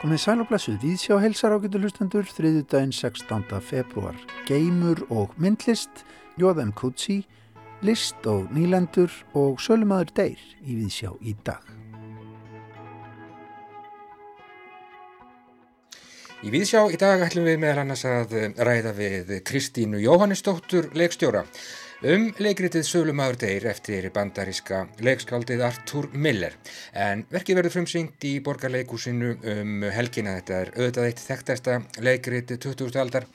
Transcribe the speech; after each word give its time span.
Komið 0.00 0.20
sæl 0.22 0.40
og 0.40 0.48
blessuð, 0.48 0.78
við 0.80 0.96
sjá 1.02 1.18
helsar 1.20 1.52
ágættu 1.52 1.80
hlustendur 1.82 2.24
þriðu 2.24 2.62
daginn 2.72 2.94
16. 2.96 3.44
februar. 3.60 4.16
Geimur 4.48 5.02
og 5.12 5.34
myndlist, 5.36 6.06
Jóðum 6.40 6.72
Kutsi, 6.72 7.18
list 7.84 8.24
og 8.24 8.48
nýlendur 8.56 9.12
og 9.36 9.60
sölumadur 9.60 10.14
deyr 10.16 10.40
í 10.64 10.78
við 10.80 10.92
sjá 10.96 11.10
í 11.20 11.36
dag. 11.44 11.60
Í 16.44 16.50
Víðsjá 16.52 16.82
í 16.92 16.98
dag 17.00 17.22
ætlum 17.24 17.46
við 17.48 17.60
meðal 17.60 17.84
annars 17.84 18.02
að 18.04 18.34
ræða 18.60 18.90
við 18.96 19.30
Kristínu 19.48 20.00
Jóhannesdóttur 20.00 20.90
leikstjóra 20.92 21.44
um 22.04 22.26
leikritið 22.36 22.84
Sölumadur 22.84 23.38
Deyr 23.40 23.64
eftir 23.70 24.10
bandaríska 24.12 24.82
leikskaldið 25.04 25.62
Artur 25.64 26.10
Miller. 26.12 26.52
En 26.92 27.22
verkið 27.32 27.60
verður 27.60 27.74
frumsyngt 27.78 28.26
í 28.28 28.34
borgarleikúsinu 28.44 29.30
um 29.54 29.86
helgina. 29.94 30.34
Þetta 30.40 30.58
er 30.58 30.72
auðvitað 30.74 31.08
eitt 31.08 31.22
þekktasta 31.24 31.78
leikritið 32.04 32.60
20. 32.66 32.98
aldar. 33.00 33.28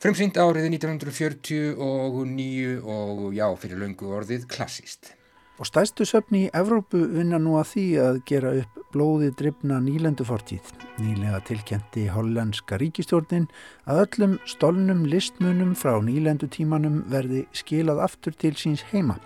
Frumsyngt 0.00 0.40
árið 0.40 0.68
1949 0.74 2.76
og 2.84 3.24
já, 3.36 3.46
fyrir 3.62 3.80
löngu 3.80 4.12
orðið 4.20 4.46
klassíst. 4.52 5.14
Og 5.60 5.68
stæstu 5.68 6.06
söfni 6.08 6.46
í 6.46 6.50
Evrópu 6.56 7.02
vinna 7.12 7.36
nú 7.36 7.58
að 7.60 7.66
því 7.74 7.82
að 8.00 8.20
gera 8.30 8.52
upp 8.62 8.78
blóði 8.94 9.28
drifna 9.36 9.76
nýlendufortíð. 9.84 10.70
Nýlega 11.02 11.42
tilkjenti 11.44 12.06
hollandska 12.08 12.78
ríkistjórnin 12.80 13.44
að 13.84 14.00
öllum 14.06 14.38
stolnum 14.48 15.04
listmunum 15.04 15.76
frá 15.76 15.98
nýlendutímanum 16.00 17.02
verði 17.12 17.44
skilað 17.52 18.00
aftur 18.08 18.40
til 18.40 18.54
síns 18.56 18.86
heima. 18.88 19.18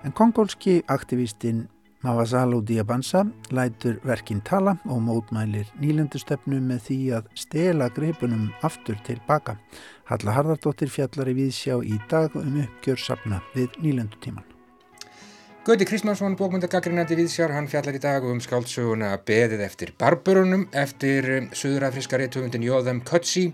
En 0.00 0.16
kongólski 0.16 0.80
aktivistinn 0.88 1.66
Mavasalo 2.06 2.62
Diabansa 2.64 3.24
lætur 3.50 4.00
verkinn 4.06 4.40
tala 4.46 4.76
og 4.86 5.00
mótmælir 5.02 5.68
nýlendustöfnu 5.82 6.60
með 6.62 6.82
því 6.88 6.98
að 7.18 7.30
stela 7.44 7.92
greipunum 7.92 8.50
aftur 8.64 8.96
til 9.04 9.20
baka. 9.28 9.58
Halla 10.08 10.40
Harðardóttir 10.40 10.92
fjallar 10.92 11.32
í 11.32 11.38
viðsjá 11.40 11.80
í 11.84 11.96
dag 12.08 12.36
um 12.38 12.60
uppgjörsafna 12.64 13.44
við 13.56 13.74
nýlendutíman. 13.82 14.55
Gauti 15.66 15.82
Kristmánsson, 15.82 16.36
bókmyndagaggrinandi 16.38 17.16
viðsjár, 17.18 17.50
hann 17.50 17.66
fjallar 17.66 17.96
í 17.96 17.98
dag 17.98 18.22
um 18.22 18.38
skáldsöguna 18.38 19.08
Beðið 19.26 19.64
eftir 19.64 19.90
barburunum 19.98 20.68
eftir 20.70 21.26
um, 21.40 21.48
söðurafriska 21.50 22.20
réttöfundin 22.20 22.62
Jóðam 22.62 23.00
Kötsi 23.02 23.48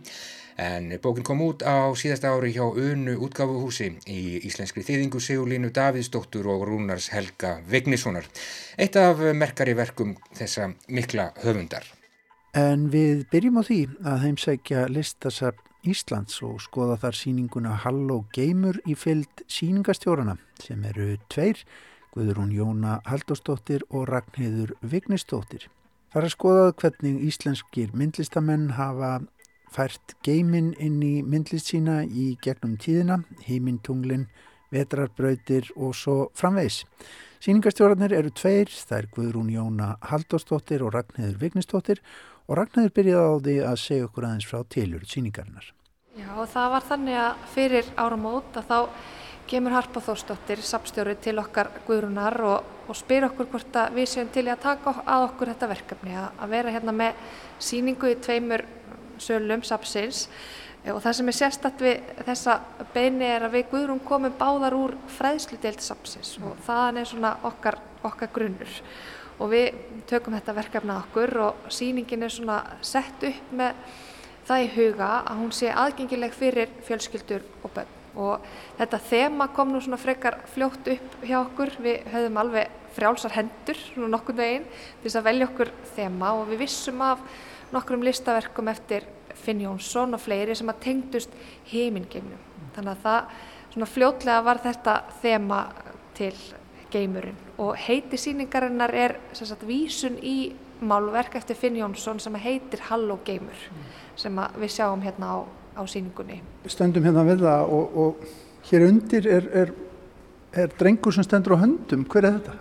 en 0.60 0.90
bókin 1.00 1.24
kom 1.24 1.40
út 1.40 1.62
á 1.64 1.88
síðasta 1.96 2.34
ári 2.34 2.50
hjá 2.52 2.66
Unu 2.68 3.14
útgáfuhúsi 3.24 3.94
í 4.12 4.42
íslenskri 4.44 4.84
þýðingu 4.84 5.22
Sigurlínu 5.24 5.70
Davíðsdóttur 5.72 6.50
og 6.52 6.66
Rúnars 6.68 7.06
Helga 7.14 7.54
Vignissonar. 7.64 8.28
Eitt 8.76 8.98
af 9.00 9.22
merkari 9.32 9.72
verkum 9.72 10.12
þessa 10.36 10.68
mikla 10.92 11.30
höfundar. 11.40 11.86
En 12.52 12.90
við 12.92 13.22
byrjum 13.32 13.56
á 13.56 13.62
því 13.64 13.78
að 14.02 14.26
heimsækja 14.26 14.82
listasafn 14.92 15.64
Íslands 15.88 16.36
og 16.44 16.60
skoða 16.60 16.98
þar 17.06 17.16
síninguna 17.16 17.72
Hall 17.86 18.04
og 18.12 18.28
Geimur 18.36 18.76
í 18.84 18.98
fyllt 19.00 19.46
síningastjórana 19.48 20.36
sem 20.60 20.84
eru 20.92 21.16
tveir 21.32 21.64
Guðrún 22.12 22.50
Jóna 22.52 22.98
Halldórsdóttir 23.08 23.86
og 23.90 24.08
Ragnhildur 24.10 24.74
Vignistóttir. 24.84 25.68
Það 26.12 26.20
er 26.20 26.26
að 26.26 26.34
skoðað 26.34 26.72
hvernig 26.82 27.22
íslenskir 27.24 27.94
myndlistamenn 27.96 28.66
hafa 28.76 29.12
fært 29.72 30.12
geimin 30.26 30.74
inn 30.76 31.00
í 31.00 31.14
myndlist 31.24 31.70
sína 31.72 32.02
í 32.04 32.34
gegnum 32.44 32.76
tíðina, 32.76 33.22
heimintunglin, 33.46 34.26
vetrarbrautir 34.72 35.70
og 35.76 35.96
svo 35.96 36.16
framvegs. 36.36 36.82
Sýningastjórnarnir 37.42 38.12
eru 38.18 38.30
tveir, 38.36 38.68
það 38.68 38.98
er 38.98 39.08
Guðrún 39.16 39.48
Jóna 39.54 39.94
Halldórsdóttir 40.12 40.84
og 40.84 40.92
Ragnhildur 40.94 41.40
Vignistóttir 41.40 42.04
og 42.46 42.60
Ragnhildur 42.60 42.92
byrjaði 43.00 43.24
á 43.24 43.36
því 43.40 43.56
að 43.70 43.80
segja 43.86 44.10
okkur 44.10 44.28
aðeins 44.28 44.50
frá 44.52 44.60
tilur 44.68 45.08
síningarinnar. 45.08 45.72
Já, 46.12 46.28
það 46.44 46.70
var 46.76 46.88
þannig 46.92 47.18
að 47.24 47.44
fyrir 47.54 47.92
áramót 47.96 48.60
að 48.60 48.68
þá 48.68 48.78
kemur 49.52 49.74
Harpa 49.76 50.00
Þórsdóttir, 50.00 50.62
sapstjóri 50.64 51.12
til 51.20 51.36
okkar 51.36 51.68
Guðrunar 51.84 52.38
og, 52.48 52.68
og 52.88 52.96
spyr 52.96 53.26
okkur 53.26 53.50
hvort 53.52 53.76
að 53.76 53.98
við 53.98 54.08
séum 54.08 54.30
til 54.32 54.46
að 54.48 54.62
taka 54.62 54.94
að 55.04 55.26
okkur 55.26 55.50
þetta 55.52 55.68
verkefni 55.68 56.14
að, 56.16 56.28
að 56.40 56.54
vera 56.54 56.72
hérna 56.72 56.94
með 56.96 57.34
síningu 57.60 58.14
í 58.14 58.16
tveimur 58.24 58.64
sölum 59.20 59.64
sapsins 59.68 60.24
og 60.88 61.02
það 61.04 61.18
sem 61.18 61.28
er 61.28 61.36
sérstatt 61.36 61.84
við 61.84 62.10
þessa 62.24 62.56
beini 62.94 63.28
er 63.28 63.44
að 63.46 63.58
við 63.58 63.68
Guðrun 63.74 64.02
komum 64.08 64.34
báðar 64.40 64.78
úr 64.78 64.96
fræðsludelt 65.18 65.84
sapsins 65.84 66.32
og 66.40 66.56
þaðan 66.64 67.04
er 67.04 67.12
svona 67.12 67.36
okkar, 67.44 67.76
okkar 68.08 68.32
grunnur. 68.32 68.82
Og 69.36 69.52
við 69.52 69.82
tökum 70.08 70.38
þetta 70.38 70.56
verkefna 70.56 71.00
okkur 71.04 71.38
og 71.44 71.72
síningin 71.72 72.24
er 72.24 72.32
svona 72.32 72.62
sett 72.80 73.28
upp 73.28 73.56
með 73.60 73.96
það 74.48 74.64
í 74.64 74.76
huga 74.78 75.16
að 75.20 75.42
hún 75.44 75.58
sé 75.60 75.74
aðgengileg 75.76 76.40
fyrir 76.40 76.78
fjölskyldur 76.88 77.44
og 77.62 77.76
börn 77.76 77.98
og 78.18 78.44
þetta 78.78 79.00
þema 79.08 79.48
kom 79.56 79.72
nú 79.72 79.80
svona 79.82 80.00
frekar 80.00 80.38
fljótt 80.52 80.90
upp 80.94 81.16
hjá 81.24 81.38
okkur. 81.40 81.74
Við 81.82 82.06
höfðum 82.12 82.40
alveg 82.42 82.78
frjálsar 82.96 83.36
hendur 83.38 83.78
svona 83.80 84.12
nokkur 84.12 84.36
veginn 84.36 84.68
til 84.68 85.08
þess 85.08 85.20
að 85.20 85.28
velja 85.30 85.48
okkur 85.48 85.72
þema 85.96 86.32
og 86.40 86.46
við 86.50 86.64
vissum 86.66 87.04
af 87.06 87.22
nokkrum 87.72 88.04
listaverkum 88.04 88.68
eftir 88.72 89.06
Finn 89.42 89.62
Jónsson 89.64 90.12
og 90.12 90.20
fleiri 90.20 90.54
sem 90.56 90.68
að 90.68 90.82
tengdust 90.84 91.32
heimingeimnum 91.70 92.50
þannig 92.74 92.92
að 92.92 93.06
það 93.06 93.38
svona 93.72 93.88
fljótlega 93.88 94.44
var 94.44 94.60
þetta 94.62 94.98
þema 95.22 95.62
til 96.16 96.34
geimurinn. 96.92 97.38
Og 97.62 97.72
heiti 97.80 98.18
síningarinnar 98.20 98.92
er 98.92 99.16
sagt, 99.32 99.64
vísun 99.64 100.18
í 100.20 100.52
málverk 100.82 101.38
eftir 101.38 101.56
Finn 101.56 101.78
Jónsson 101.78 102.20
sem 102.20 102.36
heitir 102.42 102.82
Halló 102.90 103.18
geimur 103.24 103.58
sem 104.18 104.40
við 104.58 104.74
sjáum 104.74 105.02
hérna 105.04 105.30
á 105.32 105.61
á 105.76 105.82
síningunni. 105.88 106.40
Stöndum 106.68 107.04
hérna 107.06 107.24
við 107.26 107.44
það 107.46 107.72
og, 107.76 107.96
og 108.02 108.68
hér 108.68 108.86
undir 108.88 109.28
er, 109.28 109.48
er, 109.62 109.72
er 110.52 110.72
drengur 110.78 111.14
sem 111.14 111.26
stendur 111.26 111.56
á 111.56 111.62
höndum. 111.64 112.04
Hver 112.08 112.28
er 112.28 112.38
þetta? 112.38 112.56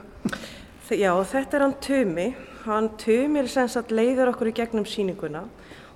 Já, 0.92 1.12
þetta 1.24 1.58
er 1.58 1.66
hann 1.66 1.78
Tumi. 1.84 2.28
Hann 2.66 2.92
Tumi 3.00 3.42
er 3.42 3.50
sem 3.52 3.70
sagt 3.72 3.94
leiður 3.96 4.34
okkur 4.34 4.52
í 4.52 4.56
gegnum 4.58 4.86
síninguna 4.88 5.46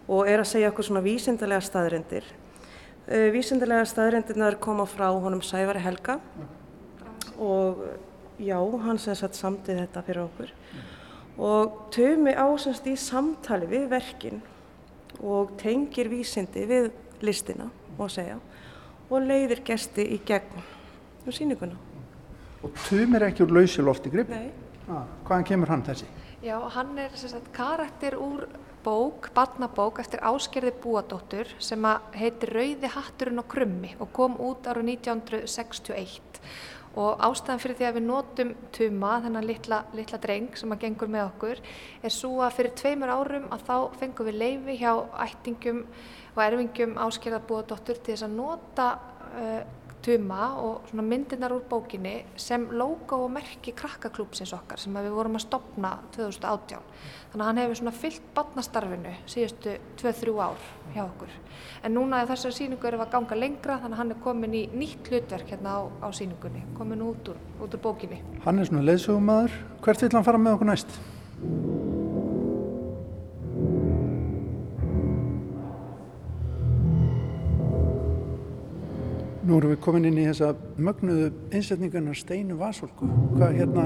og 0.08 0.30
er 0.30 0.42
að 0.42 0.52
segja 0.52 0.72
okkur 0.72 0.88
svona 0.88 1.04
vísindarlega 1.06 1.66
staðrindir. 1.66 2.28
Uh, 3.06 3.30
vísindarlega 3.34 3.86
staðrindirnar 3.90 4.60
koma 4.62 4.86
frá 4.90 5.08
honum 5.12 5.44
Sævari 5.46 5.82
Helga 5.84 6.20
og 7.36 7.82
já, 8.40 8.58
hann 8.58 9.00
sem 9.02 9.16
sagt 9.18 9.38
samtið 9.38 9.84
þetta 9.84 10.04
fyrir 10.08 10.26
okkur. 10.26 10.52
Og 11.36 11.80
Tumi 11.92 12.32
ásast 12.32 12.88
í 12.88 12.96
samtali 13.00 13.68
við 13.70 13.90
verkin 13.92 14.40
og 15.20 15.56
tengir 15.60 16.10
vísindi 16.12 16.64
við 16.70 16.92
listina, 17.24 17.70
má 17.98 18.08
segja, 18.12 18.40
og 19.10 19.22
leiðir 19.24 19.64
gesti 19.66 20.06
í 20.16 20.20
gegn 20.26 20.62
um 21.26 21.32
síninguna. 21.34 21.78
Og 22.64 22.74
Tum 22.88 23.16
er 23.16 23.30
ekki 23.30 23.46
úr 23.46 23.54
lausilofti 23.60 24.12
grip? 24.14 24.30
Nei. 24.30 24.50
Ah, 24.90 25.06
hvaðan 25.26 25.48
kemur 25.50 25.72
hann 25.74 25.84
þessi? 25.86 26.08
Já, 26.46 26.60
hann 26.76 26.98
er 27.02 27.14
sagt, 27.18 27.50
karakter 27.54 28.18
úr 28.22 28.46
bók, 28.86 29.32
barnabók 29.34 30.00
eftir 30.04 30.22
áskerði 30.22 30.76
búadóttur 30.84 31.50
sem 31.58 31.88
heitir 32.14 32.54
Rauði 32.54 32.92
hatturinn 32.94 33.42
og 33.42 33.48
krummi 33.50 33.96
og 33.98 34.12
kom 34.14 34.38
út 34.38 34.68
ára 34.70 34.84
1961 34.86 36.22
og 36.96 37.24
ástæðan 37.28 37.62
fyrir 37.62 37.78
því 37.80 37.88
að 37.88 37.98
við 37.98 38.06
notum 38.08 38.52
Tuma, 38.76 39.14
þennan 39.24 39.48
litla, 39.48 39.80
litla 39.98 40.20
dreng 40.24 40.56
sem 40.56 40.72
að 40.72 40.84
gengur 40.86 41.12
með 41.12 41.26
okkur, 41.30 41.64
er 42.02 42.14
svo 42.14 42.44
að 42.46 42.56
fyrir 42.60 42.76
tveimur 42.80 43.12
árum 43.12 43.50
að 43.52 43.66
þá 43.68 43.76
fengum 44.00 44.30
við 44.30 44.40
leifi 44.42 44.78
hjá 44.80 44.92
ættingum 45.26 45.82
og 46.36 46.44
erfingjum 46.46 46.96
áskerðabúadóttur 47.06 48.00
til 48.00 48.14
þess 48.14 48.28
að 48.28 48.38
nota 48.38 48.88
uh, 49.36 49.62
Tuma 50.06 50.52
og 50.62 50.92
myndirnar 50.94 51.50
úr 51.56 51.64
bókinni 51.66 52.20
sem 52.38 52.68
logo 52.78 53.24
og 53.26 53.32
merki 53.34 53.72
krakkaklúpsins 53.74 54.52
okkar 54.54 54.78
sem 54.78 54.94
við 54.94 55.16
vorum 55.16 55.40
að 55.40 55.48
stopna 55.48 55.96
2018. 56.14 56.84
Þannig 57.32 57.42
að 57.42 57.50
hann 57.50 57.62
hefur 57.64 57.98
fyllt 58.04 58.28
badnastarfinu 58.36 59.16
síðustu 59.26 59.74
2-3 59.98 60.36
ár 60.46 60.62
hjá 60.94 61.02
okkur. 61.08 61.34
En 61.82 61.98
núna 61.98 62.22
er 62.22 62.30
þessari 62.30 62.60
síningu 62.60 62.86
við 62.86 63.02
að 63.02 63.12
ganga 63.18 63.40
lengra 63.40 63.80
þannig 63.82 63.98
að 63.98 64.04
hann 64.04 64.14
er 64.14 64.22
komin 64.28 64.54
í 64.54 64.64
nýtt 64.78 65.10
hlutverk 65.10 65.50
hérna 65.56 65.74
á, 65.74 65.82
á 66.06 66.08
síningunni, 66.14 66.62
komin 66.78 67.02
út 67.02 67.34
úr, 67.34 67.42
út 67.66 67.74
úr 67.74 67.82
bókinni. 67.82 68.22
Hann 68.46 68.62
er 68.62 68.70
svona 68.70 68.86
leðsögumæður. 68.86 69.58
Hvert 69.82 70.06
vil 70.06 70.14
hann 70.14 70.30
fara 70.30 70.46
með 70.46 70.60
okkur 70.60 70.70
næst? 70.70 71.00
Nú 79.46 79.60
erum 79.60 79.76
við 79.76 79.82
komin 79.86 80.08
inn 80.10 80.16
í 80.18 80.24
þessa 80.26 80.56
mögnuðu 80.82 81.28
einsetningarnar 81.54 82.18
Steinu 82.18 82.56
Vasolku. 82.58 83.06
Hvað 83.36 83.60
hérna, 83.60 83.84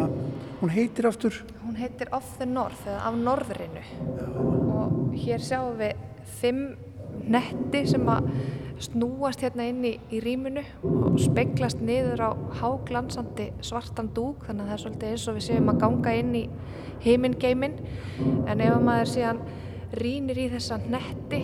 hún 0.61 0.71
heitir 0.71 1.09
aftur? 1.09 1.35
Hún 1.65 1.75
heitir 1.75 2.07
Off 2.15 2.37
the 2.39 2.47
North, 2.47 2.85
eða 2.87 3.01
af 3.09 3.17
norðrinu. 3.19 3.83
Já. 3.83 4.29
Og 4.39 5.17
hér 5.19 5.43
sjáum 5.43 5.75
við 5.81 5.99
fimm 6.39 6.63
netti 7.27 7.83
sem 7.91 8.07
að 8.07 8.29
snúast 8.79 9.43
hérna 9.43 9.67
inn 9.67 9.83
í, 9.83 9.93
í 10.15 10.21
rýminu 10.23 10.63
og 10.87 11.19
speglast 11.19 11.81
niður 11.83 12.23
á 12.23 12.31
háglansandi 12.61 13.49
svartan 13.59 14.13
dúk 14.15 14.45
þannig 14.47 14.63
að 14.63 14.69
það 14.69 14.77
er 14.77 14.83
svolítið 14.85 15.11
eins 15.11 15.27
og 15.27 15.39
við 15.39 15.47
séum 15.49 15.71
að 15.73 15.81
ganga 15.83 16.13
inn 16.21 16.35
í 16.39 16.43
heimingeimin 17.03 17.75
en 18.47 18.63
ef 18.63 18.77
maður 18.85 19.11
síðan 19.11 19.43
rínir 19.99 20.39
í 20.39 20.47
þessa 20.53 20.79
netti 20.85 21.41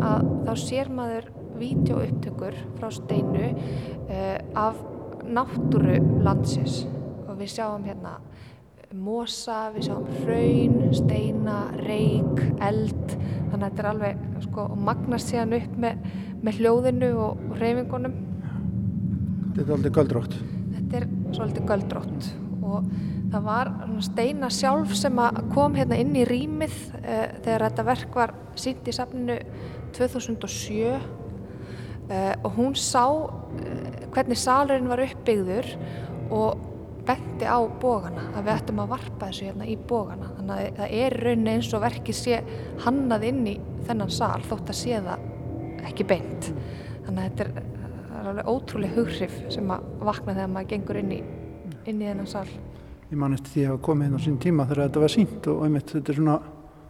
að 0.00 0.32
þá 0.46 0.52
sér 0.64 0.92
maður 0.94 1.28
vídeoupptökur 1.60 2.56
frá 2.78 2.92
steinu 2.94 3.50
uh, 3.50 4.38
af 4.58 4.78
náttúru 5.28 5.98
landsins. 6.24 6.84
Og 7.28 7.36
við 7.40 7.58
sjáum 7.58 7.84
hérna 7.88 8.18
mosa, 8.96 9.66
við 9.74 9.90
sjáum 9.90 10.06
hraun, 10.22 10.78
steina, 10.96 11.58
reik, 11.82 12.40
eld. 12.64 13.18
Þannig 13.50 13.58
að 13.58 13.66
þetta 13.66 13.84
er 13.84 13.90
alveg 13.92 14.24
sko, 14.46 14.70
magnast 14.88 15.34
síðan 15.34 15.58
upp 15.58 15.76
með, 15.84 16.08
með 16.46 16.62
hljóðinu 16.62 17.12
og, 17.18 17.44
og 17.50 17.60
reyfingunum 17.60 18.16
Þetta 19.58 19.72
er 19.72 19.74
aldrei 19.74 19.90
göldrótt. 19.96 20.34
Þetta 20.70 20.98
er 21.00 21.04
svolítið 21.34 21.64
göldrótt. 21.66 22.26
Og 22.62 22.90
það 23.32 23.46
var 23.48 23.70
steina 24.06 24.50
sjálf 24.54 24.92
sem 24.94 25.18
kom 25.50 25.74
hérna 25.74 25.98
inn 25.98 26.14
í 26.14 26.22
rýmið 26.28 26.76
uh, 27.00 27.24
þegar 27.42 27.64
þetta 27.66 27.86
verk 27.88 28.18
var 28.20 28.34
sínt 28.58 28.86
í 28.86 28.94
safninu 28.94 29.40
2007 29.98 30.78
uh, 30.92 31.08
og 32.08 32.54
hún 32.56 32.76
sá 32.78 33.04
uh, 33.04 33.38
hvernig 34.14 34.40
salurinn 34.40 34.88
var 34.88 35.02
uppbyggður 35.04 35.68
og 36.32 36.66
benti 37.08 37.48
á 37.48 37.58
bógana 37.80 38.26
að 38.36 38.44
við 38.46 38.52
ættum 38.54 38.80
að 38.82 38.92
varpa 38.92 39.28
þessu 39.30 39.48
hérna 39.48 39.68
í 39.68 39.76
bógana 39.88 40.28
þannig 40.36 40.58
að 40.58 40.78
það 40.78 40.94
er 40.98 41.16
raunin 41.24 41.50
eins 41.54 41.70
og 41.72 41.82
verkið 41.84 42.18
sé 42.18 42.40
hannað 42.84 43.26
inn 43.30 43.42
í 43.48 43.54
þennan 43.88 44.12
sal 44.12 44.44
þótt 44.44 44.72
að 44.72 44.78
sé 44.82 45.00
það 45.06 45.26
ekki 45.88 46.06
beint. 46.08 46.50
Þannig 47.06 47.22
að 47.22 47.28
þetta 47.28 47.46
er, 47.46 47.68
er 48.18 48.30
alveg 48.32 48.50
ótrúlega 48.52 48.98
hughrif 48.98 49.38
sem 49.54 49.72
að 49.72 49.86
vakna 50.10 50.34
þegar 50.34 50.52
maður 50.52 50.70
gengur 50.74 51.00
inn 51.00 51.14
í, 51.16 51.20
inn 51.88 52.02
í 52.02 52.10
þennan 52.10 52.28
sal. 52.28 52.46
Ég 53.08 53.20
man 53.20 53.36
eftir 53.36 53.54
því 53.54 53.68
að 53.72 53.82
koma 53.88 54.04
hérna 54.04 54.20
á 54.20 54.26
sín 54.26 54.40
tíma 54.42 54.68
þegar 54.68 54.84
þetta 54.84 55.04
var 55.04 55.14
sínt 55.14 55.48
og 55.48 55.62
einmitt 55.64 55.94
þetta 55.94 56.12
er 56.12 56.20
svona 56.20 56.40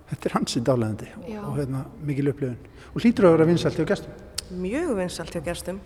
þetta 0.08 0.30
er 0.30 0.38
hansið 0.38 0.64
dálæðandi 0.66 1.12
og 1.44 1.52
hérna 1.60 1.84
mikil 2.02 2.32
upplifun. 2.32 2.72
Og 2.94 3.04
hlýtur 3.04 3.28
að 3.28 3.36
vera 3.36 3.52
vinsalt 3.52 3.78
hjá 3.78 3.86
gestum 3.92 4.27
Mjög 4.48 4.94
vinsalt 4.96 5.34
hjá 5.34 5.42
gestum 5.44 5.80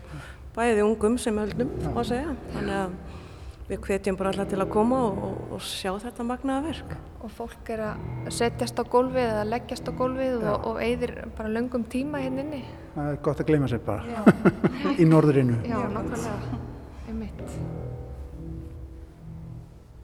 bæði 0.55 0.85
ungum 0.85 1.17
sem 1.19 1.39
höldum 1.41 1.71
á 1.83 1.97
að 1.97 2.09
segja 2.13 2.35
þannig 2.53 2.77
að 2.77 2.93
við 3.71 3.81
hvetjum 3.87 4.19
bara 4.19 4.33
alltaf 4.33 4.51
til 4.51 4.61
að 4.61 4.71
koma 4.75 4.99
og, 5.07 5.21
og, 5.27 5.37
og 5.57 5.63
sjá 5.65 5.91
þetta 6.03 6.27
magnaða 6.29 6.65
verk. 6.67 6.95
Og 7.23 7.31
fólk 7.33 7.71
er 7.73 7.83
að 7.87 8.33
setjast 8.35 8.79
á 8.79 8.85
gólfið 8.93 9.23
eða 9.23 9.45
leggjast 9.49 9.89
á 9.89 9.93
gólfið 9.97 10.45
og, 10.51 10.67
og 10.69 10.81
eigðir 10.83 11.15
bara 11.39 11.53
löngum 11.53 11.87
tíma 11.91 12.21
hérna 12.23 12.45
inni. 12.45 12.61
Það 12.97 13.13
er 13.13 13.21
gott 13.29 13.41
að 13.43 13.49
gleyma 13.49 13.71
sér 13.73 13.85
bara 13.87 14.25
í 15.01 15.07
norðurinnu. 15.09 15.61
Já, 15.71 15.79
nákvæmlega, 15.95 16.61
einmitt. 17.09 17.57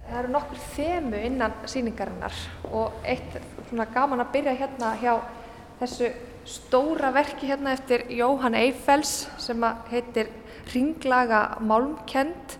Það 0.08 0.20
eru 0.22 0.32
nokkur 0.32 0.62
þemu 0.72 1.24
innan 1.28 1.58
síningarinnar 1.68 2.40
og 2.72 3.02
eitt 3.04 3.36
svona 3.68 3.90
gaman 3.92 4.24
að 4.24 4.32
byrja 4.38 4.56
hérna 4.62 4.94
hjá 5.02 5.12
þessu 5.82 6.08
stóra 6.48 7.12
verki 7.12 7.48
hérna 7.48 7.74
eftir 7.76 8.06
Jóhann 8.10 8.56
Eiffels 8.56 9.28
sem 9.38 9.64
heitir 9.90 10.30
Ringlaga 10.72 11.58
Málmkend 11.60 12.56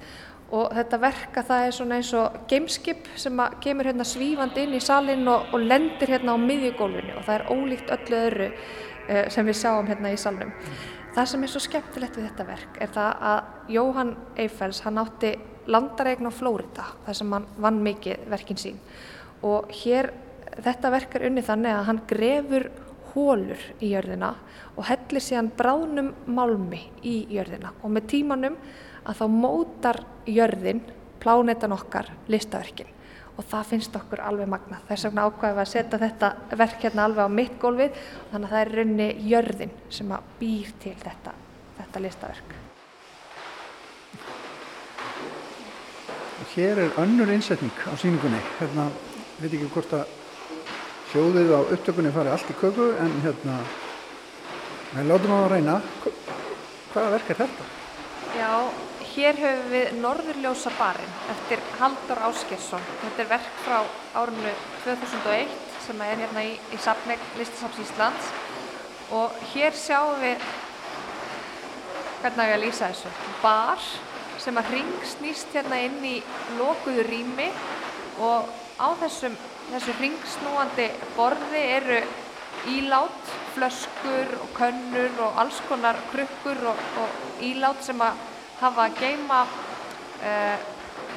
og 0.53 0.73
þetta 0.77 1.01
verka 1.01 1.45
það 1.45 1.67
er 1.67 1.75
svona 1.77 1.97
eins 1.99 2.11
og 2.17 2.37
gameskip 2.49 3.09
sem 3.21 3.41
kemur 3.65 3.89
hérna 3.89 4.07
svífandi 4.09 4.65
inn 4.65 4.77
í 4.77 4.83
salin 4.85 5.27
og, 5.29 5.51
og 5.53 5.65
lendir 5.65 6.13
hérna 6.13 6.37
á 6.37 6.39
miðjugólfinu. 6.41 7.19
Og 7.19 7.27
það 7.27 7.35
er 7.35 7.47
ólíkt 7.53 7.93
öllu 7.97 8.21
öðru 8.21 8.49
uh, 8.53 9.27
sem 9.33 9.49
við 9.49 9.61
sjáum 9.61 9.91
hérna 9.91 10.13
í 10.13 10.21
salnum. 10.21 10.53
Það 11.17 11.31
sem 11.33 11.45
er 11.45 11.53
svo 11.53 11.63
skemmtilegt 11.65 12.17
við 12.17 12.29
þetta 12.29 12.49
verk 12.49 12.81
er 12.85 12.93
það 12.97 13.23
að 13.33 13.73
Jóhann 13.77 14.17
Eiffels 14.41 14.83
hann 14.85 15.01
átti 15.03 15.35
landaregn 15.69 16.29
á 16.29 16.33
Flórida 16.33 16.91
þar 17.07 17.21
sem 17.21 17.33
hann 17.37 17.49
vann 17.61 17.81
mikið 17.85 18.29
verkin 18.33 18.61
sín. 18.61 18.83
Og 19.45 19.73
hér 19.83 20.13
þetta 20.65 20.93
verk 20.93 21.17
er 21.17 21.29
unni 21.29 21.45
þannig 21.45 21.77
að 21.77 21.89
hann 21.91 22.05
grefur 22.09 22.71
hólur 23.15 23.63
í 23.81 23.93
jörðina 23.95 24.35
og 24.77 24.85
hellir 24.89 25.25
síðan 25.25 25.51
bráðnum 25.59 26.13
málmi 26.27 26.85
í 27.07 27.17
jörðina 27.35 27.73
og 27.83 27.93
með 27.95 28.07
tímanum 28.15 28.61
að 29.09 29.21
þá 29.21 29.27
mótar 29.33 30.01
jörðin 30.29 30.85
plánetan 31.23 31.75
okkar 31.75 32.11
listaverkin 32.31 32.95
og 33.39 33.47
það 33.47 33.69
finnst 33.73 33.95
okkur 33.95 34.21
alveg 34.27 34.49
magna. 34.51 34.81
Þess 34.89 35.07
vegna 35.07 35.27
ákvæðum 35.29 35.59
við 35.59 35.63
að 35.63 35.73
setja 35.73 36.01
þetta 36.03 36.31
verk 36.59 36.81
hérna 36.83 37.05
alveg 37.07 37.31
á 37.31 37.37
mitt 37.39 37.59
gólfið 37.63 37.99
þannig 38.33 38.49
að 38.49 38.55
það 38.55 38.63
er 38.63 38.73
raunni 38.75 39.09
jörðin 39.31 39.75
sem 39.95 40.15
að 40.15 40.33
býr 40.41 40.73
til 40.83 40.95
þetta, 41.05 41.35
þetta 41.79 42.03
listaverk. 42.03 42.57
Hér 46.55 46.81
er 46.83 46.99
önnur 46.99 47.31
innsetning 47.31 47.83
á 47.87 47.95
síningunni. 48.01 48.41
Hérna, 48.59 48.89
veit 49.39 49.53
ekki 49.53 49.71
hvort 49.71 49.93
að 49.95 50.18
hljóðið 51.13 51.55
á 51.57 51.61
upptökunni 51.61 52.13
fari 52.13 52.33
allt 52.33 52.51
í 52.53 52.57
köku 52.61 52.91
en 53.01 53.15
hérna, 53.25 53.57
við 54.95 55.09
látum 55.09 55.35
á 55.35 55.39
að 55.39 55.51
reyna. 55.55 55.77
Hvaða 56.93 57.15
verk 57.17 57.31
er 57.33 57.41
þetta? 57.43 57.69
Já, 58.39 58.53
hér 59.15 59.41
höfum 59.43 59.73
við 59.73 59.95
Norðurljósa 60.03 60.73
barinn 60.79 61.17
eftir 61.33 61.65
Haldur 61.79 62.21
Áskjesson. 62.29 62.85
Þetta 63.05 63.25
er 63.25 63.31
verk 63.33 63.63
frá 63.65 63.79
árunnu 64.21 64.53
2001 64.85 65.57
sem 65.87 66.05
er 66.05 66.21
hérna 66.21 66.45
í, 66.45 66.55
í 66.75 66.79
Sapneik 66.85 67.23
Listasaps 67.39 67.81
Íslands 67.81 68.33
og 69.17 69.37
hér 69.55 69.77
sjáum 69.77 70.21
við, 70.21 70.43
hvernig 72.21 72.51
ég 72.51 72.59
að 72.59 72.65
lýsa 72.67 72.91
þessu, 72.91 73.13
bar 73.41 73.85
sem 74.39 74.59
að 74.61 74.73
ringsnýst 74.75 75.55
hérna 75.57 75.81
inn 75.87 76.03
í 76.05 76.17
lokuðu 76.59 77.07
rými 77.09 77.49
og 78.23 78.51
á 78.79 78.89
þessum, 79.01 79.35
þessu 79.73 79.95
ringsnúandi 80.01 80.89
borði 81.17 81.63
eru 81.77 82.01
ílát, 82.69 83.33
flöskur 83.55 84.33
og 84.43 84.55
könnur 84.57 85.21
og 85.25 85.41
alls 85.43 85.61
konar 85.69 85.99
krukkur 86.13 86.63
og, 86.73 86.81
og 87.03 87.43
ílát 87.45 87.83
sem 87.85 88.01
að 88.03 88.23
hafa 88.61 88.89
að 88.89 89.03
geima 89.03 89.43
uh, 89.47 90.57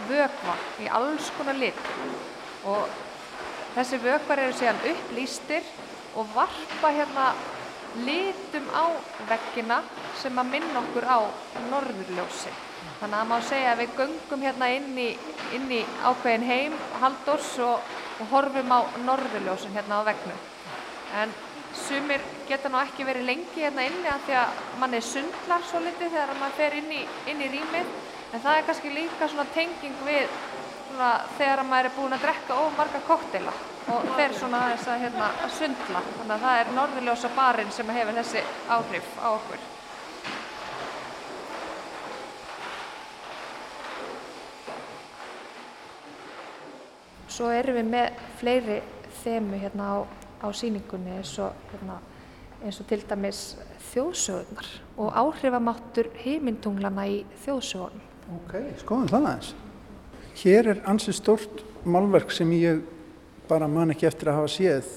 vögva 0.10 0.58
í 0.82 0.90
alls 0.92 1.32
konar 1.38 1.58
lit 1.58 1.88
og 2.68 2.86
þessi 3.76 4.02
vögvar 4.04 4.44
eru 4.44 4.58
síðan 4.58 4.84
upplýstir 4.92 5.66
og 6.20 6.30
varpa 6.36 6.92
hérna 6.94 7.32
litum 8.06 8.68
á 8.72 8.88
veggina 9.30 9.82
sem 10.22 10.38
að 10.40 10.52
minna 10.54 10.80
okkur 10.80 11.08
á 11.08 11.20
norðurljósi. 11.72 12.54
Þannig 13.02 13.18
að 13.18 13.28
maður 13.32 13.48
segja 13.50 13.72
að 13.74 13.82
við 13.82 13.98
göngum 13.98 14.46
hérna 14.46 14.70
inn 14.76 14.92
í, 15.02 15.10
inn 15.58 15.68
í 15.74 15.82
ákveðin 16.06 16.48
heim, 16.48 16.78
haldors 17.02 17.50
og, 17.66 17.92
og 18.22 18.30
horfum 18.32 18.72
á 18.72 18.80
norðurljósin 19.08 19.74
hérna 19.76 20.02
á 20.02 20.08
vegnu. 20.12 20.36
En 21.22 21.34
sumir 21.74 22.22
geta 22.48 22.70
nú 22.70 22.80
ekki 22.82 23.06
verið 23.08 23.28
lengi 23.28 23.66
hérna 23.66 23.86
inni 23.88 24.10
að 24.12 24.26
því 24.28 24.38
að 24.42 24.64
manni 24.80 25.02
sundlar 25.06 25.66
svo 25.68 25.82
litið 25.84 26.14
þegar 26.14 26.40
maður 26.40 26.58
fer 26.60 26.78
inn 26.80 26.92
í, 26.96 27.02
inn 27.32 27.42
í 27.42 27.52
rýmið. 27.56 27.92
En 28.32 28.44
það 28.44 28.58
er 28.58 28.66
kannski 28.70 28.94
líka 28.96 29.28
svona 29.28 29.48
tenging 29.56 29.98
við 30.06 30.30
svona, 30.92 31.12
þegar 31.38 31.64
maður 31.68 31.90
er 31.90 31.96
búin 31.98 32.16
að 32.16 32.26
drekka 32.28 32.62
of 32.62 32.78
marga 32.78 33.04
koktela 33.08 33.54
og 33.92 34.10
fer 34.16 34.34
svona 34.38 34.64
þess 34.72 34.88
að, 34.94 35.06
hérna, 35.06 35.30
sundla. 35.58 36.02
Þannig 36.20 36.36
að 36.36 36.46
það 36.46 36.62
er 36.62 36.74
norðurljósa 36.78 37.36
barinn 37.36 37.72
sem 37.76 37.94
hefur 37.98 38.20
þessi 38.22 38.44
áhrif 38.70 39.14
á 39.20 39.30
okkur. 39.34 39.70
Svo 47.42 47.50
erum 47.50 47.74
við 47.74 47.88
með 47.90 48.20
fleiri 48.38 48.74
þemu 49.24 49.60
hérna 49.64 49.86
á, 49.90 49.98
á 50.46 50.48
síningunni 50.54 51.16
eins 51.16 51.32
og, 51.42 51.56
hérna, 51.72 51.96
eins 52.62 52.78
og 52.78 52.86
til 52.86 53.00
dæmis 53.10 53.40
þjóðsögurnar 53.88 54.68
og 55.02 55.18
áhrifamáttur 55.18 56.12
heimintunglana 56.22 57.08
í 57.10 57.16
þjóðsögunum. 57.42 58.04
Ok, 58.36 58.54
skoðum 58.84 59.10
það 59.10 59.26
aðeins. 59.32 59.50
Hér 60.44 60.70
er 60.76 60.84
ansið 60.94 61.18
stort 61.18 61.66
málverk 61.82 62.30
sem 62.30 62.54
ég 62.60 62.86
bara 63.50 63.66
man 63.66 63.96
ekki 63.96 64.12
eftir 64.12 64.30
að 64.30 64.38
hafa 64.44 64.54
séð. 64.60 64.94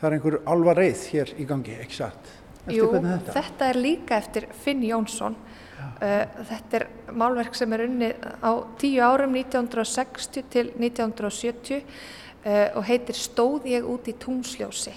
Það 0.00 0.08
er 0.08 0.16
einhver 0.16 0.38
alvar 0.48 0.80
reið 0.80 1.04
hér 1.12 1.34
í 1.36 1.48
gangi, 1.52 1.76
ekki 1.84 2.00
satt? 2.00 2.32
Jú, 2.72 2.88
þetta? 2.96 3.36
þetta 3.36 3.68
er 3.68 3.82
líka 3.84 4.16
eftir 4.16 4.48
Finn 4.64 4.80
Jónsson. 4.80 5.36
Uh, 5.78 6.24
þetta 6.48 6.78
er 6.80 6.84
málverk 7.14 7.54
sem 7.58 7.72
er 7.74 7.84
unnið 7.86 8.24
á 8.42 8.52
tíu 8.80 9.02
árum 9.04 9.36
1960 9.38 10.48
til 10.50 10.72
1970 10.74 11.78
uh, 11.78 12.76
og 12.78 12.84
heitir 12.88 13.18
Stóð 13.18 13.68
ég 13.70 13.86
út 13.86 14.10
í 14.10 14.14
tungsljósi 14.18 14.94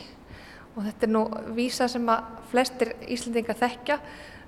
og 0.76 0.86
þetta 0.88 1.08
er 1.08 1.12
nú 1.12 1.24
vísa 1.58 1.88
sem 1.92 2.06
að 2.10 2.30
flestir 2.52 2.94
Íslandingar 3.12 3.58
þekkja. 3.60 3.98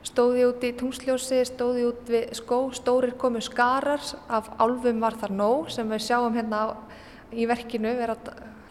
Stóði 0.03 0.45
út 0.47 0.63
í 0.63 0.71
tungsljósi, 0.79 1.41
stóði 1.47 1.83
út 1.87 2.09
við 2.11 2.31
skó, 2.39 2.59
stórir 2.75 3.13
komu 3.19 3.41
skarar 3.43 4.03
af 4.31 4.49
álfum 4.59 5.03
var 5.03 5.19
þar 5.19 5.35
nóg 5.35 5.69
sem 5.71 5.87
við 5.91 6.05
sjáum 6.07 6.35
hérna 6.35 6.63
á, 6.63 6.67
í 7.31 7.47
verkinu 7.47 7.91
vera 7.99 8.15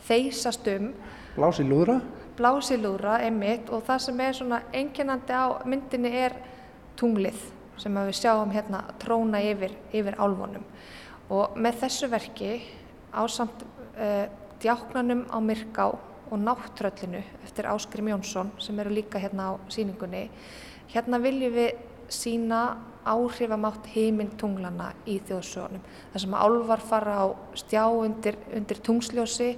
þeysast 0.09 0.69
um. 0.73 0.91
Blási 1.37 1.65
lúðra? 1.69 2.01
blásilúra 2.37 3.19
einmitt 3.23 3.71
og 3.73 3.85
það 3.87 4.05
sem 4.07 4.21
er 4.25 4.37
svona 4.37 4.61
enginandi 4.75 5.37
á 5.37 5.47
myndinni 5.69 6.13
er 6.25 6.37
tunglið 6.99 7.41
sem 7.81 7.95
við 7.97 8.17
sjáum 8.19 8.53
hérna 8.53 8.83
tróna 9.03 9.41
yfir, 9.43 9.75
yfir 9.93 10.19
álvonum 10.21 10.65
og 11.33 11.57
með 11.57 11.85
þessu 11.85 12.11
verki 12.13 12.53
á 13.13 13.23
samt 13.31 13.65
uh, 13.97 14.27
djáknanum 14.63 15.27
á 15.33 15.39
Myrká 15.41 15.89
og 16.33 16.39
Náttröllinu 16.41 17.23
eftir 17.45 17.69
Áskrim 17.69 18.13
Jónsson 18.13 18.53
sem 18.59 18.79
eru 18.81 18.93
líka 18.93 19.21
hérna 19.21 19.53
á 19.53 19.61
síningunni 19.73 20.29
hérna 20.93 21.21
viljum 21.23 21.55
við 21.57 21.73
sína 22.13 22.63
áhrifamátt 23.09 23.89
heimintunglana 23.95 24.93
í 25.11 25.17
þjóðsjónum. 25.27 25.83
Það 26.13 26.25
sem 26.25 26.37
að 26.37 26.45
álvar 26.47 26.85
fara 26.87 27.17
á 27.19 27.27
stjá 27.59 27.83
undir, 27.89 28.39
undir 28.55 28.83
tungsljósi, 28.85 29.49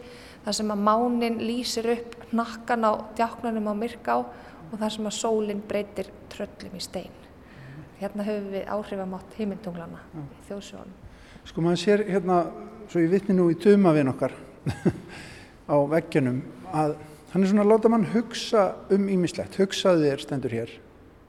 það 0.46 0.58
sem 0.60 0.72
að 0.72 0.86
mánin 0.88 1.42
lýsir 1.42 1.90
upp 1.96 2.16
nakkan 2.32 2.88
á 2.88 2.92
djáknanum 3.18 3.68
á 3.68 3.74
myrká 3.76 4.16
og 4.22 4.78
það 4.78 4.96
sem 4.96 5.10
að 5.10 5.18
sólinn 5.18 5.62
breytir 5.68 6.10
tröllum 6.32 6.78
í 6.78 6.82
stein. 6.82 7.23
Hérna 8.00 8.26
höfum 8.26 8.50
við 8.52 8.68
áhrifamátt 8.68 9.36
heimintunglana 9.38 10.00
í 10.18 10.46
þjóðsjónum. 10.48 10.94
Sko 11.44 11.64
maður 11.64 11.82
sér 11.82 12.06
hérna, 12.08 12.38
svo 12.88 13.02
ég 13.04 13.12
vittni 13.12 13.36
nú 13.36 13.50
í 13.52 13.58
tumavinn 13.60 14.10
okkar 14.10 14.32
á 15.72 15.76
veggjunum, 15.92 16.40
að 16.72 16.96
hann 17.32 17.44
er 17.44 17.50
svona 17.50 17.66
að 17.66 17.70
láta 17.74 17.92
mann 17.92 18.08
hugsa 18.14 18.64
um 18.94 19.06
ímislegt, 19.12 19.60
hugsaði 19.60 20.08
þér 20.08 20.24
stendur 20.24 20.56
hér 20.56 20.74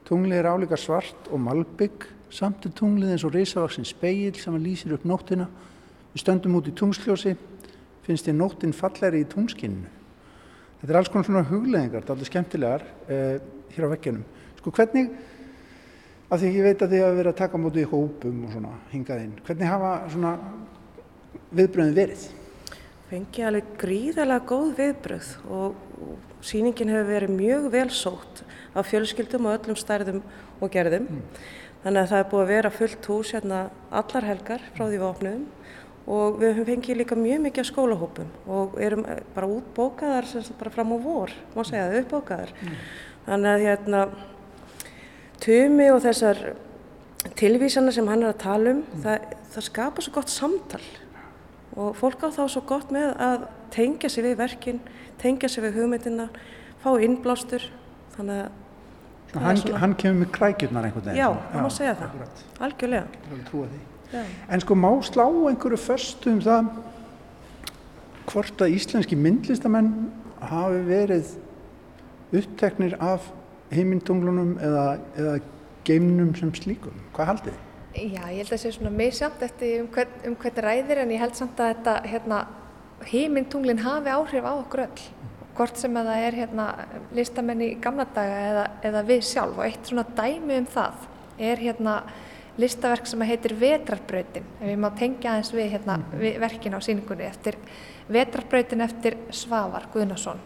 Tunglið 0.06 0.38
er 0.38 0.46
álíka 0.46 0.76
svart 0.78 1.26
og 1.34 1.40
malbygg, 1.42 2.04
samt 2.30 2.62
er 2.68 2.72
tunglið 2.78 3.16
eins 3.16 3.24
og 3.26 3.32
reysavaksinn 3.34 3.88
speil 3.88 4.36
sem 4.38 4.54
að 4.54 4.68
lýsir 4.68 4.92
upp 4.94 5.02
nóttina. 5.02 5.48
Við 6.12 6.22
stöndum 6.22 6.54
út 6.60 6.68
í 6.70 6.74
tungsljósi, 6.78 7.32
finnst 8.06 8.28
þið 8.28 8.36
nóttin 8.38 8.74
falleri 8.76 9.24
í 9.24 9.26
tungskinninu. 9.32 9.90
Þetta 10.78 10.92
er 10.92 10.98
alls 11.00 11.10
konar 11.10 11.26
svona 11.26 11.42
hugleðingar, 11.48 12.04
þetta 12.04 12.12
er 12.12 12.14
alveg 12.14 12.30
skemmtilegar 12.30 12.86
eh, 13.10 13.40
hér 13.74 13.88
á 13.90 13.92
veggjunum. 13.96 14.22
Sko 14.60 14.74
hvernig, 14.78 15.10
af 16.26 16.40
því 16.40 16.52
ég 16.56 16.66
veit 16.66 16.82
að 16.82 16.94
þið 16.94 17.04
hafa 17.04 17.18
verið 17.20 17.32
að 17.32 17.40
taka 17.42 17.60
mótið 17.62 17.84
í 17.84 17.90
hópum 17.90 18.40
og 18.46 18.54
svona 18.54 18.72
hingað 18.92 19.22
inn, 19.22 19.36
hvernig 19.46 19.70
hafa 19.70 19.92
svona 20.10 20.32
viðbröðin 21.56 21.96
verið? 21.96 22.24
Fengi 23.06 23.44
alveg 23.46 23.68
gríðarlega 23.78 24.48
góð 24.50 24.72
viðbröð 24.80 25.28
og, 25.54 25.76
og 26.02 26.42
síningin 26.46 26.90
hefur 26.90 27.12
verið 27.12 27.36
mjög 27.36 27.68
vel 27.70 27.88
sótt 27.94 28.42
af 28.74 28.90
fjölskyldum 28.90 29.46
og 29.46 29.60
öllum 29.60 29.78
stærðum 29.78 30.24
og 30.58 30.72
gerðum. 30.74 31.06
Mm. 31.06 31.44
Þannig 31.84 32.02
að 32.02 32.10
það 32.10 32.22
er 32.22 32.30
búið 32.32 32.42
að 32.42 32.50
vera 32.50 32.72
fullt 32.74 33.08
hús 33.12 33.32
hérna 33.36 33.60
allar 33.94 34.26
helgar 34.26 34.64
frá 34.74 34.84
því 34.88 34.96
við 34.96 35.06
opnum 35.06 35.44
og 36.06 36.38
við 36.40 36.52
höfum 36.56 36.68
fengið 36.70 37.00
líka 37.00 37.18
mjög 37.18 37.44
mikið 37.44 37.62
af 37.62 37.68
skólahópum 37.70 38.32
og 38.56 38.76
erum 38.82 39.04
bara 39.34 39.50
útbókaðar 39.50 40.28
bara 40.58 40.74
fram 40.74 40.94
á 40.94 40.98
vor, 41.02 41.34
má 41.54 41.62
segja 41.62 41.86
það, 41.86 42.00
uppbókaðar. 42.02 42.54
Mm. 42.58 42.80
Þannig 43.26 43.52
að 43.52 43.66
hérna 43.66 44.02
tumi 45.42 45.88
og 45.92 46.02
þessar 46.04 46.42
tilvísana 47.36 47.92
sem 47.94 48.06
hann 48.08 48.22
er 48.22 48.32
að 48.32 48.42
tala 48.44 48.74
um, 48.74 48.82
mm. 48.82 49.02
það, 49.04 49.32
það 49.54 49.66
skapa 49.70 50.04
svo 50.04 50.14
gott 50.14 50.32
samtal 50.32 50.82
og 51.76 51.96
fólk 51.98 52.22
á 52.24 52.28
þá 52.32 52.44
svo 52.48 52.62
gott 52.68 52.92
með 52.94 53.10
að 53.20 53.48
tengja 53.74 54.08
sig 54.12 54.24
við 54.24 54.38
verkin, 54.40 54.78
tengja 55.20 55.50
sig 55.52 55.64
við 55.66 55.82
hugmyndina, 55.82 56.30
fá 56.80 56.94
innblástur, 57.02 57.66
þannig 58.16 58.46
að 58.46 58.62
Hann, 59.36 59.58
hann 59.76 59.94
kemur 59.98 60.22
með 60.22 60.28
krækjurnar 60.32 60.86
einhvern 60.86 61.04
veginn. 61.10 61.18
Já, 61.18 61.26
það 61.50 61.64
má 61.64 61.70
segja 61.74 61.94
það, 61.98 62.06
akkurat. 62.06 62.42
algjörlega. 62.64 63.72
En 64.54 64.62
sko 64.62 64.76
má 64.78 64.88
slá 65.04 65.24
einhverju 65.26 65.80
förstu 65.82 66.32
um 66.32 66.38
það 66.44 66.70
hvort 68.30 68.62
að 68.64 68.76
íslenski 68.78 69.18
myndlistamenn 69.18 69.90
hafi 70.40 70.80
verið 70.86 71.34
uppteknir 72.38 72.96
af 73.02 73.26
heimintunglunum 73.74 74.56
eða, 74.62 74.84
eða 75.18 75.38
geimnum 75.86 76.34
sem 76.38 76.52
slíkum. 76.54 76.94
Hvað 77.16 77.32
haldið 77.32 77.54
þið? 77.54 77.62
Já, 77.96 78.22
ég 78.28 78.42
held 78.42 78.50
að 78.50 78.52
það 78.52 78.62
sé 78.62 78.72
svona 78.74 78.92
misjamt 78.92 79.42
eftir 79.46 79.78
um 79.80 79.86
hvern, 79.94 80.16
um 80.28 80.34
hvern 80.42 80.64
ræðir 80.66 81.00
en 81.00 81.12
ég 81.14 81.22
held 81.22 81.38
samt 81.38 81.60
að 81.62 81.70
þetta 81.72 81.94
hérna, 82.10 82.40
heimintunglin 83.08 83.80
hafi 83.84 84.12
áhrif 84.12 84.44
á 84.44 84.52
okkur 84.52 84.84
öll 84.84 85.06
hvort 85.56 85.80
sem 85.80 85.96
að 85.96 86.10
það 86.10 86.22
er 86.26 86.36
hérna, 86.42 86.66
listamenn 87.16 87.64
í 87.64 87.70
gamla 87.80 88.04
daga 88.12 88.40
eða, 88.50 88.64
eða 88.84 89.02
við 89.08 89.22
sjálf 89.24 89.56
og 89.56 89.64
eitt 89.64 89.88
svona 89.88 90.04
dæmi 90.18 90.58
um 90.60 90.68
það 90.68 91.06
er 91.48 91.62
hérna 91.62 91.94
listaverk 92.60 93.08
sem 93.08 93.24
heitir 93.28 93.54
Vetrarbrautin 93.60 94.46
ef 94.58 94.66
við 94.68 94.80
má 94.80 94.88
tengja 94.96 95.32
aðeins 95.32 95.52
við, 95.56 95.70
hérna, 95.74 95.98
mhm. 96.00 96.20
við 96.20 96.38
verkin 96.44 96.76
á 96.76 96.80
síningunni 96.84 97.28
eftir 97.28 97.58
Vetrarbrautin 98.12 98.84
eftir 98.84 99.16
Svavar 99.34 99.88
Guðnason 99.94 100.40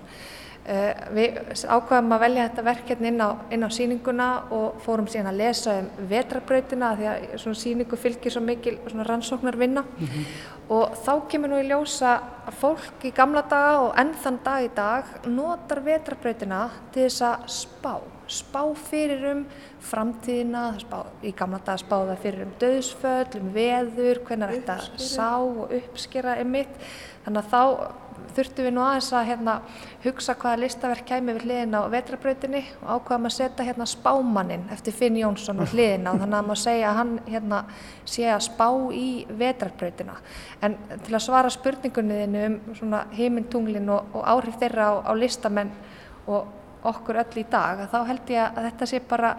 við 1.16 1.38
ákvaðum 1.64 2.12
að 2.14 2.22
velja 2.24 2.46
þetta 2.48 2.64
verkefni 2.66 3.08
inn 3.10 3.22
á, 3.24 3.30
inn 3.50 3.64
á 3.64 3.70
síninguna 3.72 4.28
og 4.54 4.80
fórum 4.84 5.08
síðan 5.10 5.32
að 5.32 5.40
lesa 5.40 5.76
um 5.80 5.88
vetrabrautina 6.10 6.92
því 6.98 7.08
að 7.10 7.26
svona 7.42 7.60
síningu 7.62 7.98
fylgir 7.98 8.34
svo 8.34 8.42
mikil 8.44 8.76
rannsóknarvinna. 9.08 9.82
Mm 9.82 10.06
-hmm. 10.06 10.24
og 10.68 10.94
þá 11.04 11.28
kemur 11.28 11.48
nú 11.50 11.58
í 11.58 11.68
ljósa 11.68 12.20
að 12.46 12.54
fólk 12.60 13.04
í 13.04 13.10
gamla 13.10 13.42
daga 13.42 13.80
og 13.80 13.98
enn 13.98 14.14
þann 14.14 14.38
dag 14.44 14.64
í 14.64 14.70
dag 14.74 15.04
notar 15.26 15.80
vetrabrautina 15.80 16.70
til 16.92 17.02
þess 17.08 17.22
að 17.22 17.36
spá 17.46 18.00
spá 18.30 18.62
fyrir 18.74 19.24
um 19.32 19.46
framtíðina 19.80 20.78
spá, 20.78 21.06
í 21.22 21.32
gamla 21.36 21.58
daga 21.64 21.78
spáða 21.82 22.16
fyrir 22.16 22.44
um 22.46 22.52
döðsföll, 22.60 23.40
um 23.40 23.50
veður 23.54 24.22
hvernig 24.26 24.52
þetta 24.54 24.76
sá 24.96 25.38
og 25.40 25.72
uppskera 25.72 26.36
emitt 26.36 26.68
þannig 27.24 27.42
að 27.42 27.50
þá 27.50 27.62
þurftum 28.36 28.66
við 28.66 28.74
nú 28.76 28.82
aðeins 28.84 29.08
að 29.16 29.26
hérna, 29.28 29.54
hugsa 30.04 30.34
hvaða 30.38 30.60
listaverk 30.62 31.06
kæmi 31.08 31.34
við 31.36 31.46
hliðin 31.46 31.76
á 31.76 31.82
vetrabrautinni 31.92 32.62
og 32.80 32.92
ákvaðum 32.96 33.28
að 33.30 33.34
setja 33.36 33.66
hérna, 33.66 33.88
spámannin 33.90 34.64
eftir 34.74 34.96
Finn 34.96 35.18
Jónsson 35.20 35.60
við 35.62 35.74
hliðin 35.74 36.08
á 36.08 36.12
þannig 36.12 36.38
að 36.38 36.46
maður 36.50 36.62
segja 36.62 36.90
að 36.90 37.00
hann 37.00 37.12
hérna, 37.26 37.60
sé 38.14 38.28
að 38.30 38.46
spá 38.46 38.66
í 38.94 39.08
vetrabrautina. 39.42 40.16
En 40.62 40.78
til 41.04 41.16
að 41.16 41.26
svara 41.26 41.52
spurningunni 41.52 42.22
þinu 42.24 42.46
um 42.86 42.96
heimintunglin 43.18 43.92
og, 43.92 44.16
og 44.16 44.26
áhrif 44.36 44.58
þeirra 44.62 44.88
á, 44.90 44.94
á 45.10 45.12
listamenn 45.18 45.74
og 46.30 46.56
okkur 46.86 47.20
öll 47.20 47.42
í 47.42 47.44
dag, 47.50 47.84
þá 47.92 47.98
held 48.08 48.32
ég 48.32 48.56
að 48.56 48.66
þetta 48.70 48.88
sé 48.88 49.00
bara 49.04 49.34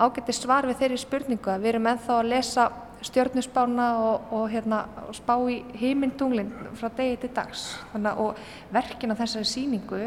ágætti 0.00 0.32
svar 0.36 0.68
við 0.68 0.80
þeirri 0.80 1.00
spurningu 1.00 1.52
að 1.52 1.64
við 1.64 1.74
erum 1.74 1.88
enþá 1.92 2.18
að 2.20 2.30
lesa 2.32 2.66
stjórnusspána 3.06 3.88
og, 4.02 4.32
og, 4.34 4.46
hérna, 4.52 4.84
spá 5.16 5.34
í 5.50 5.60
heimindunglinn 5.80 6.52
frá 6.78 6.90
degi 6.96 7.20
til 7.24 7.34
dags. 7.36 7.68
Þannig, 7.92 8.22
og 8.22 8.74
verkin 8.74 9.14
af 9.14 9.22
þessari 9.22 9.50
síningu 9.50 10.00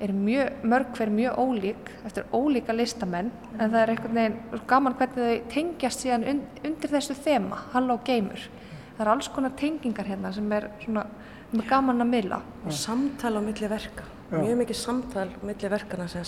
er 0.00 0.12
mjög, 0.12 0.50
mörg 0.62 0.96
hver 0.96 1.10
mjög 1.10 1.38
ólík 1.38 1.90
eftir 2.04 2.26
ólíka 2.32 2.74
listamenn 2.74 3.30
en 3.58 3.70
það 3.70 3.80
er 3.80 3.92
einhvern 3.92 4.18
veginn 4.18 4.64
gaman 4.66 4.96
hvernig 4.98 5.20
þau 5.20 5.52
tengjast 5.54 6.02
síðan 6.02 6.26
und, 6.32 6.58
undir 6.66 6.92
þessu 6.96 7.14
þema 7.14 7.60
Halló 7.72 7.98
Geimur 8.06 8.48
það 8.96 9.04
er 9.04 9.12
alls 9.12 9.28
konar 9.34 9.54
tengingar 9.58 10.10
hérna 10.10 10.32
sem 10.34 10.50
er 10.52 10.68
svona 10.82 11.06
sem 11.50 11.62
er 11.62 11.70
gaman 11.70 12.02
að 12.02 12.10
mila 12.10 12.40
og 12.64 12.74
samtal 12.74 13.36
á 13.38 13.40
milli 13.44 13.70
verka. 13.70 14.08
Já. 14.32 14.40
mjög 14.40 14.60
mikið 14.64 14.80
samtal 14.80 15.28
á 15.30 15.40
milli 15.46 15.70
verkana 15.70 16.08
sem, 16.10 16.24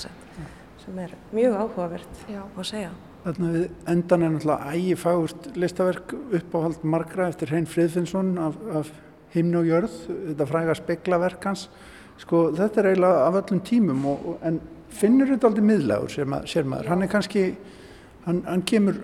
sem 0.84 0.98
er 1.02 1.16
mjög 1.34 1.58
áhugavert 1.64 2.24
að 2.30 2.64
segja 2.70 2.94
Þarna 3.26 3.48
við 3.50 3.62
endan 3.90 4.22
er 4.22 4.30
náttúrulega 4.30 4.72
ægi 4.76 4.96
fagurt 5.00 5.46
listaverk 5.58 6.12
uppáhald 6.38 6.84
margra 6.86 7.24
eftir 7.26 7.50
Hrein 7.50 7.64
Friðfinnsson 7.66 8.36
af, 8.38 8.58
af 8.70 8.90
himn 9.32 9.56
og 9.58 9.66
jörð, 9.66 9.96
þetta 10.28 10.46
fræga 10.46 10.76
speklaverk 10.78 11.48
hans. 11.48 11.64
Sko 12.22 12.44
þetta 12.54 12.84
er 12.84 12.88
eiginlega 12.92 13.24
af 13.24 13.38
öllum 13.40 13.62
tímum 13.66 14.04
og, 14.12 14.28
og, 14.30 14.36
en 14.46 14.60
finnur 14.94 15.32
þetta 15.32 15.50
aldrei 15.50 15.66
miðlagur 15.72 16.14
sér 16.14 16.30
maður, 16.30 16.52
sér 16.52 16.68
maður. 16.70 16.92
Hann 16.92 17.02
er 17.02 17.10
kannski, 17.16 17.42
hann, 18.28 18.44
hann 18.46 18.62
kemur, 18.70 19.02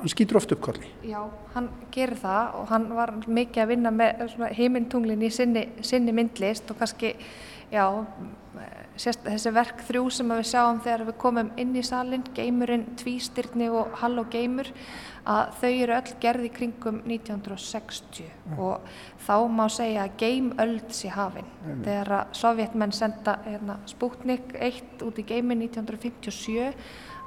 hann 0.00 0.12
skýtur 0.16 0.40
oft 0.42 0.56
upp 0.56 0.64
kolli. 0.66 0.90
Já, 1.06 1.20
hann 1.54 1.70
gerir 1.94 2.18
það 2.18 2.58
og 2.58 2.68
hann 2.74 2.90
var 2.98 3.14
mikið 3.22 3.62
að 3.68 3.70
vinna 3.76 3.94
með 4.02 4.26
heimintunglin 4.58 5.22
í 5.22 5.30
sinni, 5.30 5.68
sinni 5.86 6.16
myndlist 6.16 6.74
og 6.74 6.82
kannski, 6.82 7.14
já, 7.70 7.86
sérst, 8.98 9.22
þessi 9.26 9.52
verk 9.54 9.82
þrjú 9.88 10.04
sem 10.12 10.32
við 10.34 10.46
sjáum 10.50 10.80
þegar 10.84 11.04
við 11.08 11.16
komum 11.22 11.52
inn 11.60 11.76
í 11.78 11.84
salin, 11.86 12.24
geimurinn, 12.36 12.86
tvístyrni 12.98 13.70
og 13.70 13.94
hall 14.00 14.18
og 14.22 14.30
geimur, 14.32 14.70
að 15.28 15.52
þau 15.60 15.70
eru 15.70 15.96
öll 15.98 16.14
gerði 16.22 16.50
kringum 16.56 17.02
1960 17.04 18.28
mm. 18.28 18.60
og 18.64 18.86
þá 19.26 19.34
má 19.52 19.66
segja 19.72 20.06
að 20.06 20.16
geimöld 20.22 20.94
sé 20.96 21.12
hafinn. 21.12 21.50
Mm. 21.64 21.82
Þegar 21.84 22.14
að 22.18 22.38
sovjetmenn 22.40 22.96
senda 22.96 23.36
hérna, 23.44 23.78
Sputnik 23.90 24.54
1 24.56 25.04
út 25.06 25.20
í 25.20 25.26
geimin 25.28 25.66
1957 25.68 26.72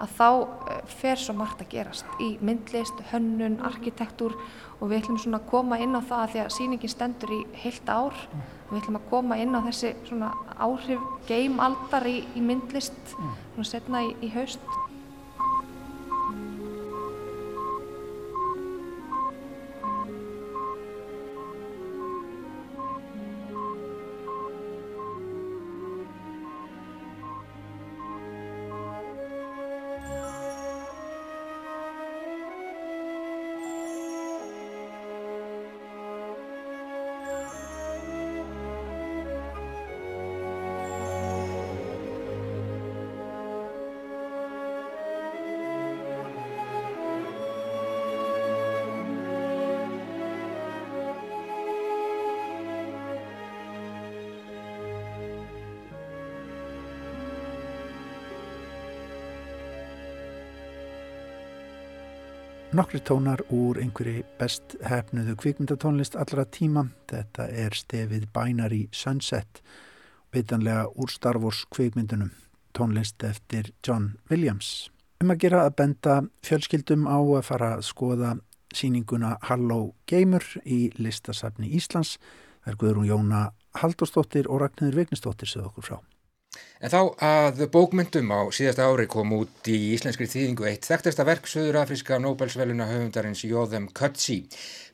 að 0.01 0.15
þá 0.17 0.27
eh, 0.31 0.81
fer 1.01 1.22
svo 1.22 1.36
margt 1.38 1.62
að 1.63 1.72
gerast 1.75 2.24
í 2.24 2.31
myndlist, 2.41 3.03
hönnun, 3.12 3.60
arkitektúr 3.67 4.36
og 4.79 4.89
við 4.89 5.03
ætlum 5.03 5.20
svona 5.22 5.41
að 5.41 5.50
koma 5.51 5.77
inn 5.81 5.93
á 5.93 6.01
það 6.01 6.24
að 6.24 6.34
því 6.34 6.41
að 6.43 6.55
síningin 6.58 6.93
stendur 6.96 7.36
í 7.36 7.41
heilt 7.63 7.89
ár 7.89 8.17
mm. 8.31 8.50
Við 8.72 8.77
ætlum 8.79 8.98
að 9.01 9.08
koma 9.12 9.36
inn 9.36 9.51
á 9.51 9.60
þessi 9.65 9.89
áhrif 10.63 11.01
geimaldar 11.27 12.05
í, 12.08 12.22
í 12.39 12.43
myndlist 12.46 13.15
mm. 13.17 13.65
setna 13.67 14.05
í, 14.08 14.13
í 14.24 14.29
haust. 14.31 14.63
Nokkri 62.82 63.00
tónar 63.06 63.42
úr 63.54 63.78
einhverju 63.78 64.24
best 64.40 64.74
hefnuðu 64.82 65.36
kvikmyndatónlist 65.38 66.16
allra 66.18 66.48
tíma. 66.50 66.88
Þetta 67.12 67.46
er 67.54 67.76
stefið 67.78 68.24
Binary 68.34 68.88
Sunset, 68.90 69.62
veitanlega 70.34 70.88
úr 70.98 71.12
Star 71.14 71.38
Wars 71.38 71.60
kvikmyndunum, 71.70 72.32
tónlist 72.74 73.22
eftir 73.28 73.70
John 73.86 74.16
Williams. 74.32 74.90
Um 75.22 75.30
að 75.30 75.44
gera 75.44 75.66
að 75.68 75.76
benda 75.78 76.16
fjölskyldum 76.48 77.06
á 77.06 77.22
að 77.22 77.46
fara 77.52 77.74
að 77.76 77.86
skoða 77.92 78.32
síninguna 78.74 79.36
Halló 79.46 79.94
Gamer 80.10 80.48
í 80.66 80.88
listasafni 80.98 81.70
Íslands. 81.78 82.16
Það 82.64 82.74
er 82.74 82.80
Guðrún 82.82 83.12
Jóna 83.12 83.44
Haldurstóttir 83.78 84.50
og 84.50 84.64
Ragnhildur 84.66 85.04
Vignistóttir 85.04 85.54
sögðu 85.54 85.70
okkur 85.70 85.92
frá. 85.92 86.02
En 86.82 86.90
þá 86.90 87.02
að 87.22 87.60
bókmyndum 87.70 88.32
á 88.34 88.50
síðasta 88.50 88.88
ári 88.90 89.04
kom 89.06 89.30
út 89.38 89.68
í 89.70 89.76
íslenskri 89.94 90.26
þýðingu 90.26 90.66
eitt 90.66 90.88
þekktasta 90.90 91.22
verk 91.28 91.46
Suðurafriska 91.46 92.18
Nobelsveluna 92.18 92.88
höfundarins 92.90 93.44
Jóðum 93.46 93.86
Kötsi. 93.94 94.40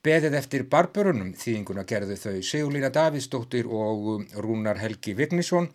Beðið 0.03 0.35
eftir 0.35 0.65
barburunum 0.67 1.29
þýðinguna 1.39 1.85
gerðu 1.87 2.17
þau 2.19 2.41
Sigurlína 2.43 2.89
Davidsdóttir 2.91 3.69
og 3.71 4.25
Rúnar 4.35 4.81
Helgi 4.83 5.15
Vignisson 5.15 5.69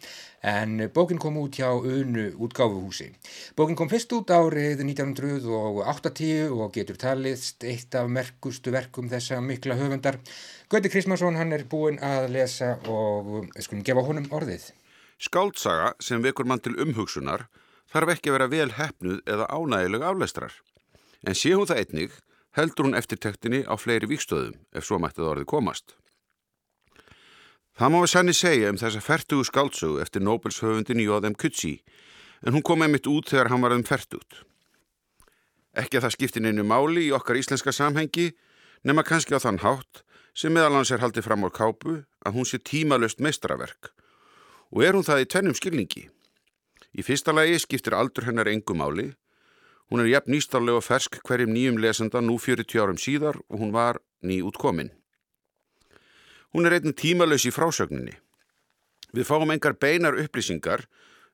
en 0.53 0.85
bókin 0.93 1.23
kom 1.23 1.39
út 1.41 1.57
hjá 1.57 1.73
Unu 1.81 2.27
útgáfuhúsi. 2.45 3.09
Bókin 3.57 3.81
kom 3.81 3.89
fyrst 3.89 4.13
út 4.13 4.35
árið 4.37 4.85
1980 4.85 6.53
og 6.53 6.77
getur 6.77 7.01
taliðst 7.01 7.65
eitt 7.65 7.97
af 7.97 8.13
merkustu 8.13 8.77
verkum 8.77 9.09
þessa 9.09 9.41
mikla 9.41 9.81
höfundar. 9.81 10.21
Gauti 10.69 10.93
Krismansson 10.93 11.41
hann 11.41 11.57
er 11.57 11.65
búinn 11.65 12.01
að 12.05 12.29
lesa 12.37 12.75
og 12.85 13.49
skulum 13.57 13.81
gefa 13.89 14.05
honum 14.05 14.29
orðið. 14.29 14.75
Skáldsaga 15.23 15.93
sem 16.03 16.23
vekur 16.25 16.49
mann 16.51 16.59
til 16.59 16.75
umhugsunar 16.83 17.45
þarf 17.93 18.17
ekki 18.17 18.31
að 18.31 18.35
vera 18.37 18.51
vel 18.51 18.71
hefnuð 18.75 19.21
eða 19.31 19.47
ánægileg 19.55 20.03
afleistrar. 20.09 20.55
En 21.23 21.39
sé 21.39 21.53
hún 21.55 21.69
það 21.71 21.83
einnig 21.83 22.17
heldur 22.59 22.89
hún 22.89 22.99
eftirtektinni 22.99 23.61
á 23.71 23.75
fleiri 23.79 24.09
vikstöðum 24.11 24.57
ef 24.75 24.89
svo 24.89 24.99
mættið 24.99 25.29
orðið 25.31 25.51
komast. 25.55 25.95
Það 27.79 27.95
má 27.95 27.99
við 28.03 28.11
sanni 28.13 28.35
segja 28.35 28.73
um 28.75 28.83
þessa 28.83 29.05
færtugu 29.05 29.47
skáldsögu 29.47 30.03
eftir 30.03 30.27
Nobels 30.27 30.59
höfundin 30.65 31.05
Jóðem 31.05 31.39
Kutsi 31.39 31.77
en 32.43 32.57
hún 32.57 32.67
kom 32.67 32.83
einmitt 32.83 33.07
út 33.07 33.31
þegar 33.31 33.55
hann 33.55 33.63
var 33.63 33.77
um 33.79 33.87
færtugt. 33.87 34.43
Ekki 35.79 36.01
að 36.01 36.09
það 36.09 36.17
skipti 36.19 36.43
neinu 36.43 36.67
máli 36.67 37.07
í 37.07 37.15
okkar 37.15 37.39
íslenska 37.39 37.73
samhengi 37.73 38.33
nema 38.83 39.07
kannski 39.07 39.39
á 39.39 39.41
þann 39.41 39.63
hátt 39.63 40.03
sem 40.35 40.53
meðalans 40.53 40.91
er 40.91 41.01
haldið 41.01 41.31
fram 41.31 41.47
á 41.47 41.51
kápu 41.55 42.03
að 42.27 42.35
hún 42.35 42.49
sé 42.49 42.59
tímalöst 42.59 43.23
meistraverk 43.23 43.95
og 44.73 44.85
er 44.85 44.97
hún 44.97 45.05
það 45.07 45.25
í 45.25 45.29
tennum 45.29 45.57
skilningi. 45.57 46.07
Í 46.93 47.05
fyrsta 47.05 47.33
lagi 47.33 47.61
skiptir 47.61 47.97
aldur 47.97 48.27
hennar 48.29 48.49
engum 48.49 48.81
máli. 48.81 49.13
Hún 49.93 50.01
er 50.01 50.09
jafn 50.09 50.33
nýstarlega 50.33 50.81
og 50.81 50.87
fersk 50.87 51.21
hverjum 51.29 51.53
nýjum 51.53 51.81
lesenda 51.81 52.21
nú 52.25 52.39
40 52.41 52.81
árum 52.81 53.01
síðar 53.01 53.39
og 53.49 53.61
hún 53.61 53.73
var 53.73 54.01
ný 54.25 54.41
útkomin. 54.45 54.91
Hún 56.53 56.67
er 56.67 56.77
einnig 56.77 56.97
tímalös 56.97 57.47
í 57.49 57.53
frásögninni. 57.53 58.17
Við 59.13 59.29
fáum 59.29 59.53
engar 59.53 59.77
beinar 59.77 60.17
upplýsingar 60.17 60.87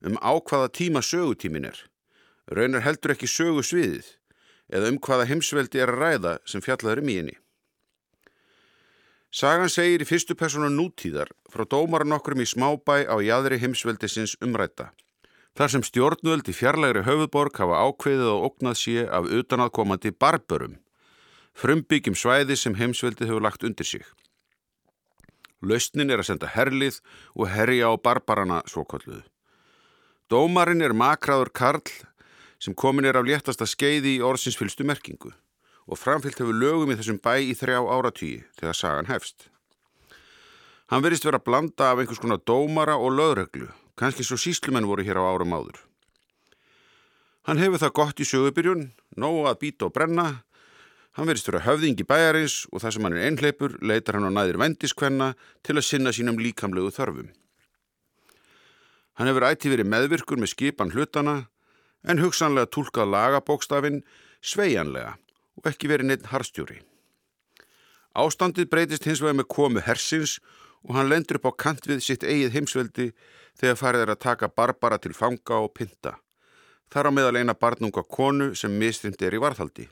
um 0.03 0.19
á 0.19 0.35
hvaða 0.39 0.71
tíma 0.75 1.03
sögutímin 1.03 1.71
er. 1.71 1.79
Raunar 2.51 2.83
heldur 2.83 3.15
ekki 3.15 3.31
sögu 3.31 3.63
sviðið 3.63 4.15
eða 4.69 4.91
um 4.93 4.99
hvaða 5.03 5.27
heimsveldi 5.31 5.83
er 5.83 5.93
að 5.93 6.03
ræða 6.03 6.33
sem 6.47 6.63
fjallaður 6.65 7.03
um 7.03 7.11
í 7.11 7.19
henni. 7.21 7.37
Sagan 9.29 9.69
segir 9.69 10.01
í 10.01 10.07
fyrstu 10.09 10.33
persónu 10.41 10.71
nútíðar 10.73 11.29
frá 11.53 11.67
dómaran 11.69 12.17
okkurum 12.17 12.41
í 12.41 12.49
smábæ 12.49 13.05
á 13.13 13.17
jæðri 13.21 13.59
heimsveldisins 13.61 14.39
umræta. 14.41 14.89
Þar 15.53 15.73
sem 15.73 15.83
stjórnvöld 15.85 16.49
í 16.49 16.55
fjarlægri 16.57 17.03
höfuborg 17.05 17.59
hafa 17.61 17.83
ákveðið 17.85 18.31
og 18.33 18.47
oknað 18.49 18.79
sé 18.81 19.05
af 19.05 19.29
utanaðkomandi 19.29 20.15
barburum, 20.17 20.79
frumbyggjum 21.53 22.17
svæði 22.17 22.57
sem 22.57 22.79
heimsveldið 22.79 23.29
hefur 23.29 23.45
lagt 23.45 23.67
undir 23.69 23.85
sig. 23.85 24.07
Lausnin 25.61 26.09
er 26.09 26.23
að 26.23 26.31
senda 26.31 26.49
herlið 26.55 27.03
og 27.35 27.51
herja 27.53 27.91
á 27.93 28.01
barbarana 28.01 28.63
svokalluðu. 28.65 29.27
Dómarin 30.33 30.81
er 30.81 30.97
makraður 30.97 31.53
Karl 31.53 31.85
sem 32.57 32.73
komin 32.73 33.05
er 33.05 33.21
af 33.21 33.29
léttasta 33.29 33.69
skeiði 33.69 34.17
í 34.17 34.25
orðsins 34.25 34.57
fylstu 34.57 34.89
merkingu 34.89 35.35
og 35.89 35.97
framfyllt 35.97 36.39
hefur 36.43 36.57
lögum 36.57 36.93
í 36.93 36.97
þessum 36.99 37.19
bæ 37.25 37.39
í 37.41 37.55
þrjá 37.57 37.81
áratýi 37.81 38.43
þegar 38.61 38.77
sagan 38.77 39.09
hefst. 39.09 39.49
Hann 40.93 41.05
verist 41.05 41.25
vera 41.25 41.41
blanda 41.41 41.91
af 41.93 42.01
einhvers 42.01 42.21
konar 42.21 42.41
dómara 42.45 42.97
og 43.01 43.15
lögreglu, 43.17 43.69
kannski 43.97 44.25
svo 44.25 44.37
síslumenn 44.41 44.89
voru 44.89 45.05
hér 45.05 45.21
á 45.21 45.25
árum 45.25 45.57
áður. 45.57 45.81
Hann 47.49 47.61
hefur 47.61 47.81
það 47.81 47.97
gott 47.97 48.21
í 48.21 48.29
sögubyrjun, 48.29 48.91
nógu 49.17 49.47
að 49.49 49.61
býta 49.65 49.89
og 49.89 49.95
brenna, 49.97 50.45
hann 51.17 51.29
verist 51.29 51.49
vera 51.49 51.65
höfðingi 51.65 52.05
bæjarins 52.09 52.67
og 52.73 52.85
það 52.85 52.95
sem 52.95 53.09
hann 53.09 53.17
er 53.17 53.29
einhleipur 53.29 53.77
leitar 53.81 54.19
hann 54.19 54.29
á 54.29 54.33
næðir 54.33 54.61
vendiskvenna 54.61 55.33
til 55.65 55.79
að 55.79 55.89
sinna 55.89 56.13
sínum 56.13 56.41
líkamlegu 56.41 56.93
þörfum. 56.93 57.33
Hann 59.17 59.29
hefur 59.33 59.49
ætti 59.49 59.73
verið 59.73 59.89
meðvirkur 59.89 60.39
með 60.39 60.53
skipan 60.53 60.93
hlutana 60.93 61.49
en 62.05 62.21
hugsanlega 62.23 62.71
tólkað 62.71 63.11
lagabókstafinn 63.17 64.05
sveianlega 64.45 65.17
og 65.69 65.75
ekki 65.75 65.91
verið 65.91 66.09
neitt 66.09 66.31
harstjóri. 66.33 66.81
Ástandið 68.17 68.71
breytist 68.73 69.05
hins 69.07 69.21
vegar 69.23 69.37
með 69.37 69.51
komu 69.53 69.83
hersins 69.85 70.39
og 70.87 70.97
hann 70.97 71.11
lendur 71.11 71.39
upp 71.39 71.51
á 71.53 71.61
kant 71.65 71.87
við 71.87 72.01
sitt 72.03 72.25
eigið 72.25 72.55
heimsveldi 72.57 73.11
þegar 73.61 73.79
farið 73.79 74.05
er 74.05 74.13
að 74.15 74.23
taka 74.25 74.49
barbara 74.49 74.99
til 74.99 75.13
fanga 75.13 75.61
og 75.61 75.75
pinta. 75.77 76.17
Þar 76.89 77.11
á 77.13 77.13
meðal 77.13 77.37
eina 77.37 77.55
barnunga 77.55 78.03
konu 78.03 78.55
sem 78.57 78.73
mistrind 78.73 79.21
er 79.21 79.37
í 79.37 79.43
varðhaldi. 79.43 79.89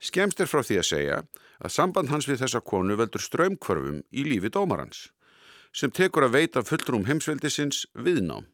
Skemst 0.00 0.40
er 0.40 0.48
frá 0.50 0.64
því 0.64 0.80
að 0.80 0.88
segja 0.88 1.18
að 1.60 1.74
samband 1.76 2.10
hans 2.10 2.26
við 2.26 2.40
þessa 2.42 2.62
konu 2.64 2.96
veldur 2.98 3.22
ströymkvarfum 3.22 4.00
í 4.10 4.24
lífi 4.26 4.50
dómarans 4.50 5.10
sem 5.76 5.92
tekur 5.94 6.26
að 6.26 6.34
veita 6.34 6.64
fullrúm 6.66 7.04
heimsveldisins 7.06 7.84
viðnám. 7.94 8.48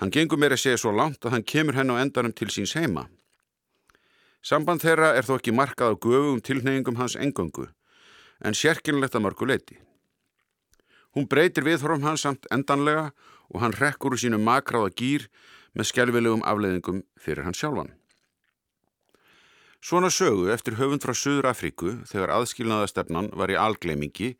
Hann 0.00 0.14
gengur 0.14 0.40
meira 0.40 0.56
að 0.56 0.62
segja 0.64 0.80
svo 0.80 0.94
langt 0.96 1.26
að 1.26 1.36
hann 1.36 1.44
kemur 1.44 1.76
henn 1.76 1.92
á 1.92 2.00
endanum 2.00 2.32
til 2.32 2.48
síns 2.48 2.72
heima. 2.78 3.04
Samband 4.44 4.82
þeirra 4.84 5.14
er 5.16 5.24
þó 5.24 5.38
ekki 5.38 5.54
markað 5.56 5.94
á 5.96 6.00
göfum 6.04 6.40
tilneyingum 6.44 6.98
hans 6.98 7.14
engöngu, 7.16 7.70
en 8.44 8.52
sérkynlegt 8.52 9.14
að 9.16 9.22
mörgu 9.24 9.46
leiti. 9.48 9.78
Hún 11.16 11.24
breytir 11.30 11.64
viðhorfum 11.64 12.04
hans 12.04 12.26
samt 12.26 12.44
endanlega 12.52 13.06
og 13.48 13.62
hann 13.62 13.72
rekkur 13.72 14.12
úr 14.12 14.20
sínu 14.20 14.36
makráða 14.36 14.90
gýr 15.00 15.28
með 15.72 15.88
skjálfilegum 15.88 16.44
afleiðingum 16.44 16.98
fyrir 17.16 17.46
hans 17.46 17.62
sjálfan. 17.62 17.94
Svona 19.80 20.10
sögu 20.12 20.50
eftir 20.52 20.76
höfund 20.76 21.04
frá 21.04 21.14
Suður 21.16 21.48
Afríku 21.48 21.94
þegar 22.10 22.34
aðskilnaðastefnan 22.36 23.30
var 23.32 23.52
í 23.52 23.56
algleimingi 23.60 24.34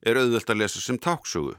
er 0.00 0.22
auðvelt 0.22 0.54
að 0.54 0.62
lesa 0.62 0.80
sem 0.80 0.96
táksögu. 0.96 1.52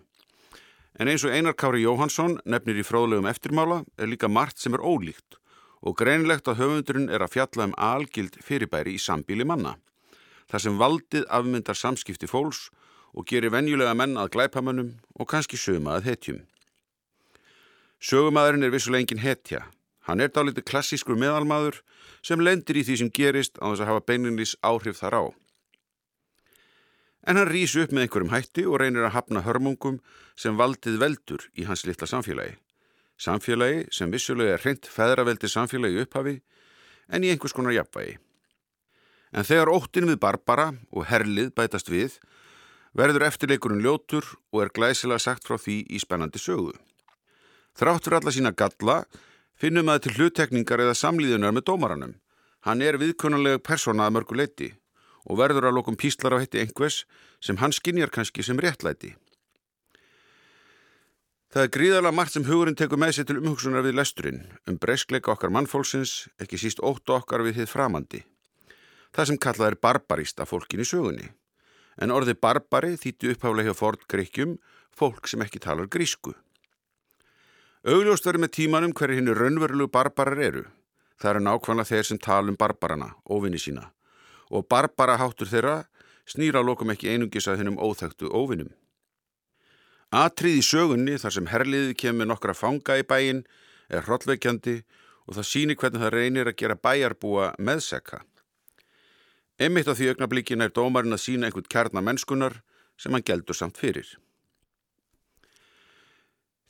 En 0.97 1.09
eins 1.09 1.21
og 1.25 1.37
Einar 1.37 1.53
Kári 1.53 1.85
Jóhansson 1.85 2.39
nefnir 2.49 2.81
í 2.81 2.85
fróðlegum 2.85 3.29
eftirmála 3.29 3.83
er 3.97 4.09
líka 4.09 4.29
margt 4.29 4.57
sem 4.57 4.73
er 4.73 4.81
ólíkt 4.81 5.37
og 5.81 5.97
greinlegt 5.97 6.47
að 6.47 6.61
höfundurinn 6.61 7.09
er 7.09 7.23
að 7.25 7.33
fjalla 7.35 7.67
um 7.69 7.77
algild 7.77 8.37
fyrirbæri 8.45 8.95
í 8.97 9.01
sambíli 9.01 9.47
manna. 9.47 9.77
Þar 10.51 10.63
sem 10.65 10.77
valdið 10.77 11.27
afmyndar 11.29 11.77
samskipti 11.77 12.29
fólks 12.29 12.69
og 13.17 13.27
gerir 13.27 13.53
venjulega 13.53 13.93
menn 13.97 14.17
að 14.19 14.33
glæpamannum 14.35 14.93
og 15.17 15.29
kannski 15.31 15.59
söguma 15.59 15.97
að 15.97 16.11
hetjum. 16.11 16.41
Sögumadurinn 18.01 18.65
er 18.65 18.73
vissulega 18.73 19.05
engin 19.05 19.23
hetja. 19.23 19.65
Hann 20.07 20.21
er 20.21 20.31
dálítið 20.33 20.65
klassískur 20.69 21.19
meðalmaður 21.19 21.81
sem 22.25 22.41
lendir 22.41 22.79
í 22.81 22.85
því 22.85 22.97
sem 22.97 23.11
gerist 23.13 23.59
á 23.61 23.69
þess 23.69 23.83
að 23.83 23.91
hafa 23.91 24.05
beininlýs 24.09 24.55
áhrif 24.65 24.97
þar 25.01 25.17
á. 25.21 25.23
En 27.29 27.37
hann 27.37 27.49
rýs 27.49 27.75
upp 27.77 27.93
með 27.93 28.07
einhverjum 28.07 28.33
hætti 28.33 28.65
og 28.65 28.81
reynir 28.81 29.05
að 29.05 29.15
hafna 29.17 29.45
hörmungum 29.45 29.99
sem 30.35 30.57
valdið 30.57 30.97
veldur 31.03 31.45
í 31.53 31.67
hans 31.69 31.85
litla 31.85 32.09
samfélagi. 32.09 32.57
Samfélagi 33.21 33.85
sem 33.93 34.09
vissulega 34.09 34.55
er 34.55 34.63
hreint 34.63 34.87
feðraveldi 34.89 35.49
samfélagi 35.51 36.01
upphafi 36.01 36.39
en 37.13 37.25
í 37.25 37.29
einhvers 37.29 37.53
konar 37.53 37.75
jafnvægi. 37.75 38.15
En 39.31 39.45
þegar 39.47 39.71
óttin 39.71 40.09
við 40.09 40.17
Barbara 40.23 40.71
og 40.89 41.05
Herlið 41.07 41.51
bætast 41.55 41.91
við, 41.91 42.17
verður 42.97 43.27
eftirleikurinn 43.29 43.83
ljótur 43.85 44.25
og 44.51 44.65
er 44.65 44.73
glæsilega 44.73 45.21
sagt 45.21 45.45
frá 45.47 45.59
því 45.61 45.77
í 45.87 46.01
spennandi 46.01 46.41
sögu. 46.41 46.73
Þrátt 47.77 48.07
fyrir 48.07 48.19
alla 48.19 48.33
sína 48.35 48.51
galla 48.57 48.97
finnum 49.55 49.93
að 49.93 50.07
til 50.07 50.17
hluttekningar 50.17 50.81
eða 50.83 50.97
samlíðunar 50.97 51.53
með 51.55 51.67
dómaranum. 51.69 52.15
Hann 52.65 52.81
er 52.81 52.97
viðkunnulega 53.01 53.61
personað 53.63 54.15
mörgu 54.17 54.37
leiti 54.37 54.73
og 55.29 55.37
verður 55.37 55.69
að 55.69 55.77
lokum 55.77 55.97
píslar 55.97 56.33
á 56.33 56.41
hætti 56.41 56.59
einhvers 56.63 57.03
sem 57.39 57.61
hann 57.61 57.73
skinnjar 57.73 58.09
kannski 58.09 58.43
sem 58.43 58.57
réttlæti. 58.57 59.13
Það 61.51 61.65
er 61.65 61.71
gríðarlega 61.75 62.15
margt 62.15 62.31
sem 62.31 62.45
hugurinn 62.47 62.77
tekur 62.79 62.99
með 63.01 63.09
sér 63.17 63.25
til 63.27 63.41
umhugsunar 63.41 63.83
við 63.83 63.97
lesturinn, 63.99 64.37
um 64.71 64.77
breyskleika 64.79 65.33
okkar 65.33 65.51
mannfólksins, 65.51 66.29
ekki 66.39 66.55
síst 66.61 66.79
óttu 66.79 67.11
okkar 67.17 67.43
við 67.43 67.57
þið 67.59 67.67
framandi. 67.67 68.21
Það 69.11 69.27
sem 69.27 69.39
kallað 69.43 69.73
er 69.73 69.77
barbarist 69.83 70.39
af 70.39 70.53
fólkin 70.53 70.79
í 70.79 70.87
sögunni. 70.87 71.27
En 71.99 72.13
orði 72.15 72.37
barbari 72.39 72.93
þýttu 72.95 73.33
uppháflega 73.33 73.73
hjá 73.73 73.79
ford 73.81 74.05
gríkjum, 74.07 74.53
fólk 74.95 75.27
sem 75.27 75.43
ekki 75.43 75.59
talar 75.59 75.91
grísku. 75.91 76.31
Augljóst 77.83 78.29
verður 78.29 78.45
með 78.45 78.53
tímanum 78.55 78.95
hverju 78.95 79.19
hinnu 79.19 79.35
raunverulegu 79.35 79.91
barbarar 79.91 80.39
eru. 80.39 80.63
Það 81.19 81.33
eru 81.33 81.41
nákvæmlega 81.49 81.91
þeir 81.91 82.07
sem 82.07 82.21
tala 82.29 82.47
um 82.47 82.55
barbarana, 82.55 83.09
óvinni 83.27 83.59
sína. 83.59 83.89
Og 84.47 84.69
barbara 84.71 85.19
háttur 85.19 85.51
þeirra 85.51 85.81
snýra 86.23 86.63
lokum 86.63 86.95
ekki 86.95 87.11
einungis 87.11 87.51
að 87.51 87.59
hennum 87.59 87.81
óþægtu 87.81 88.31
óvinnum. 88.31 88.71
Atrið 90.11 90.57
í 90.59 90.63
sögunni 90.67 91.13
þar 91.15 91.33
sem 91.37 91.45
herliði 91.47 91.93
kemur 91.95 92.27
nokkra 92.27 92.51
fanga 92.51 92.97
í 92.99 93.03
bæin 93.07 93.45
er 93.87 94.03
hrollveikjandi 94.03 94.81
og 95.23 95.37
það 95.37 95.47
síni 95.47 95.77
hvernig 95.79 96.03
það 96.03 96.11
reynir 96.17 96.49
að 96.51 96.57
gera 96.59 96.75
bæjarbúa 96.75 97.53
meðseka. 97.63 98.19
Emmitt 99.55 99.87
á 99.87 99.95
því 99.95 100.09
augnablíkin 100.11 100.65
er 100.65 100.73
dómarinn 100.75 101.15
að 101.15 101.23
sína 101.23 101.47
einhvern 101.47 101.69
kjarnamennskunar 101.71 102.57
sem 102.99 103.15
hann 103.15 103.23
geldur 103.23 103.55
samt 103.55 103.79
fyrir. 103.79 104.09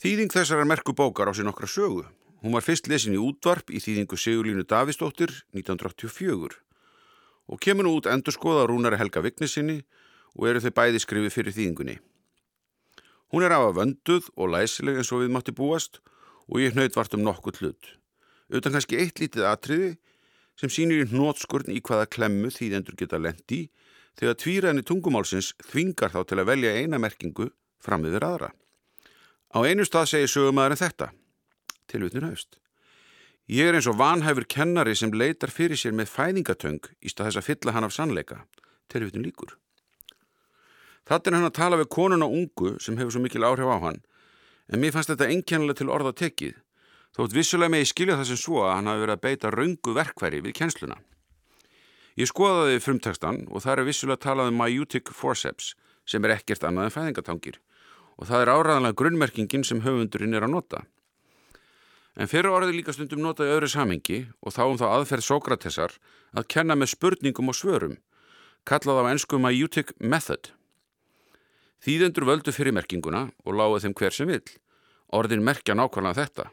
Þýðing 0.01 0.33
þessarar 0.33 0.69
merku 0.69 0.93
bókar 0.93 1.29
á 1.29 1.33
sér 1.33 1.49
nokkra 1.49 1.69
sögu. 1.69 2.05
Hún 2.45 2.53
var 2.53 2.65
fyrst 2.65 2.89
lesin 2.89 3.17
í 3.17 3.21
útvarp 3.21 3.73
í 3.73 3.81
þýðingu 3.81 4.21
Sigurlínu 4.21 4.67
Davísdóttir 4.69 5.33
1984 5.57 6.61
og 7.51 7.59
kemur 7.61 7.85
nú 7.85 7.97
út 7.97 8.09
endur 8.09 8.37
skoða 8.37 8.69
rúnari 8.69 9.01
Helga 9.01 9.25
Vignesinni 9.25 9.81
og 10.37 10.47
eru 10.49 10.61
þau 10.61 10.73
bæði 10.77 11.01
skrifið 11.01 11.37
fyrir 11.37 11.57
þýðingunni. 11.57 11.99
Hún 13.31 13.45
er 13.47 13.53
af 13.55 13.69
að 13.69 13.77
vönduð 13.79 14.29
og 14.35 14.51
læsileg 14.51 14.99
eins 14.99 15.11
og 15.15 15.23
við 15.23 15.31
mátti 15.31 15.55
búast 15.55 16.01
og 16.51 16.59
ég 16.59 16.75
hnaut 16.75 16.97
vart 16.97 17.13
um 17.15 17.23
nokkuð 17.23 17.61
hlut. 17.61 17.93
Utan 18.51 18.75
kannski 18.75 18.99
eitt 18.99 19.21
lítið 19.23 19.47
atriði 19.47 19.91
sem 20.59 20.71
sínir 20.71 21.05
í 21.05 21.09
hnótskurn 21.13 21.71
í 21.71 21.79
hvaða 21.79 22.09
klemmu 22.11 22.51
þýðendur 22.51 22.97
geta 22.99 23.21
lendi 23.21 23.61
þegar 24.19 24.39
tvíræðinni 24.41 24.83
tungumálsins 24.87 25.53
þvingar 25.69 26.11
þá 26.11 26.19
til 26.27 26.41
að 26.41 26.49
velja 26.51 26.73
eina 26.75 26.99
merkingu 26.99 27.47
fram 27.81 28.03
yfir 28.09 28.27
aðra. 28.27 28.51
Á 29.55 29.59
einu 29.63 29.87
stað 29.87 30.11
segir 30.11 30.31
sögumæðurinn 30.31 30.81
þetta, 30.83 31.11
tilvitnur 31.91 32.27
haust. 32.27 32.59
Ég 33.51 33.67
er 33.67 33.79
eins 33.79 33.87
og 33.87 33.97
vanhæfur 33.99 34.45
kennari 34.47 34.93
sem 34.95 35.11
leitar 35.11 35.51
fyrir 35.51 35.79
sér 35.79 35.95
með 35.95 36.11
fæðingatöng 36.11 36.83
í 36.99 37.11
stað 37.11 37.31
þess 37.31 37.41
að 37.41 37.47
fylla 37.49 37.75
hann 37.75 37.87
af 37.87 37.95
sannleika, 37.95 38.43
tilvitnur 38.91 39.25
líkur. 39.27 39.55
Þetta 41.11 41.27
er 41.27 41.35
hann 41.35 41.49
að 41.49 41.57
tala 41.57 41.77
við 41.81 41.89
konuna 41.91 42.27
ungu 42.31 42.77
sem 42.79 42.95
hefur 42.95 43.11
svo 43.11 43.19
mikil 43.19 43.43
áhrif 43.43 43.67
á 43.67 43.83
hann, 43.83 43.97
en 44.71 44.79
mér 44.79 44.93
fannst 44.95 45.11
þetta 45.11 45.27
enkennilega 45.33 45.81
til 45.81 45.89
orða 45.91 46.13
tekið, 46.15 46.53
þótt 47.17 47.33
vissulega 47.35 47.73
með 47.73 47.81
ég 47.83 47.89
skilja 47.89 48.15
það 48.15 48.29
sem 48.29 48.39
svo 48.39 48.61
að 48.63 48.77
hann 48.77 48.87
hafi 48.87 49.01
verið 49.01 49.17
að 49.17 49.25
beita 49.25 49.51
raungu 49.51 49.95
verkværi 49.97 50.39
við 50.45 50.55
kjensluna. 50.61 50.95
Ég 52.15 52.31
skoðaði 52.31 52.79
frumtekstan 52.85 53.41
og 53.51 53.65
það 53.65 53.73
er 53.73 53.89
vissulega 53.89 54.23
talað 54.23 54.53
um 54.53 54.61
myotic 54.61 55.11
forceps 55.15 55.73
sem 56.07 56.23
er 56.23 56.37
ekkert 56.37 56.63
annað 56.69 56.87
en 56.87 56.95
fæðingatangir 56.95 57.59
og 58.15 58.31
það 58.31 58.45
er 58.45 58.53
áraðanlega 58.55 58.99
grunnmerkingin 59.03 59.67
sem 59.67 59.83
höfundurinn 59.83 60.39
er 60.39 60.47
að 60.47 60.55
nota. 60.55 60.81
En 62.15 62.31
fyrir 62.31 62.51
orðið 62.55 62.77
líka 62.79 62.95
stundum 62.95 63.23
notaði 63.23 63.51
öðru 63.57 63.71
samengi 63.71 64.21
og 64.39 64.55
þá 64.55 64.63
um 64.69 64.79
þá 64.79 64.87
aðferð 64.93 65.27
Sókratesar 65.27 65.99
að 66.31 66.47
kenna 66.55 66.79
með 66.79 66.93
spurningum 66.95 67.51
og 67.51 67.59
svörum, 67.59 67.99
kallað 68.63 69.03
á 69.03 69.11
ennskum 69.11 69.47
að 69.47 69.63
Utic 69.67 69.95
Method. 69.99 70.51
Þýðendur 71.81 72.27
völdu 72.29 72.53
fyrir 72.53 72.75
merkinguna 72.77 73.27
og 73.45 73.57
láði 73.57 73.85
þeim 73.85 73.95
hver 73.97 74.17
sem 74.17 74.29
vil. 74.29 74.43
Orðin 75.11 75.43
merkja 75.43 75.75
nákvæmlega 75.75 76.19
þetta. 76.21 76.49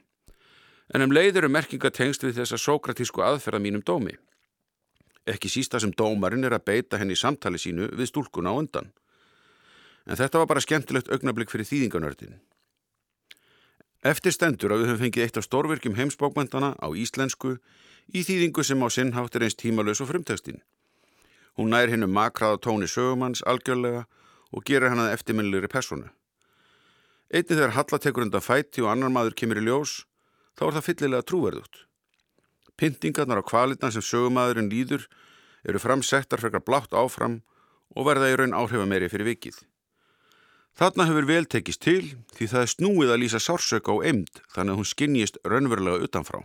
En 0.95 1.05
um 1.05 1.13
leiður 1.13 1.45
er 1.45 1.53
merkinga 1.53 1.91
tengst 1.93 2.25
við 2.25 2.41
þessa 2.41 2.57
sókratísku 2.59 3.23
aðferða 3.23 3.61
mínum 3.61 3.85
dómi. 3.85 4.17
Ekki 5.29 5.51
sísta 5.53 5.81
sem 5.81 5.93
dómarinn 5.93 6.47
er 6.49 6.57
að 6.57 6.65
beita 6.71 6.97
henni 6.99 7.13
í 7.13 7.21
samtali 7.21 7.61
sínu 7.61 7.91
við 7.93 8.09
stúlkuna 8.09 8.57
á 8.57 8.59
undan 8.59 8.89
en 10.09 10.17
þetta 10.17 10.41
var 10.41 10.49
bara 10.49 10.65
skemmtilegt 10.65 11.11
augnablík 11.13 11.53
fyrir 11.53 11.69
þýðinganördin. 11.69 12.39
Eftir 14.09 14.33
stendur 14.33 14.73
að 14.73 14.83
við 14.83 14.91
höfum 14.93 15.05
fengið 15.05 15.25
eitt 15.25 15.39
af 15.41 15.47
stórvirkjum 15.47 15.97
heimsbókmyndana 15.99 16.75
á 16.81 16.89
íslensku 16.97 17.57
í 18.15 18.23
þýðingu 18.25 18.65
sem 18.65 18.81
á 18.81 18.89
sinnhátt 18.95 19.37
er 19.37 19.45
eins 19.45 19.59
tímalös 19.59 20.01
og 20.01 20.09
frumtekstin. 20.13 20.63
Hún 21.59 21.75
nær 21.75 21.91
hennu 21.91 22.07
makraða 22.07 22.61
tóni 22.63 22.89
sögumanns 22.89 23.43
algjörlega 23.43 24.07
og 24.53 24.65
gerir 24.65 24.93
hann 24.93 25.03
að 25.03 25.15
eftirminnilegri 25.17 25.71
personu. 25.73 26.09
Einnig 27.29 27.59
þegar 27.59 27.75
Halla 27.77 27.99
tekur 28.01 28.25
undan 28.25 28.45
fætti 28.45 28.85
og 28.85 28.93
annar 28.93 29.13
maður 29.13 29.37
kemur 29.37 29.61
í 29.61 29.67
ljós, 29.67 30.05
þá 30.57 30.63
er 30.69 30.77
það 30.79 30.87
fyllilega 30.87 31.27
trúverðut. 31.29 31.83
Pyntingarnar 32.79 33.43
á 33.43 33.45
kvalitan 33.45 33.93
sem 33.93 34.05
sögumadurinn 34.05 34.71
líður 34.73 35.09
eru 35.69 35.83
framsettar 35.83 36.41
frekar 36.41 36.65
blátt 36.65 36.95
áfram 36.97 37.43
og 37.97 38.07
verða 38.09 38.31
í 38.31 38.39
raun 38.39 38.57
áhrifa 38.57 38.87
meiri 38.89 39.11
fyrir 39.13 39.29
vikið. 39.35 39.59
Þarna 40.79 41.09
hefur 41.09 41.27
vel 41.27 41.47
tekist 41.51 41.83
til 41.83 42.05
því 42.37 42.47
það 42.53 42.65
er 42.65 42.71
snúið 42.71 43.13
að 43.13 43.21
lýsa 43.25 43.41
sársöka 43.43 43.93
á 43.93 43.97
emd 44.07 44.41
þannig 44.55 44.73
að 44.73 44.79
hún 44.79 44.89
skinnjist 44.93 45.41
raunverulega 45.43 46.07
utanfrá. 46.07 46.45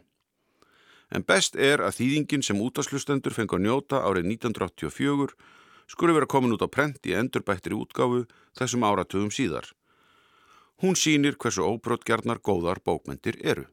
En 1.13 1.25
best 1.27 1.55
er 1.55 1.83
að 1.85 1.99
þýðingin 1.99 2.43
sem 2.43 2.61
útaslustendur 2.65 3.35
fengi 3.35 3.53
að 3.59 3.67
njóta 3.67 4.01
árið 4.01 4.31
1984 4.33 5.35
skuli 5.93 6.17
vera 6.17 6.29
komin 6.29 6.55
út 6.55 6.65
á 6.65 6.69
prent 6.69 7.05
í 7.05 7.13
endurbættri 7.17 7.77
útgáfu 7.77 8.25
þessum 8.57 8.85
áratugum 8.89 9.29
síðar. 9.33 9.69
Hún 10.81 10.97
sínir 10.97 11.37
hversu 11.37 11.63
óbrotgjarnar 11.69 12.41
góðar 12.41 12.81
bókmentir 12.83 13.37
eru. 13.45 13.69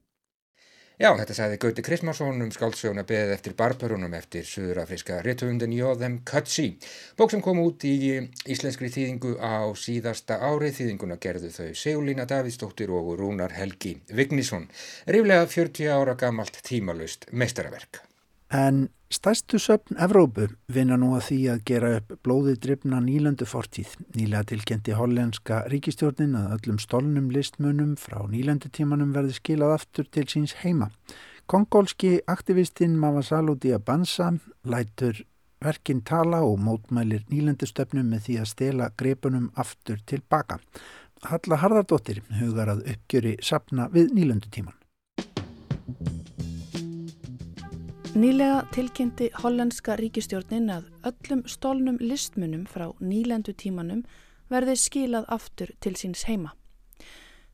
Já, 1.01 1.15
þetta 1.17 1.33
sagði 1.33 1.57
Gauti 1.63 1.83
Krismarsson 1.85 2.43
um 2.45 2.51
skáldsöguna 2.53 3.07
beðið 3.09 3.31
eftir 3.33 3.55
barbarunum 3.57 4.13
eftir 4.19 4.45
suðurafriska 4.45 5.23
réttuvundin 5.25 5.73
Jóðem 5.73 6.19
Katsi. 6.29 6.75
Bók 7.17 7.33
sem 7.33 7.41
kom 7.41 7.63
út 7.63 7.87
í 7.89 8.19
íslenskri 8.45 8.91
þýðingu 8.93 9.33
á 9.41 9.73
síðasta 9.73 10.37
ári. 10.45 10.69
Þýðinguna 10.77 11.17
gerðu 11.25 11.55
þau 11.57 11.73
Sigurlína 11.73 12.29
Davíðsdóttir 12.29 12.93
og 12.93 13.15
Rúnar 13.17 13.57
Helgi 13.57 13.95
Vignísson. 14.13 14.69
Ríflega 15.09 15.49
40 15.49 15.89
ára 15.89 16.19
gamalt 16.21 16.61
tímalust 16.69 17.31
meistaraverk. 17.33 18.05
En 18.53 18.91
stærstu 19.11 19.59
söpn 19.59 19.99
Evrópu 19.99 20.47
vinna 20.75 20.97
nú 21.01 21.11
að 21.19 21.25
því 21.29 21.39
að 21.53 21.63
gera 21.67 21.89
upp 21.99 22.13
blóði 22.25 22.55
drifna 22.63 23.01
nýlandu 23.03 23.47
fortíð. 23.49 23.97
Nýlega 24.15 24.45
tilkendi 24.53 24.95
hollenska 24.95 25.65
ríkistjórnin 25.73 26.37
að 26.39 26.55
öllum 26.57 26.79
stolnum 26.79 27.31
listmunum 27.35 27.97
frá 27.99 28.23
nýlandutímanum 28.31 29.11
verði 29.17 29.35
skilað 29.41 29.75
aftur 29.81 30.07
til 30.15 30.27
síns 30.31 30.55
heima. 30.63 30.91
Kongólski 31.51 32.21
aktivistinn 32.31 32.95
Mavasalu 33.03 33.57
Diabansa 33.59 34.31
lætur 34.63 35.25
verkinn 35.61 36.05
tala 36.07 36.45
og 36.47 36.61
mótmælir 36.63 37.27
nýlandustöfnum 37.33 38.07
með 38.15 38.29
því 38.29 38.39
að 38.41 38.51
stela 38.55 38.91
grepunum 38.97 39.51
aftur 39.59 39.99
tilbaka. 40.07 40.61
Halla 41.27 41.59
Harðardóttir 41.61 42.23
hugar 42.39 42.71
að 42.77 42.87
uppgjöri 42.95 43.37
sapna 43.43 43.91
við 43.93 44.15
nýlandutíman. 44.15 44.77
Nýlega 48.11 48.65
tilkynnti 48.75 49.29
hollandska 49.39 49.95
ríkistjórnin 50.01 50.67
að 50.75 50.89
öllum 51.07 51.45
stólnum 51.47 52.01
listmunum 52.03 52.65
frá 52.67 52.89
nýlendu 52.99 53.55
tímanum 53.55 54.01
verði 54.51 54.75
skilað 54.83 55.29
aftur 55.31 55.71
til 55.79 55.95
síns 55.95 56.25
heima. 56.27 56.51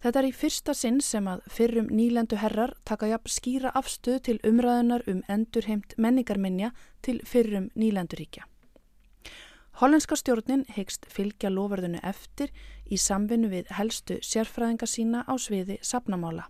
Þetta 0.00 0.22
er 0.22 0.28
í 0.30 0.32
fyrsta 0.32 0.72
sinn 0.72 1.02
sem 1.04 1.28
að 1.28 1.44
fyrrum 1.52 1.92
nýlendu 1.92 2.40
herrar 2.40 2.72
taka 2.88 3.12
jafn 3.12 3.34
skýra 3.36 3.74
afstöð 3.76 4.18
til 4.30 4.38
umræðunar 4.48 5.04
um 5.12 5.22
endurheimt 5.28 5.92
menningarminja 6.00 6.72
til 7.04 7.20
fyrrum 7.28 7.68
nýlenduríkja. 7.76 8.48
Hollandska 9.76 10.16
stjórnin 10.16 10.64
hegst 10.72 11.04
fylgja 11.12 11.52
lofverðinu 11.52 12.00
eftir 12.00 12.48
í 12.88 12.96
samvinnu 12.96 13.52
við 13.52 13.76
helstu 13.76 14.22
sérfræðinga 14.24 14.88
sína 14.88 15.26
á 15.28 15.36
sviði 15.36 15.82
sapnamála. 15.84 16.48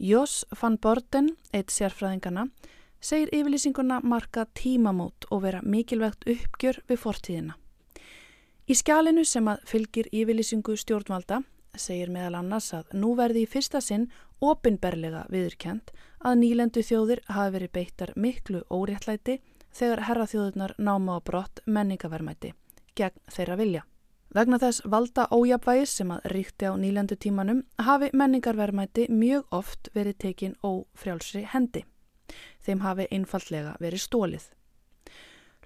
Jos 0.00 0.46
van 0.62 0.80
Borden, 0.80 1.36
eitt 1.52 1.68
sérfræðingana, 1.68 2.48
segir 3.02 3.32
yfirlýsinguna 3.34 4.00
marka 4.06 4.46
tímamót 4.54 5.26
og 5.30 5.42
vera 5.42 5.60
mikilvægt 5.62 6.24
uppgjör 6.26 6.78
við 6.88 7.00
fortíðina. 7.02 7.56
Í 8.70 8.74
skjálinu 8.78 9.24
sem 9.26 9.48
að 9.50 9.64
fylgir 9.66 10.08
yfirlýsingu 10.14 10.76
stjórnvalda 10.78 11.42
segir 11.76 12.12
meðal 12.14 12.38
annars 12.38 12.70
að 12.76 12.92
nú 12.94 13.14
verði 13.18 13.42
í 13.42 13.50
fyrsta 13.50 13.80
sinn 13.82 14.06
opinberlega 14.40 15.24
viðurkjent 15.32 15.90
að 16.22 16.38
nýlendu 16.42 16.84
þjóðir 16.86 17.22
hafi 17.26 17.54
verið 17.56 17.72
beittar 17.74 18.12
miklu 18.16 18.62
óréttlæti 18.70 19.40
þegar 19.72 20.04
herraþjóðunar 20.08 20.76
náma 20.78 21.18
á 21.18 21.20
brott 21.24 21.62
menningavermæti 21.66 22.52
gegn 22.94 23.22
þeirra 23.32 23.56
vilja. 23.56 23.86
Vegna 24.32 24.56
þess 24.60 24.84
valda 24.88 25.26
ójapvægis 25.32 25.92
sem 25.98 26.12
að 26.12 26.28
ríkti 26.32 26.68
á 26.68 26.72
nýlendu 26.80 27.18
tímanum 27.20 27.64
hafi 27.76 28.12
menningarvermæti 28.16 29.08
mjög 29.12 29.48
oft 29.50 29.90
verið 29.96 30.20
tekin 30.24 30.54
ófrjálsri 30.64 31.44
hendi 31.52 31.84
þeim 32.64 32.82
hafi 32.86 33.06
einfallega 33.10 33.76
verið 33.80 34.04
stólið. 34.06 34.48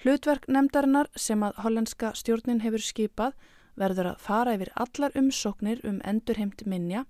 Hlutverk 0.02 0.44
nefndarinnar 0.48 1.09
sem 1.16 1.42
að 1.42 1.62
hollandska 1.64 2.12
stjórnin 2.14 2.61
hefur 2.64 2.85
skipað 2.85 3.37
verður 3.81 4.12
að 4.12 4.20
fara 4.26 4.55
yfir 4.57 4.72
allar 4.76 5.16
umsóknir 5.16 5.81
um 5.88 6.00
endurheimt 6.05 6.66
minja 6.66 7.05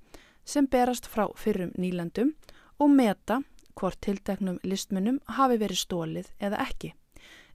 sem 0.46 0.68
berast 0.70 1.08
frá 1.10 1.26
fyrrum 1.34 1.72
nýlandum 1.78 2.34
og 2.78 2.90
meta 2.90 3.40
hvort 3.76 4.00
tilteknum 4.00 4.60
listmunum 4.64 5.18
hafi 5.38 5.58
verið 5.60 5.82
stólið 5.82 6.30
eða 6.40 6.62
ekki. 6.64 6.92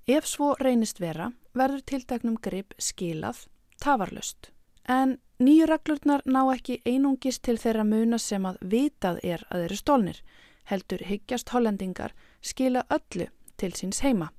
Ef 0.08 0.28
svo 0.28 0.54
reynist 0.60 1.00
vera 1.00 1.32
verður 1.58 1.84
tilteknum 1.92 2.38
grip 2.42 2.74
skilað 2.78 3.46
tafarlust. 3.82 4.52
En 4.90 5.18
nýju 5.40 5.68
reglurnar 5.70 6.24
ná 6.26 6.42
ekki 6.54 6.82
einungist 6.86 7.44
til 7.46 7.58
þeirra 7.62 7.86
muna 7.88 8.20
sem 8.20 8.46
að 8.46 8.60
vitað 8.74 9.22
er 9.24 9.46
að 9.50 9.66
þeirri 9.66 9.80
stólnir 9.80 10.22
heldur 10.70 11.04
hyggjast 11.06 11.50
hollendingar 11.50 12.14
skila 12.42 12.84
öllu 12.90 13.28
til 13.58 13.74
síns 13.78 14.02
heima, 14.06 14.32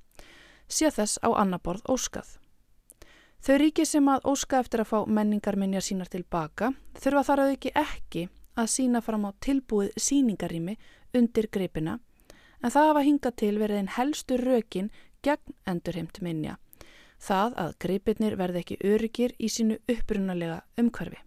sé 0.67 0.91
þess 0.91 1.19
á 1.23 1.29
annaborð 1.33 1.83
óskað. 1.89 2.37
Þau 3.43 3.57
ríki 3.59 3.85
sem 3.85 4.07
að 4.07 4.23
óska 4.31 4.61
eftir 4.63 4.83
að 4.83 4.91
fá 4.93 4.99
menningarminjar 5.07 5.83
sínar 5.83 6.07
tilbaka 6.07 6.71
þurfa 6.95 7.23
þar 7.27 7.41
að 7.43 7.53
ekki 7.57 7.71
ekki 7.75 8.23
að 8.55 8.69
sína 8.71 9.01
fram 9.03 9.25
á 9.27 9.31
tilbúið 9.43 9.91
síningarými 9.99 10.77
undir 11.17 11.49
greipina 11.51 11.97
en 12.63 12.71
það 12.71 12.87
hafa 12.89 13.03
hingað 13.03 13.35
til 13.41 13.55
verið 13.59 13.81
einn 13.81 13.91
helstu 13.97 14.37
rökin 14.39 14.89
gegn 15.23 15.55
endurheimt 15.67 16.21
minja. 16.23 16.57
Það 17.19 17.59
að 17.63 17.75
greipirnir 17.83 18.35
verði 18.39 18.63
ekki 18.63 18.79
öryggir 18.83 19.35
í 19.39 19.49
sínu 19.51 19.77
upprunalega 19.91 20.61
umhverfi. 20.79 21.19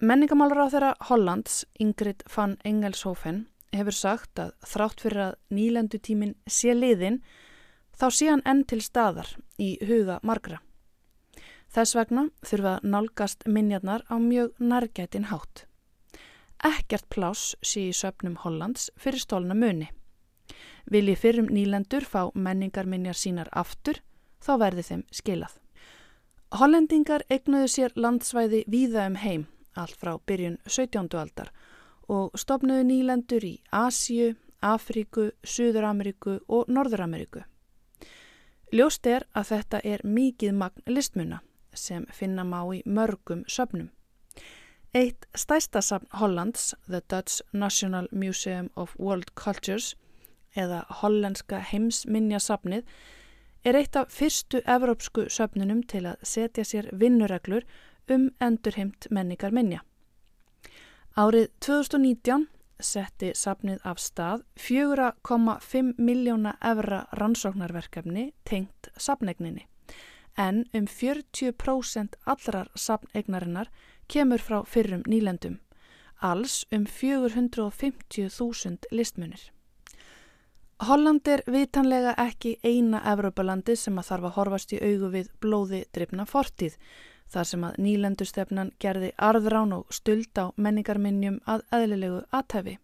Menningamálur 0.00 0.60
á 0.60 0.72
þeirra 0.72 0.92
Hollands, 1.08 1.64
Ingrid 1.80 2.24
van 2.28 2.58
Engelshofen, 2.64 3.46
hefur 3.78 3.96
sagt 3.96 4.40
að 4.40 4.54
þrátt 4.66 5.02
fyrir 5.04 5.22
að 5.26 5.36
nýlendutímin 5.56 6.34
sé 6.46 6.74
liðin, 6.74 7.20
þá 7.96 8.06
sé 8.12 8.30
hann 8.30 8.44
enn 8.44 8.64
til 8.68 8.80
staðar 8.84 9.36
í 9.58 9.76
huga 9.86 10.18
margra. 10.22 10.60
Þess 11.72 11.96
vegna 11.98 12.28
þurfa 12.46 12.78
nálgast 12.82 13.46
minjarnar 13.46 14.04
á 14.08 14.16
mjög 14.22 14.54
nærgætin 14.60 15.28
hátt. 15.32 15.66
Ekkert 16.64 17.08
plás 17.12 17.54
sé 17.60 17.88
í 17.90 17.94
söpnum 17.96 18.38
Hollands 18.40 18.88
fyrir 18.96 19.20
stólna 19.20 19.54
muni. 19.54 19.90
Vilji 20.86 21.16
fyrrum 21.18 21.48
nýlendur 21.52 22.06
fá 22.06 22.30
menningarminjar 22.34 23.18
sínar 23.18 23.50
aftur, 23.52 24.00
þá 24.40 24.52
verði 24.62 24.84
þeim 24.88 25.06
skilað. 25.10 25.56
Hollendingar 26.56 27.24
egnuðu 27.28 27.68
sér 27.68 27.96
landsvæði 27.98 28.62
víða 28.70 29.08
um 29.10 29.16
heim, 29.18 29.48
allt 29.74 29.98
frá 29.98 30.14
byrjun 30.26 30.60
17. 30.64 31.10
aldar 31.18 31.50
og 31.50 31.75
stopnuðu 32.38 32.84
nýlendur 32.86 33.44
í 33.44 33.56
Asíu, 33.72 34.34
Afríku, 34.62 35.30
Suður-Ameríku 35.44 36.38
og 36.48 36.70
Norður-Ameríku. 36.70 37.42
Ljóst 38.72 39.06
er 39.06 39.26
að 39.34 39.50
þetta 39.52 39.80
er 39.84 40.02
mikið 40.02 40.54
magn 40.54 40.82
listmuna 40.90 41.42
sem 41.74 42.06
finna 42.12 42.44
má 42.44 42.62
í 42.74 42.80
mörgum 42.86 43.44
söpnum. 43.48 43.90
Eitt 44.94 45.26
stæsta 45.36 45.82
sapn 45.82 46.08
Hollands, 46.12 46.74
The 46.88 47.02
Dutch 47.10 47.42
National 47.52 48.08
Museum 48.10 48.70
of 48.76 48.96
World 48.98 49.34
Cultures, 49.34 49.94
eða 50.56 50.84
hollenska 51.02 51.60
heimsminjasafnið 51.70 52.86
er 53.66 53.76
eitt 53.76 53.96
af 53.98 54.14
fyrstu 54.14 54.62
evrópsku 54.64 55.26
söfnunum 55.32 55.82
til 55.82 56.06
að 56.06 56.22
setja 56.22 56.64
sér 56.64 56.88
vinnureglur 56.96 57.66
um 58.08 58.30
endurheimt 58.40 59.10
menningar 59.10 59.52
minja. 59.52 59.82
Árið 61.16 61.46
2019 61.64 62.42
setti 62.84 63.30
safnið 63.32 63.80
af 63.88 63.96
stað 64.04 64.42
4,5 64.60 65.94
miljóna 65.96 66.50
evra 66.60 67.06
rannsóknarverkefni 67.16 68.34
tengt 68.44 68.90
safnegninni 69.00 69.64
en 70.36 70.68
um 70.76 70.84
40% 70.84 72.20
allrar 72.34 72.68
safnegnarinnar 72.76 73.72
kemur 74.12 74.44
frá 74.44 74.60
fyrrum 74.68 75.08
nýlendum, 75.08 75.56
alls 76.20 76.68
um 76.68 76.84
450.000 76.84 78.92
listmunir. 78.92 79.40
Holland 80.84 81.24
er 81.32 81.40
vitanlega 81.48 82.12
ekki 82.20 82.58
eina 82.60 83.00
Evrópalandi 83.08 83.72
sem 83.80 83.96
að 83.96 84.10
þarf 84.10 84.28
að 84.28 84.36
horfast 84.36 84.76
í 84.76 84.84
augu 84.84 85.08
við 85.16 85.32
blóði 85.40 85.86
drifna 85.96 86.28
fortíð 86.28 86.76
þar 87.32 87.48
sem 87.50 87.64
að 87.68 87.78
nýlendustefnan 87.86 88.72
gerði 88.82 89.12
arðrán 89.18 89.74
og 89.76 89.94
stuld 89.94 90.36
á 90.38 90.52
menningarminnjum 90.56 91.40
að 91.46 91.64
eðlilegu 91.74 92.20
aðtæfi. 92.30 92.76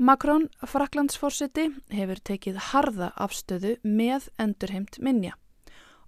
Macron, 0.00 0.48
Fraklandsforsiti, 0.64 1.66
hefur 1.92 2.20
tekið 2.24 2.60
harða 2.70 3.10
afstöðu 3.20 3.74
með 3.84 4.30
endurheimt 4.40 4.96
minja. 5.04 5.34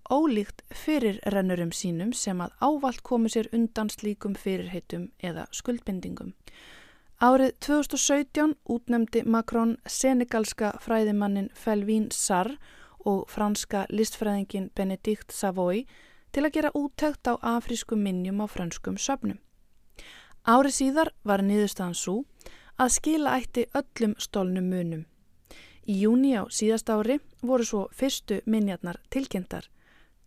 Ólíkt 0.09 0.63
fyrir 0.73 1.19
rennurum 1.33 1.75
sínum 1.77 2.15
sem 2.17 2.41
að 2.41 2.55
ávalt 2.61 3.03
komu 3.05 3.29
sér 3.29 3.51
undan 3.53 3.91
slíkum 3.93 4.33
fyrirheitum 4.35 5.11
eða 5.21 5.45
skuldbindingum. 5.53 6.33
Árið 7.23 7.53
2017 7.63 8.57
útnemdi 8.67 9.23
Macron 9.23 9.77
senegalska 9.87 10.73
fræðimannin 10.83 11.53
Felvin 11.55 12.09
Sarr 12.11 12.57
og 13.05 13.29
franska 13.31 13.85
listfræðingin 13.91 14.71
Benedikt 14.75 15.31
Savoy 15.33 15.85
til 16.33 16.47
að 16.47 16.55
gera 16.57 16.75
úttækt 16.75 17.29
á 17.29 17.35
afrísku 17.57 17.97
minnjum 17.97 18.41
á 18.41 18.47
franskum 18.49 18.97
söpnum. 18.97 19.39
Árið 20.43 20.75
síðar 20.75 21.13
var 21.23 21.43
niðurstaðan 21.45 21.95
svo 21.95 22.15
að 22.81 22.95
skila 22.97 23.37
ætti 23.39 23.67
öllum 23.79 24.15
stólnum 24.19 24.71
munum. 24.73 25.05
Í 25.87 25.99
júni 26.03 26.33
á 26.35 26.47
síðast 26.51 26.91
ári 26.91 27.19
voru 27.43 27.65
svo 27.67 27.83
fyrstu 27.95 28.41
minnjarnar 28.47 28.99
tilkynntar, 29.11 29.69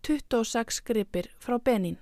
26 0.04 0.82
gripir 0.86 1.32
frá 1.40 1.58
Benín. 1.60 1.98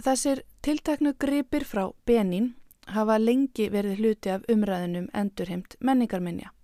Þessir 0.00 0.42
tiltaknu 0.62 1.14
gripir 1.18 1.66
frá 1.66 1.90
Benín 2.06 2.54
hafa 2.86 3.18
lengi 3.18 3.68
verið 3.70 4.00
hluti 4.00 4.30
af 4.30 4.46
umræðinum 4.48 5.10
endurheimt 5.14 5.76
menningarminja. 5.80 6.54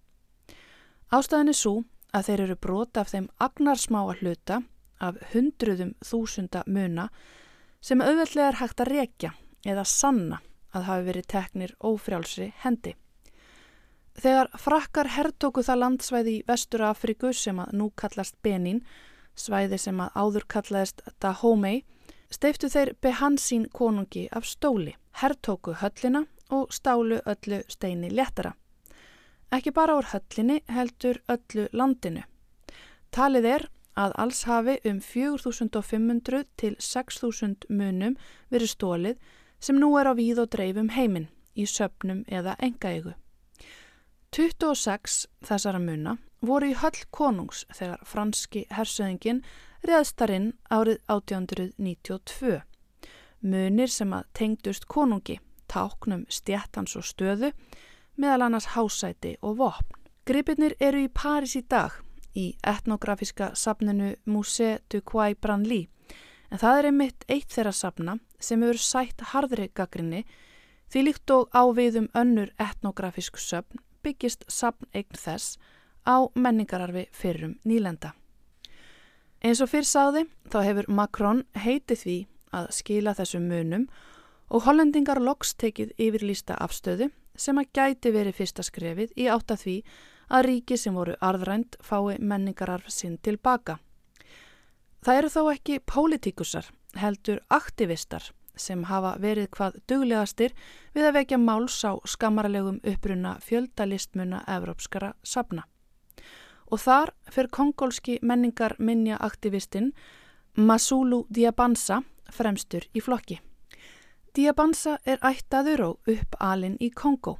Ástæðin 1.12 1.52
er 1.52 1.58
svo 1.58 1.74
að 2.16 2.30
þeir 2.30 2.42
eru 2.46 2.56
brota 2.56 3.02
af 3.02 3.12
þeim 3.12 3.28
agnarsmáa 3.38 4.16
hluta 4.20 4.62
af 5.00 5.18
hundruðum 5.32 5.94
þúsunda 6.04 6.62
muna 6.66 7.08
sem 7.80 8.02
auðveldlega 8.02 8.52
er 8.52 8.60
hægt 8.60 8.82
að 8.82 8.92
rekja 8.92 9.32
eða 9.66 9.84
sanna 9.84 10.40
að 10.76 10.86
hafi 10.90 11.06
verið 11.08 11.28
teknir 11.32 11.74
ófrjálsri 11.80 12.52
hendi. 12.62 12.94
Þegar 14.16 14.48
frakkar 14.56 15.10
herrtóku 15.12 15.62
það 15.64 15.82
landsvæði 15.82 16.32
í 16.38 16.44
Vestur 16.48 16.86
Afriku 16.88 17.32
sem 17.36 17.58
að 17.60 17.74
nú 17.76 17.90
kallast 18.00 18.36
Benin, 18.42 18.80
svæði 19.36 19.78
sem 19.80 20.00
að 20.00 20.14
áður 20.16 20.46
kallaðist 20.54 21.02
Dahomey, 21.20 21.82
steiftu 22.32 22.70
þeir 22.72 22.94
behansín 23.04 23.66
konungi 23.72 24.26
af 24.32 24.48
stóli, 24.48 24.96
herrtóku 25.20 25.76
höllina 25.82 26.24
og 26.50 26.72
stálu 26.72 27.20
öllu 27.26 27.60
steini 27.68 28.10
léttara. 28.10 28.54
Ekki 29.52 29.70
bara 29.70 29.98
úr 29.98 30.08
höllinni 30.10 30.62
heldur 30.72 31.20
öllu 31.30 31.68
landinu. 31.72 32.24
Talið 33.12 33.44
er 33.52 33.68
að 33.96 34.12
alls 34.20 34.44
hafi 34.44 34.76
um 34.84 35.00
4500 35.00 36.44
til 36.60 36.76
6000 36.78 37.66
munum 37.68 38.16
verið 38.52 38.72
stólið 38.74 39.16
sem 39.60 39.78
nú 39.80 39.94
er 39.98 40.10
á 40.10 40.12
víð 40.14 40.42
og 40.44 40.52
dreifum 40.52 40.92
heiminn 40.92 41.30
í 41.56 41.64
söpnum 41.64 42.24
eða 42.28 42.56
engaegu. 42.60 43.14
26 44.36 45.26
þessara 45.48 45.80
muna 45.80 46.18
voru 46.44 46.68
í 46.70 46.76
höll 46.76 47.06
konungs 47.10 47.64
þegar 47.72 48.02
franski 48.04 48.66
hersöðingin 48.70 49.42
reðstarinn 49.86 50.52
árið 50.68 51.00
1892. 51.08 52.60
Munir 53.40 53.92
sem 53.92 54.12
að 54.12 54.28
tengdust 54.36 54.86
konungi, 54.90 55.38
táknum 55.70 56.26
stjættans 56.28 56.96
og 56.98 57.06
stöðu, 57.06 57.52
meðal 58.16 58.48
annars 58.48 58.72
hásæti 58.74 59.36
og 59.42 59.60
vopn. 59.60 60.02
Gripirnir 60.26 60.74
eru 60.82 61.04
í 61.06 61.12
Paris 61.12 61.54
í 61.56 61.62
dag 61.62 62.02
í 62.36 62.46
etnografíska 62.66 63.54
sapninu 63.56 64.14
Musée 64.28 64.78
du 64.92 65.00
Quai 65.00 65.34
Branly 65.34 65.86
en 66.50 66.60
það 66.60 66.78
er 66.78 66.88
einmitt 66.90 67.24
eitt 67.28 67.52
þeirra 67.52 67.72
sapna 67.74 68.18
sem 68.38 68.62
hefur 68.62 68.82
sætt 68.82 69.24
hardri 69.32 69.70
gaggrinni 69.74 70.22
því 70.92 71.02
líkt 71.08 71.32
og 71.34 71.50
áviðum 71.56 72.10
önnur 72.14 72.52
etnografísku 72.62 73.40
söpn 73.42 73.82
byggist 74.04 74.44
sapn 74.52 74.86
eign 74.94 75.18
þess 75.18 75.56
á 76.06 76.30
menningararfi 76.38 77.08
fyrrum 77.10 77.56
nýlenda. 77.66 78.12
Eins 79.42 79.60
og 79.60 79.70
fyrr 79.72 79.86
sáði 79.86 80.26
þá 80.52 80.58
hefur 80.62 80.90
Macron 80.90 81.42
heitið 81.58 82.02
því 82.02 82.18
að 82.56 82.68
skila 82.78 83.14
þessum 83.18 83.48
munum 83.50 83.88
og 84.48 84.62
hollendingar 84.66 85.18
loks 85.20 85.56
tekið 85.58 85.94
yfirlýsta 85.98 86.56
afstöðu 86.62 87.10
sem 87.36 87.58
að 87.58 87.72
gæti 87.74 88.12
verið 88.14 88.38
fyrsta 88.38 88.64
skrefið 88.64 89.12
í 89.18 89.26
átt 89.32 89.50
að 89.52 89.64
því 89.64 89.76
að 90.28 90.46
ríki 90.48 90.78
sem 90.78 90.94
voru 90.94 91.16
arðrænt 91.20 91.76
fái 91.80 92.18
menningararf 92.18 92.90
sinn 92.90 93.18
tilbaka. 93.18 93.78
Það 95.04 95.20
eru 95.20 95.30
þó 95.30 95.42
ekki 95.52 95.78
pólitíkusar, 95.86 96.66
heldur 96.98 97.40
aktivistar 97.50 98.32
sem 98.56 98.82
hafa 98.88 99.14
verið 99.20 99.50
hvað 99.52 99.78
duglegastir 99.88 100.54
við 100.96 101.08
að 101.08 101.16
vekja 101.20 101.38
máls 101.38 101.76
á 101.84 101.92
skammarlegum 102.08 102.80
uppruna 102.82 103.36
fjöldalistmuna 103.44 104.42
evrópskara 104.48 105.12
sapna 105.22 105.66
og 106.66 106.80
þar 106.82 107.12
fyrir 107.30 107.52
kongólski 107.52 108.18
menningar 108.22 108.74
minja 108.78 109.18
aktivistinn 109.22 109.92
Masulu 110.56 111.26
Diabansa 111.30 112.00
fremstur 112.32 112.86
í 112.96 113.02
flokki. 113.04 113.38
Diabansa 114.34 114.96
er 115.04 115.20
ættaður 115.24 115.82
og 115.84 116.10
uppalinn 116.10 116.78
í 116.80 116.90
Kongó 116.90 117.36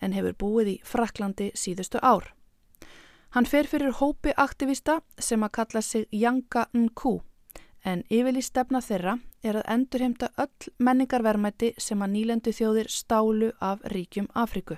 en 0.00 0.12
hefur 0.12 0.36
búið 0.38 0.72
í 0.72 0.80
Fraklandi 0.84 1.50
síðustu 1.54 2.02
ár. 2.02 2.32
Hann 3.34 3.46
fer 3.46 3.66
fyrir 3.68 3.92
hópi 4.00 4.32
aktivista 4.36 5.00
sem 5.18 5.42
að 5.42 5.54
kalla 5.58 5.82
sig 5.82 6.06
Yanga 6.12 6.66
Nku 6.74 7.20
en 7.86 8.02
yfirlí 8.10 8.42
stefna 8.42 8.80
þeirra 8.82 9.18
er 9.46 9.60
að 9.60 9.68
endurheimta 9.74 10.30
öll 10.42 10.72
menningarvermætti 10.82 11.72
sem 11.78 12.02
að 12.02 12.12
nýlendu 12.16 12.54
þjóðir 12.56 12.90
stálu 12.90 13.52
af 13.60 13.84
ríkjum 13.92 14.26
Afriku. 14.34 14.76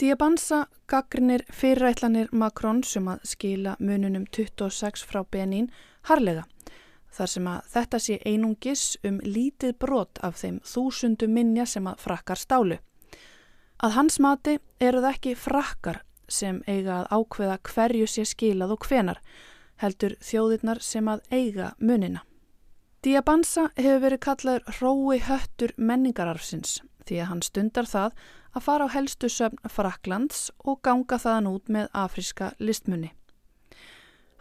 Diabansa 0.00 0.66
gaggrinir 0.88 1.44
fyrirætlanir 1.52 2.32
Macron 2.32 2.82
sem 2.82 3.08
að 3.08 3.24
skila 3.28 3.76
mununum 3.78 4.24
26 4.26 5.04
frá 5.06 5.22
Benín 5.22 5.70
harlega 6.08 6.44
þar 7.12 7.28
sem 7.28 7.48
að 7.48 7.68
þetta 7.74 8.00
sé 8.00 8.18
einungis 8.26 8.84
um 9.04 9.20
lítið 9.24 9.76
brot 9.78 10.20
af 10.24 10.40
þeim 10.40 10.60
þúsundu 10.66 11.28
minja 11.28 11.66
sem 11.68 11.86
að 11.86 12.00
frakkar 12.06 12.40
stálu. 12.40 12.78
Að 13.82 13.96
hans 13.96 14.18
mati 14.22 14.58
eru 14.78 15.00
það 15.02 15.14
ekki 15.16 15.32
frakkar 15.34 16.02
sem 16.30 16.60
eiga 16.70 17.00
að 17.00 17.08
ákveða 17.16 17.56
hverju 17.66 18.06
sé 18.06 18.24
skilað 18.30 18.76
og 18.76 18.86
hvenar, 18.86 19.18
heldur 19.82 20.14
þjóðirnar 20.22 20.78
sem 20.86 21.08
að 21.10 21.24
eiga 21.34 21.72
munina. 21.82 22.22
Diabansa 23.02 23.72
hefur 23.74 24.04
verið 24.04 24.22
kallaður 24.22 24.76
hrói 24.76 25.18
höttur 25.26 25.72
menningararfsins 25.76 26.78
því 27.02 27.18
að 27.18 27.28
hann 27.32 27.42
stundar 27.42 27.88
það 27.90 28.14
að 28.54 28.64
fara 28.68 28.86
á 28.86 28.94
helstu 28.94 29.30
söfn 29.32 29.58
Fraklands 29.66 30.52
og 30.62 30.78
ganga 30.86 31.18
þaðan 31.18 31.50
út 31.50 31.72
með 31.72 31.90
afríska 32.04 32.52
listmunni. 32.62 33.10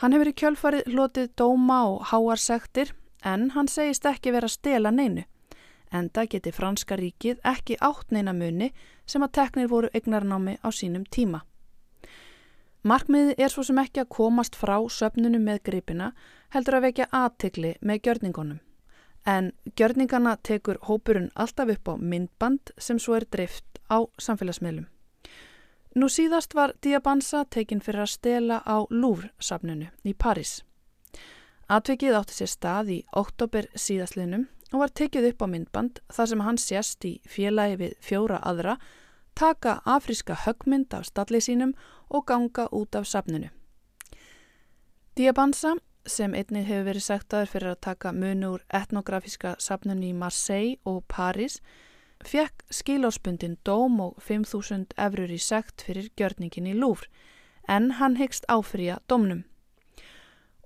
Hann 0.02 0.14
hefur 0.14 0.30
í 0.30 0.38
kjölfarið 0.38 0.94
hlotið 0.94 1.34
dóma 1.38 1.80
og 1.90 2.06
háarsektir 2.12 2.94
en 3.26 3.50
hann 3.56 3.70
segist 3.70 4.06
ekki 4.06 4.34
vera 4.38 4.50
stela 4.50 4.94
neinu. 4.94 5.26
Enda 5.92 6.26
geti 6.26 6.52
franska 6.56 6.96
ríkið 6.96 7.42
ekki 7.44 7.78
átt 7.84 8.12
neina 8.16 8.34
muni 8.34 8.72
sem 9.06 9.24
að 9.24 9.34
teknir 9.38 9.68
voru 9.68 9.90
egnarnámi 9.94 10.58
á 10.64 10.70
sínum 10.72 11.04
tíma. 11.04 11.42
Markmiði 12.84 13.36
er 13.38 13.52
svo 13.54 13.64
sem 13.68 13.78
ekki 13.78 14.02
að 14.02 14.14
komast 14.16 14.56
frá 14.58 14.80
söpnunum 14.90 15.44
með 15.46 15.60
gripina 15.68 16.14
heldur 16.56 16.80
að 16.80 16.88
vekja 16.88 17.10
aðtikli 17.12 17.76
með 17.82 18.02
gjörningunum. 18.08 18.62
En 19.26 19.52
gjörningana 19.78 20.38
tekur 20.42 20.80
hópurinn 20.88 21.30
alltaf 21.36 21.70
upp 21.70 21.92
á 21.92 21.96
myndband 22.00 22.74
sem 22.78 22.98
svo 22.98 23.20
er 23.20 23.28
drift 23.30 23.78
á 23.92 24.02
samfélagsmiðlum. 24.18 24.88
Nú 25.94 26.08
síðast 26.08 26.56
var 26.56 26.74
Diabansa 26.82 27.44
tekinn 27.52 27.84
fyrir 27.84 28.06
að 28.06 28.14
stela 28.16 28.62
á 28.64 28.88
Louvre-safnunu 28.90 29.92
í 30.08 30.14
París. 30.16 30.62
Atvikið 31.72 32.16
átti 32.18 32.36
sér 32.36 32.50
stað 32.52 32.90
í 32.92 32.96
oktober 33.16 33.70
síðastlinum 33.80 34.50
og 34.74 34.82
var 34.82 34.92
tekið 34.92 35.30
upp 35.30 35.44
á 35.46 35.48
myndband 35.48 36.00
þar 36.12 36.28
sem 36.28 36.42
hann 36.44 36.58
sést 36.60 37.06
í 37.08 37.12
félagi 37.24 37.78
við 37.80 37.94
fjóra 38.04 38.40
aðra, 38.44 38.74
taka 39.40 39.78
afríska 39.88 40.36
högmynd 40.44 40.92
af 40.98 41.06
stallið 41.08 41.46
sínum 41.46 41.72
og 42.10 42.26
ganga 42.28 42.66
út 42.76 42.98
af 43.00 43.08
safnunu. 43.08 43.48
Diabansa, 45.16 45.78
sem 46.04 46.36
einnig 46.36 46.68
hefur 46.68 46.90
verið 46.90 47.06
sektaður 47.06 47.52
fyrir 47.54 47.72
að 47.72 47.84
taka 47.88 48.12
munu 48.12 48.50
úr 48.58 48.66
etnografíska 48.76 49.54
safnunu 49.60 50.10
í 50.10 50.18
Marseille 50.18 50.76
og 50.84 51.06
París, 51.08 51.62
fekk 52.20 52.66
skilárspundin 52.68 53.56
dóm 53.64 53.96
og 54.04 54.20
5.000 54.20 54.92
efrur 55.00 55.32
í 55.32 55.40
sekt 55.40 55.88
fyrir 55.88 56.12
gjörningin 56.20 56.68
í 56.68 56.76
lúfr, 56.76 57.08
en 57.68 57.94
hann 58.02 58.20
hyggst 58.20 58.44
áfrýja 58.52 59.00
dómnum. 59.08 59.46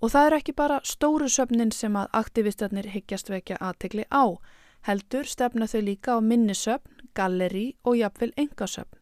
Og 0.06 0.12
það 0.14 0.28
er 0.28 0.34
ekki 0.36 0.54
bara 0.54 0.76
stóru 0.86 1.26
söfnin 1.34 1.72
sem 1.74 1.96
að 1.98 2.12
aktivistarnir 2.14 2.92
hyggjast 2.94 3.32
vekja 3.32 3.56
aðtegli 3.58 4.04
á, 4.14 4.38
heldur 4.86 5.26
stefna 5.26 5.66
þau 5.66 5.82
líka 5.82 6.14
á 6.14 6.22
minnisöfn, 6.22 7.00
galleri 7.18 7.72
og 7.82 7.98
jafnvel 7.98 8.30
engasöfn. 8.38 9.00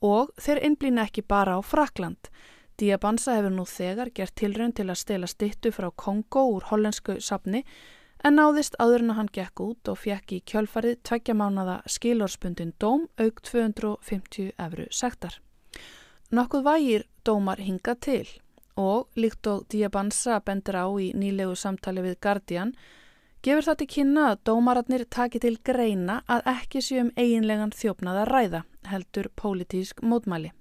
Og 0.00 0.32
þeir 0.40 0.62
innblýna 0.64 1.04
ekki 1.10 1.26
bara 1.28 1.58
á 1.58 1.60
Frakland. 1.60 2.32
Diabansa 2.80 3.36
hefur 3.36 3.52
nú 3.52 3.68
þegar 3.68 4.14
gert 4.16 4.36
tilrönd 4.40 4.78
til 4.80 4.88
að 4.88 5.02
stela 5.02 5.28
stittu 5.28 5.74
frá 5.76 5.90
Kongo 5.92 6.46
úr 6.54 6.70
hollensku 6.70 7.20
safni 7.20 7.66
en 8.24 8.40
náðist 8.40 8.80
áður 8.80 9.10
en 9.10 9.16
hann 9.20 9.32
gekk 9.34 9.60
út 9.60 9.92
og 9.92 10.00
fekk 10.06 10.38
í 10.38 10.42
kjölfarið 10.48 11.02
tveggja 11.04 11.36
mánada 11.36 11.82
skilorspundin 11.84 12.72
dóm 12.80 13.10
auk 13.20 13.44
250 13.44 14.54
efru 14.56 14.88
sektar. 14.88 15.36
Nokkuð 16.32 16.64
vægir 16.64 17.10
dómar 17.28 17.60
hinga 17.60 17.98
til 18.00 18.24
og 18.78 19.08
líkt 19.18 19.48
og 19.50 19.66
Diabansa 19.72 20.38
bendur 20.46 20.78
á 20.78 20.86
í 21.02 21.10
nýlegu 21.18 21.56
samtali 21.58 22.04
við 22.04 22.16
Guardian 22.22 22.72
gefur 23.42 23.66
það 23.66 23.80
til 23.80 23.88
kynna 23.94 24.24
að 24.30 24.40
dómaratnir 24.50 25.04
taki 25.10 25.42
til 25.42 25.56
greina 25.64 26.22
að 26.30 26.46
ekki 26.54 26.82
séum 26.82 27.10
eiginlegan 27.16 27.74
þjófnaða 27.74 28.24
ræða 28.30 28.62
heldur 28.90 29.28
pólitísk 29.38 30.02
mótmæli. 30.02 30.52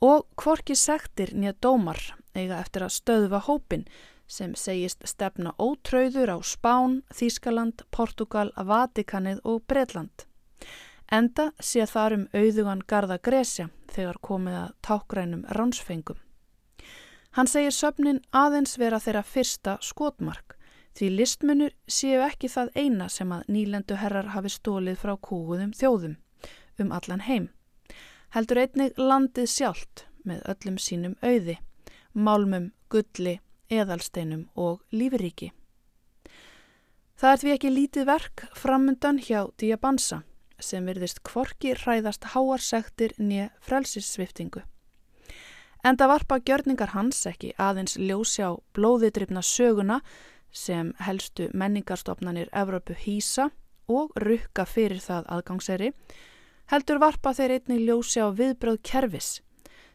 Og 0.00 0.24
hvorki 0.40 0.76
sektir 0.76 1.34
nýja 1.36 1.56
dómar 1.60 2.00
eiga 2.34 2.60
eftir 2.60 2.86
að 2.86 2.96
stöðva 2.96 3.42
hópin 3.44 3.84
sem 4.30 4.54
segist 4.54 5.02
stefna 5.08 5.52
ótrauður 5.58 6.36
á 6.36 6.38
Spán, 6.46 7.00
Þískaland, 7.10 7.82
Portugal, 7.90 8.52
Vatikanið 8.56 9.42
og 9.44 9.64
Breitland. 9.66 10.26
Enda 11.10 11.50
sé 11.58 11.84
þar 11.90 12.14
um 12.14 12.26
auðugan 12.32 12.84
Garða 12.86 13.18
Gresja 13.18 13.68
þegar 13.90 14.20
komið 14.22 14.58
að 14.60 14.74
tákrænum 14.86 15.46
ránsfengum. 15.58 16.20
Hann 17.36 17.46
segir 17.46 17.74
söfnin 17.74 18.22
aðeins 18.34 18.74
vera 18.78 18.98
þeirra 18.98 19.22
fyrsta 19.22 19.76
skotmark 19.84 20.56
því 20.98 21.10
listmunur 21.14 21.74
séu 21.86 22.18
ekki 22.24 22.50
það 22.50 22.72
eina 22.74 23.06
sem 23.08 23.30
að 23.32 23.46
nýlendu 23.54 23.98
herrar 24.00 24.32
hafi 24.34 24.50
stólið 24.50 24.98
frá 24.98 25.14
kúguðum 25.16 25.70
þjóðum 25.76 26.16
um 26.82 26.92
allan 26.96 27.22
heim. 27.26 27.46
Heldur 28.34 28.62
einnig 28.64 28.98
landið 28.98 29.46
sjálft 29.50 30.04
með 30.26 30.42
öllum 30.52 30.78
sínum 30.78 31.14
auði, 31.22 31.56
málmum, 32.12 32.70
gulli, 32.90 33.38
eðalsteinum 33.70 34.48
og 34.58 34.82
lífiríki. 34.90 35.52
Það 37.20 37.32
er 37.32 37.40
því 37.42 37.54
ekki 37.54 37.70
lítið 37.70 38.06
verk 38.08 38.44
framundan 38.56 39.20
hjá 39.20 39.44
Diabansa 39.60 40.22
sem 40.60 40.86
verðist 40.88 41.22
kvorki 41.24 41.74
hræðast 41.76 42.30
háarsektir 42.34 43.14
nýja 43.18 43.50
frelsissviftingu. 43.64 44.62
Enda 45.80 46.06
varpa 46.10 46.36
gjörningar 46.44 46.92
hans 46.92 47.22
ekki 47.24 47.54
aðeins 47.56 47.94
ljósi 47.96 48.44
á 48.44 48.52
blóðidryfna 48.76 49.40
söguna 49.40 50.00
sem 50.52 50.90
helstu 51.00 51.46
menningarstofnanir 51.56 52.50
Evrópu 52.52 52.92
hýsa 53.00 53.48
og 53.88 54.12
rukka 54.20 54.66
fyrir 54.68 55.00
það 55.00 55.30
aðgangseri, 55.38 55.90
heldur 56.68 57.00
varpa 57.00 57.32
þeir 57.32 57.56
einnig 57.56 57.82
ljósi 57.88 58.20
á 58.20 58.28
viðbröð 58.28 58.82
kervis 58.84 59.40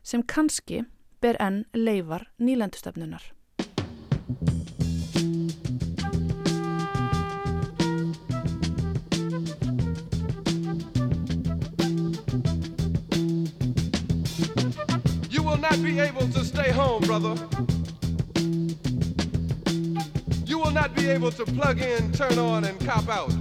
sem 0.01 0.25
kannski 0.25 0.83
ber 1.21 1.37
enn 1.37 1.63
leifar 1.77 2.31
nýlendustöfnunar. 2.41 3.29
Not 15.75 15.83
be 15.83 15.99
able 15.99 16.27
to 16.29 16.45
stay 16.45 16.71
home, 16.71 17.01
brother. 17.03 17.35
You 20.45 20.59
will 20.59 20.71
not 20.71 20.95
be 20.95 21.09
able 21.09 21.31
to 21.31 21.45
plug 21.45 21.81
in, 21.81 22.13
turn 22.13 22.37
on, 22.37 22.63
and 22.63 22.79
cop 22.79 23.09
out. 23.09 23.33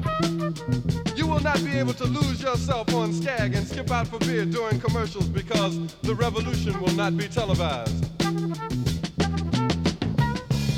You 1.17 1.29
will 1.29 1.41
not 1.41 1.63
be 1.65 1.79
able 1.79 1.93
to 1.95 2.05
lose 2.05 2.43
yourself 2.43 2.93
on 2.93 3.13
Skag 3.13 3.55
and 3.55 3.67
skip 3.67 3.91
out 3.91 4.09
for 4.09 4.19
beer 4.19 4.45
during 4.47 4.81
commercials 4.81 5.29
because 5.29 5.79
the 6.03 6.15
revolution 6.15 6.81
will 6.81 6.95
not 6.95 7.17
be 7.17 7.29
televised. 7.29 8.19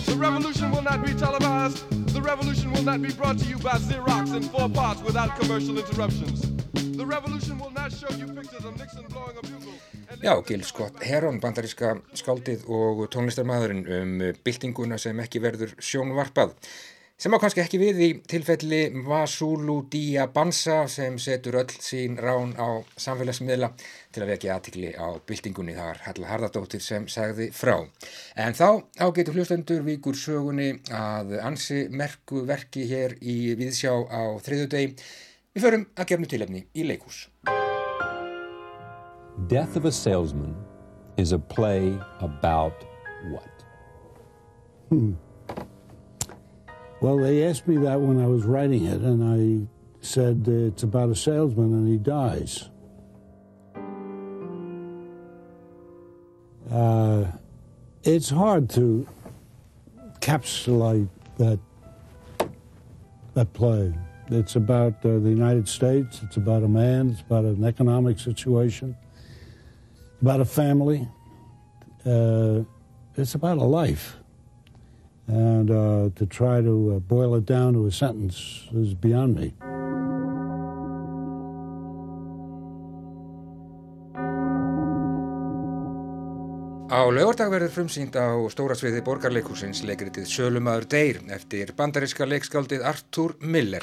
The 0.07 0.17
revolution 0.17 0.71
will 0.73 0.83
not 0.83 1.05
be 1.05 1.15
televised. 1.15 2.13
The 2.13 2.21
revolution 2.21 2.71
will 2.73 2.83
not 2.83 3.01
be 3.01 3.13
brought 3.13 3.39
to 3.39 3.47
you 3.47 3.59
by 3.59 3.79
Xerox 3.79 4.37
in 4.37 4.43
four 4.43 4.69
parts 4.69 5.01
without 5.03 5.39
commercial 5.41 5.79
interruptions. 5.79 6.46
Já, 10.23 10.33
Gil 10.49 10.65
Scott 10.65 11.03
Heron, 11.05 11.41
bandaríska 11.41 11.97
skáldið 12.17 12.67
og 12.73 13.07
tónlistarmadurinn 13.13 13.85
um 14.01 14.19
byltinguna 14.45 14.99
sem 14.99 15.21
ekki 15.21 15.43
verður 15.45 15.75
sjónvarpað 15.77 16.55
sem 17.17 17.33
á 17.33 17.41
kannski 17.41 17.63
ekki 17.63 17.79
við 17.81 18.01
í 18.05 18.09
tilfelli 18.29 18.81
Vasulu 19.07 19.79
Diabansa 19.93 20.83
sem 20.93 21.17
setur 21.21 21.57
öll 21.63 21.73
sín 21.81 22.19
rán 22.21 22.53
á 22.61 22.85
samfélagsmiðla 23.01 23.71
til 24.13 24.25
að 24.25 24.33
vekja 24.35 24.57
aðtikli 24.59 24.91
á 24.93 25.17
byltingunni 25.25 25.77
þar 25.79 26.03
Halla 26.05 26.29
Hardadóttir 26.29 26.85
sem 26.85 27.07
sagði 27.09 27.49
frá. 27.57 27.79
En 28.37 28.53
þá 28.57 28.85
ágetur 29.01 29.39
hlustendur 29.39 29.81
vikur 29.87 30.19
sögunni 30.21 30.75
að 30.93 31.39
ansi 31.41 31.87
merku 31.89 32.45
verki 32.49 32.85
hér 32.91 33.17
í 33.25 33.55
viðsjá 33.57 33.97
á 34.13 34.37
þriðu 34.45 34.69
deg. 34.77 35.09
Við 35.57 35.65
förum 35.65 35.85
að 35.97 36.11
gefnu 36.11 36.27
tilefni 36.29 36.59
í 36.77 36.83
leikús. 36.85 37.23
Death 39.49 39.79
of 39.79 39.87
a 39.87 39.93
Salesman 39.93 40.55
is 41.17 41.33
a 41.33 41.39
play 41.39 41.99
about 42.21 42.85
what? 43.31 43.65
Hmm. 44.91 45.15
Well, 47.01 47.17
they 47.17 47.43
asked 47.49 47.67
me 47.67 47.79
that 47.79 47.99
when 47.99 48.21
I 48.21 48.27
was 48.27 48.45
writing 48.45 48.85
it, 48.85 49.01
and 49.01 49.25
I 49.25 49.67
said 50.05 50.47
it's 50.47 50.83
about 50.83 51.09
a 51.09 51.15
salesman 51.15 51.73
and 51.73 51.89
he 51.89 51.97
dies. 51.97 52.69
Uh, 56.71 57.25
it's 58.05 58.29
hard 58.29 58.69
to 58.71 59.09
encapsulate 60.21 61.09
that 61.39 61.59
that 63.33 63.53
play. 63.55 63.95
It's 64.29 64.57
about 64.57 64.95
uh, 65.05 65.19
the 65.21 65.31
United 65.31 65.69
States. 65.69 66.21
It's 66.23 66.37
about 66.37 66.65
a 66.65 66.69
man. 66.69 67.11
It's 67.11 67.21
about 67.21 67.45
an 67.45 67.65
economic 67.65 68.19
situation. 68.19 68.97
About 70.21 70.41
a 70.41 70.45
family. 70.45 71.09
Uh, 72.05 72.63
it's 73.17 73.35
about 73.35 73.59
a 73.59 73.65
life. 73.65 74.17
And 75.29 75.71
uh, 75.71 76.11
to 76.17 76.27
try 76.27 76.61
to 76.61 76.95
uh, 76.97 76.99
boil 76.99 77.35
it 77.37 77.47
down 77.47 77.75
to 77.75 77.87
a 77.87 77.93
sentence 77.93 78.69
is 78.73 78.95
beyond 78.95 79.37
me. 79.37 79.55
Á 86.87 87.03
lögurdag 87.11 87.49
verður 87.51 87.73
frumsýnd 87.75 88.15
á 88.15 88.31
stóra 88.55 88.77
sviði 88.79 89.01
borgarleikursins 89.03 89.81
leikritið 89.89 90.29
Sölumadur 90.31 90.85
Deyr 90.93 91.17
eftir 91.35 91.73
bandaríska 91.75 92.29
leikskáldið 92.31 92.85
Arthur 92.87 93.35
Miller. 93.43 93.83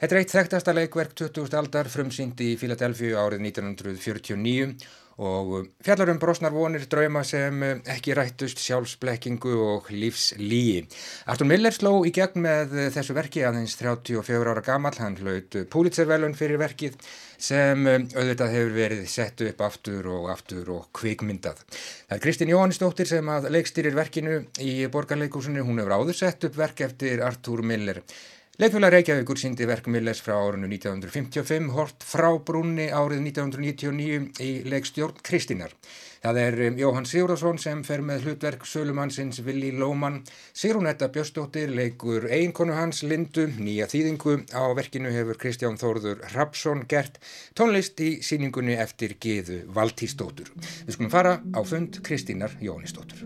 Þetta 0.00 0.16
er 0.16 0.20
eitt 0.20 0.34
þekktasta 0.34 0.74
leikverk 0.74 1.14
20. 1.20 1.54
aldar 1.60 1.86
frumsýnd 1.86 2.42
í 2.42 2.56
Philadelphia 2.58 3.22
árið 3.22 3.44
1949 3.46 4.74
og 5.22 5.68
fjallar 5.84 6.10
um 6.12 6.20
brosnar 6.22 6.52
vonir 6.54 6.84
drauma 6.90 7.22
sem 7.26 7.62
ekki 7.80 8.16
rættust 8.18 8.60
sjálfsblekkingu 8.62 9.52
og 9.62 9.90
lífslíi. 9.94 10.82
Arthur 11.30 11.48
Miller 11.50 11.74
sló 11.74 11.94
í 12.08 12.12
gegn 12.14 12.42
með 12.44 12.74
þessu 12.96 13.16
verki 13.16 13.44
aðeins 13.46 13.76
34 13.78 14.52
ára 14.52 14.64
gammal, 14.66 14.94
hann 14.98 15.18
hlaut 15.20 15.56
Pulitzervelun 15.70 16.36
fyrir 16.38 16.60
verkið 16.62 16.98
sem 17.42 17.86
auðvitað 17.86 18.54
hefur 18.54 18.76
verið 18.76 19.06
sett 19.10 19.42
upp 19.46 19.64
aftur 19.66 20.10
og 20.12 20.28
aftur 20.34 20.68
og 20.76 20.90
kvikmyndað. 20.98 21.64
Það 22.06 22.18
er 22.18 22.22
Kristín 22.26 22.52
Jóhannisdóttir 22.52 23.10
sem 23.10 23.32
að 23.32 23.50
leikstýrir 23.54 23.98
verkinu 23.98 24.44
í 24.62 24.76
borgarleikúsinu, 24.92 25.64
hún 25.66 25.82
hefur 25.82 25.98
áður 25.98 26.18
sett 26.18 26.46
upp 26.46 26.58
verk 26.58 26.84
eftir 26.86 27.24
Arthur 27.26 27.64
Miller. 27.66 28.02
Leikfélag 28.60 28.90
Reykjavíkur 28.92 29.38
síndi 29.40 29.64
verk 29.64 29.86
Millers 29.88 30.18
frá 30.20 30.34
árinu 30.36 30.68
1955, 30.68 31.70
hort 31.72 32.04
frá 32.04 32.26
brúnni 32.36 32.90
árið 32.92 33.22
1999 33.24 34.42
í 34.44 34.48
leikstjórn 34.68 35.22
Kristínar. 35.24 35.72
Það 36.20 36.40
er 36.42 36.58
um, 36.66 36.76
Jóhann 36.76 37.08
Sigurðarsson 37.08 37.56
sem 37.62 37.80
fer 37.86 38.02
með 38.04 38.26
hlutverk 38.26 38.66
Sölumannsins 38.68 39.40
Vili 39.46 39.70
Lóman. 39.72 40.20
Sigrunetta 40.52 41.08
Björstóttir 41.14 41.72
leikur 41.72 42.28
eiginkonu 42.28 42.76
hans 42.76 43.00
Lindu, 43.08 43.46
nýja 43.56 43.88
þýðingu. 43.88 44.42
Á 44.52 44.68
verkinu 44.76 45.14
hefur 45.16 45.40
Kristján 45.40 45.80
Þórður 45.80 46.20
Rapsson 46.34 46.84
gert 46.92 47.16
tónlist 47.56 48.04
í 48.04 48.18
síningunni 48.20 48.76
eftir 48.76 49.16
Gíðu 49.16 49.62
Valtísdóttur. 49.72 50.52
Við 50.60 50.98
skulum 50.98 51.16
fara 51.16 51.38
á 51.40 51.60
fund 51.64 52.02
Kristínar 52.04 52.60
Jóhannisdóttur. 52.60 53.24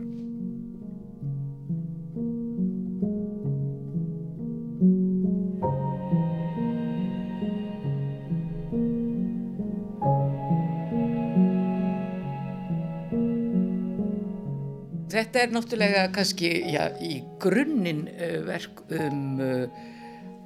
Þetta 15.16 15.40
er 15.40 15.52
náttúrulega 15.54 16.00
kannski 16.12 16.48
já, 16.74 16.90
í 17.00 17.22
grunninn 17.40 18.04
uh, 18.10 18.40
verk 18.44 18.82
um 18.92 19.40
uh, 19.40 19.78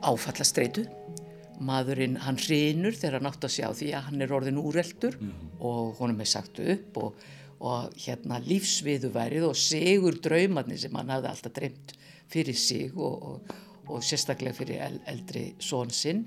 áfallastreitu. 0.07 0.85
Maðurinn, 1.67 2.15
hann 2.23 2.39
hrinur 2.41 2.95
þegar 2.95 3.19
hann 3.19 3.29
átt 3.33 3.47
að 3.49 3.55
sjá 3.57 3.67
því 3.77 3.91
að 3.97 4.07
hann 4.07 4.25
er 4.25 4.35
orðin 4.37 4.61
úreldur 4.63 5.17
mm 5.19 5.33
-hmm. 5.33 5.49
og 5.69 5.99
honum 5.99 6.23
er 6.23 6.31
sagt 6.31 6.61
upp 6.63 7.01
og, 7.03 7.19
og 7.61 7.99
hérna 7.99 8.39
lífsviðuværið 8.47 9.49
og 9.49 9.59
segur 9.59 10.17
draumarnir 10.23 10.79
sem 10.79 10.95
hann 10.95 11.11
hafði 11.13 11.29
alltaf 11.29 11.53
dreymt 11.59 11.93
fyrir 12.31 12.57
sig 12.57 12.95
og, 12.97 13.23
og, 13.23 13.53
og 13.91 14.07
sérstaklega 14.07 14.55
fyrir 14.57 14.81
el, 14.87 15.01
eldri 15.11 15.45
són 15.59 15.91
sinn 15.91 16.25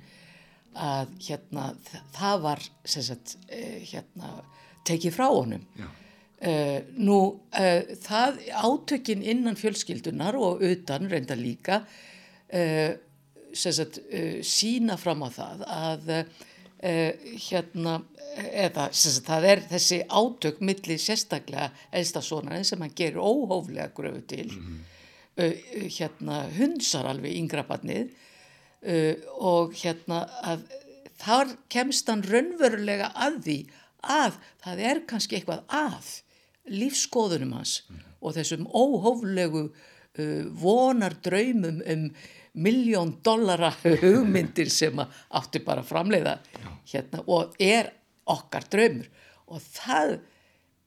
að 0.75 1.17
hérna 1.21 1.73
það 2.13 2.39
var 2.43 2.63
sagt, 2.85 3.37
eh, 3.47 3.81
hérna, 3.87 4.43
tekið 4.85 5.15
frá 5.15 5.27
honum. 5.31 5.65
Já. 5.77 5.87
Uh, 6.43 6.81
nú, 6.99 7.17
uh, 7.55 7.91
það 8.03 8.39
átökin 8.51 9.21
innan 9.23 9.55
fjölskyldunar 9.55 10.35
og 10.35 10.63
utan 10.67 11.05
reynda 11.07 11.37
líka 11.39 11.77
uh, 12.51 12.95
sagt, 13.55 14.01
sína 14.43 14.97
fram 14.99 15.23
á 15.23 15.29
það 15.31 15.63
að 15.69 16.11
hérna, 16.83 17.93
eða 18.49 18.89
sagt, 18.91 19.21
það 19.29 19.47
er 19.53 19.61
þessi 19.69 20.01
átök 20.03 20.59
millir 20.59 20.99
sérstaklega 20.99 21.69
elstasónarinn 21.95 22.67
sem 22.67 22.81
hann 22.83 22.97
gerir 22.97 23.21
óhóflega 23.23 23.93
gröfu 23.95 24.25
til 24.27 24.51
mm 24.51 24.65
-hmm. 25.37 25.53
hérna 25.95 26.41
hundsar 26.57 27.07
alveg 27.07 27.37
yngrabarnið 27.39 28.09
og 29.39 29.71
hérna 29.79 30.27
að 30.43 30.67
þar 31.23 31.55
kemst 31.69 32.09
hann 32.09 32.25
raunverulega 32.25 33.13
að 33.15 33.39
því 33.45 33.57
að 34.03 34.37
það 34.63 34.85
er 34.89 35.01
kannski 35.09 35.39
eitthvað 35.39 35.63
að 35.71 36.11
lífskoðunum 36.71 37.57
hans 37.57 37.81
mm. 37.87 38.05
og 38.23 38.37
þessum 38.37 38.67
óhóflegu 38.69 39.65
uh, 39.67 40.45
vonar 40.59 41.17
draumum 41.23 41.81
um 41.81 42.07
miljón 42.53 43.15
dollara 43.25 43.71
hugmyndir 44.03 44.69
sem 44.71 44.99
áttu 44.99 45.63
bara 45.65 45.83
að 45.83 45.89
framleiða 45.89 46.37
hérna, 46.91 47.23
og 47.25 47.55
er 47.59 47.91
okkar 48.29 48.67
draumur 48.71 49.09
og 49.49 49.63
það 49.63 50.19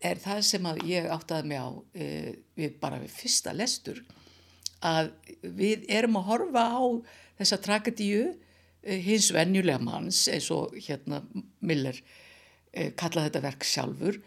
er 0.07 0.21
það 0.21 0.43
sem 0.47 0.69
ég 0.87 1.09
áttaði 1.11 1.51
mig 1.51 1.61
á 1.61 1.69
uh, 1.69 2.33
við 2.57 2.79
bara 2.81 3.01
við 3.03 3.17
fyrsta 3.17 3.55
lestur 3.57 4.03
að 4.85 5.11
við 5.43 5.87
erum 5.89 6.21
að 6.21 6.29
horfa 6.31 6.67
á 6.77 6.85
þessa 7.41 7.61
tragedíu 7.64 8.23
uh, 8.31 9.01
hins 9.09 9.33
venjulega 9.35 9.83
manns 9.83 10.27
eins 10.33 10.49
og 10.55 10.77
hérna 10.77 11.25
Miller 11.61 11.99
uh, 12.77 12.91
kallaði 12.99 13.31
þetta 13.31 13.45
verk 13.47 13.64
sjálfur. 13.66 14.20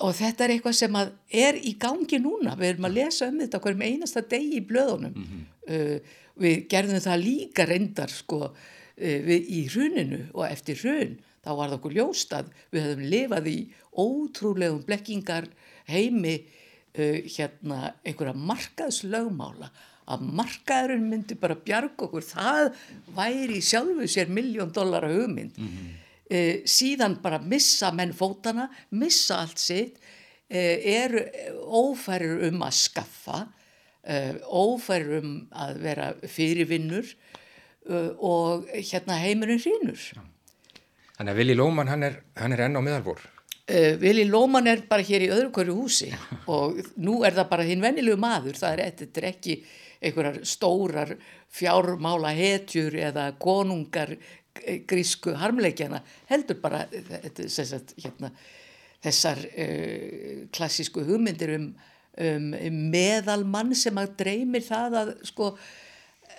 Og 0.00 0.14
þetta 0.16 0.46
er 0.46 0.54
eitthvað 0.54 0.76
sem 0.78 0.98
er 1.42 1.58
í 1.60 1.74
gangi 1.80 2.20
núna, 2.22 2.54
við 2.56 2.74
erum 2.74 2.88
að 2.88 2.96
lesa 2.96 3.28
um 3.28 3.40
þetta 3.42 3.60
hverjum 3.60 3.82
einasta 3.84 4.22
degi 4.24 4.60
í 4.60 4.66
blöðunum. 4.68 5.16
Mm 5.16 5.26
-hmm. 5.30 5.42
uh, 5.76 6.20
við 6.40 6.62
gerðum 6.72 7.02
það 7.04 7.24
líka 7.24 7.66
reyndar 7.68 8.12
sko 8.12 8.40
uh, 8.48 8.54
við, 9.00 9.44
í 9.44 9.66
hruninu 9.68 10.22
og 10.32 10.46
eftir 10.48 10.80
hrun 10.80 11.18
þá 11.44 11.50
var 11.56 11.68
það 11.68 11.76
okkur 11.76 11.96
ljóst 11.98 12.32
að 12.36 12.48
við 12.72 12.86
höfum 12.86 13.04
lifað 13.12 13.46
í 13.48 13.58
ótrúlegum 13.92 14.82
blekkingar 14.88 15.48
heimi 15.88 16.36
uh, 16.40 17.20
hérna 17.36 17.94
einhverja 18.04 18.34
markaðslögmála. 18.34 19.70
Að 20.10 20.22
markaðurinn 20.34 21.06
myndi 21.06 21.36
bara 21.38 21.54
bjarg 21.54 22.00
okkur, 22.02 22.24
það 22.24 22.72
væri 23.14 23.60
sjálfu 23.62 24.08
sér 24.10 24.32
miljón 24.32 24.72
dólar 24.72 25.04
að 25.06 25.20
hugmynd. 25.20 25.58
Mm 25.58 25.68
-hmm 25.68 25.98
e, 26.30 26.62
síðan 26.68 27.18
bara 27.22 27.40
missa 27.42 27.90
menn 27.92 28.14
fótana, 28.16 28.68
missa 28.90 29.40
allt 29.42 29.58
sitt, 29.58 29.98
e, 30.48 30.62
eru 30.94 31.24
ófærir 31.82 32.46
um 32.48 32.62
að 32.66 32.78
skaffa, 32.78 33.42
e, 34.04 34.38
ófærir 34.46 35.18
um 35.20 35.34
að 35.50 35.82
vera 35.82 36.14
fyrirvinnur 36.22 37.14
og 38.20 38.68
hérna 38.76 39.16
heimurinn 39.18 39.58
hrínur. 39.58 40.02
Þannig 41.16 41.32
að 41.34 41.38
Vili 41.40 41.54
Lóman 41.56 41.88
hann 41.90 42.04
er, 42.06 42.14
hann 42.38 42.54
er 42.54 42.62
enn 42.64 42.78
á 42.78 42.82
miðalbor. 42.84 43.18
Uh, 43.70 43.92
Vili 44.00 44.24
Lóman 44.24 44.66
er 44.70 44.80
bara 44.88 45.04
hér 45.04 45.26
í 45.26 45.28
öðru 45.30 45.50
hverju 45.54 45.74
húsi 45.76 46.08
og 46.54 46.80
nú 46.96 47.20
er 47.28 47.36
það 47.36 47.50
bara 47.52 47.66
hinn 47.68 47.84
vennilegu 47.84 48.16
maður, 48.18 48.56
það 48.56 48.80
er, 48.86 49.04
er 49.04 49.26
ekki 49.28 49.58
einhverjar 50.00 50.38
stórar 50.48 51.12
fjármála 51.52 52.32
hetjur 52.34 52.96
eða 52.96 53.26
konungar 53.42 54.14
grísku 54.88 55.34
harmleikjana 55.38 56.02
heldur 56.30 56.58
bara 56.62 56.84
sagt, 57.48 57.94
hérna, 58.00 58.32
þessar 59.04 59.40
uh, 59.48 60.46
klassísku 60.54 61.04
hugmyndir 61.06 61.54
um, 61.56 61.68
um, 62.18 62.48
um 62.54 62.80
meðalmann 62.92 63.74
sem 63.78 63.96
að 64.00 64.16
dreymir 64.20 64.64
það 64.66 64.98
að 65.02 65.12
sko 65.30 65.52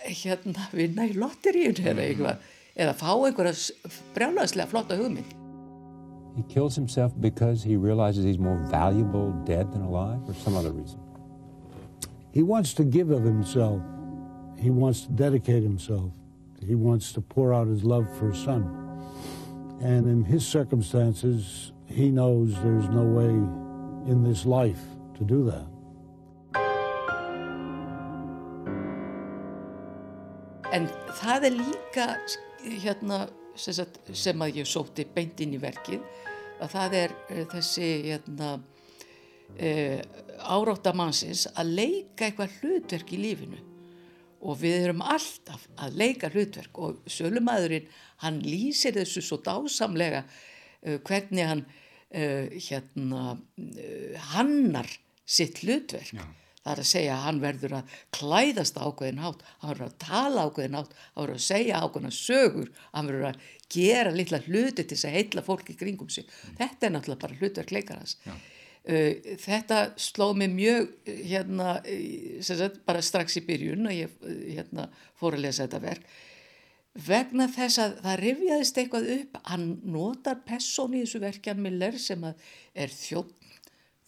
hérna 0.05 0.67
vinna 0.73 1.05
í 1.07 1.15
lotteríun 1.17 1.77
mm. 1.77 1.91
eða 1.91 2.07
eitthvað 2.07 2.49
eða 2.81 2.97
fá 2.97 3.11
einhverja 3.13 3.91
brjálagslega 4.15 4.71
flotta 4.71 4.97
hugmynd. 4.99 5.37
He 6.37 6.43
kills 6.47 6.75
himself 6.75 7.11
because 7.19 7.61
he 7.61 7.75
realizes 7.75 8.23
he's 8.23 8.39
more 8.39 8.57
valuable 8.71 9.31
dead 9.45 9.71
than 9.73 9.81
alive 9.81 10.21
or 10.29 10.33
some 10.33 10.55
other 10.55 10.71
reason? 10.71 10.99
He 12.31 12.41
wants 12.41 12.73
to 12.75 12.85
give 12.85 13.11
of 13.11 13.23
himself. 13.23 13.81
He 14.57 14.69
wants 14.69 15.01
to 15.01 15.11
dedicate 15.11 15.63
himself 15.63 16.11
He 16.65 16.75
wants 16.75 17.11
to 17.13 17.21
pour 17.21 17.53
out 17.53 17.67
his 17.67 17.83
love 17.83 18.07
for 18.17 18.29
his 18.29 18.43
son. 18.43 18.63
And 19.81 20.05
in 20.05 20.23
his 20.23 20.45
circumstances, 20.45 21.71
he 21.87 22.11
knows 22.11 22.53
there's 22.61 22.87
no 22.89 23.03
way 23.03 23.29
in 24.11 24.23
this 24.23 24.45
life 24.45 24.81
to 25.17 25.23
do 25.23 25.43
that. 25.49 25.65
En 30.71 30.87
það 31.19 31.47
er 31.49 31.55
líka 31.57 32.05
hérna, 32.63 33.25
sem, 33.55 33.73
sagt, 33.75 33.99
sem 34.15 34.39
að 34.39 34.61
ég 34.61 34.69
sóti 34.69 35.03
beint 35.03 35.41
inn 35.43 35.57
í 35.57 35.59
verkið 35.59 36.05
að 36.61 36.71
það 36.71 36.95
er 37.01 37.15
uh, 37.17 37.41
þessi 37.51 37.89
hérna, 38.05 38.53
uh, 39.57 39.97
áráttamannsins 40.39 41.49
að 41.57 41.73
leika 41.81 42.29
eitthvað 42.29 42.55
hlutverk 42.61 43.11
í 43.17 43.19
lífinu 43.25 43.59
og 44.41 44.57
við 44.61 44.87
erum 44.87 45.03
alltaf 45.05 45.67
að 45.81 45.97
leika 46.01 46.31
hlutverk 46.33 46.79
og 46.81 47.05
sölumæðurinn 47.09 47.87
hann 48.25 48.41
lýsir 48.45 48.95
þessu 48.97 49.23
svo 49.25 49.39
dásamlega 49.45 50.23
uh, 50.25 50.97
hvernig 51.07 51.47
hann 51.47 51.63
uh, 51.65 52.45
hérna 52.49 53.23
uh, 53.37 54.21
hannar 54.33 54.89
sitt 55.25 55.61
hlutverk 55.63 56.13
Já. 56.15 56.23
það 56.63 56.73
er 56.73 56.83
að 56.83 56.91
segja 56.91 57.15
að 57.15 57.25
hann 57.27 57.41
verður 57.43 57.77
að 57.79 57.97
klæðast 58.17 58.79
ákveðin 58.81 59.23
átt, 59.29 59.45
hann 59.61 59.73
verður 59.73 59.89
að 59.89 59.97
tala 60.05 60.45
ákveðin 60.47 60.79
átt, 60.81 60.95
hann 61.13 61.25
verður 61.25 61.39
að 61.39 61.47
segja 61.47 61.83
ákveðina 61.85 62.15
sögur, 62.17 62.71
hann 62.91 63.11
verður 63.11 63.29
að 63.31 63.45
gera 63.71 64.15
litla 64.15 64.41
hluti 64.47 64.83
til 64.83 64.95
þess 64.97 65.07
að 65.07 65.15
heitla 65.15 65.45
fólki 65.45 65.77
kringum 65.79 66.09
sig. 66.11 66.25
Mm. 66.27 66.57
Þetta 66.59 66.87
er 66.87 66.93
náttúrulega 66.95 67.23
bara 67.23 67.37
hlutverk 67.39 67.71
leikarans. 67.71 68.17
Uh, 68.81 69.37
þetta 69.37 69.91
sló 70.01 70.31
mig 70.33 70.49
mjög 70.49 70.87
hérna 71.05 71.75
sagt, 72.41 72.81
bara 72.87 73.03
strax 73.05 73.37
í 73.37 73.45
byrjun 73.45 73.85
og 73.85 73.93
ég 73.93 74.15
hérna, 74.55 74.87
fór 75.19 75.37
að 75.37 75.45
lesa 75.45 75.67
þetta 75.67 75.81
verk. 75.83 76.07
Vegna 76.91 77.45
þess 77.47 77.79
að 77.79 77.93
það 78.03 78.17
rifjaðist 78.19 78.79
eitthvað 78.81 79.11
upp 79.13 79.37
hann 79.47 79.67
notar 79.87 80.41
person 80.43 80.95
í 80.97 81.05
þessu 81.05 81.21
verkjan 81.23 81.61
Miller 81.63 81.95
sem 82.01 82.25
er 82.27 82.91
þjótt, 82.91 83.31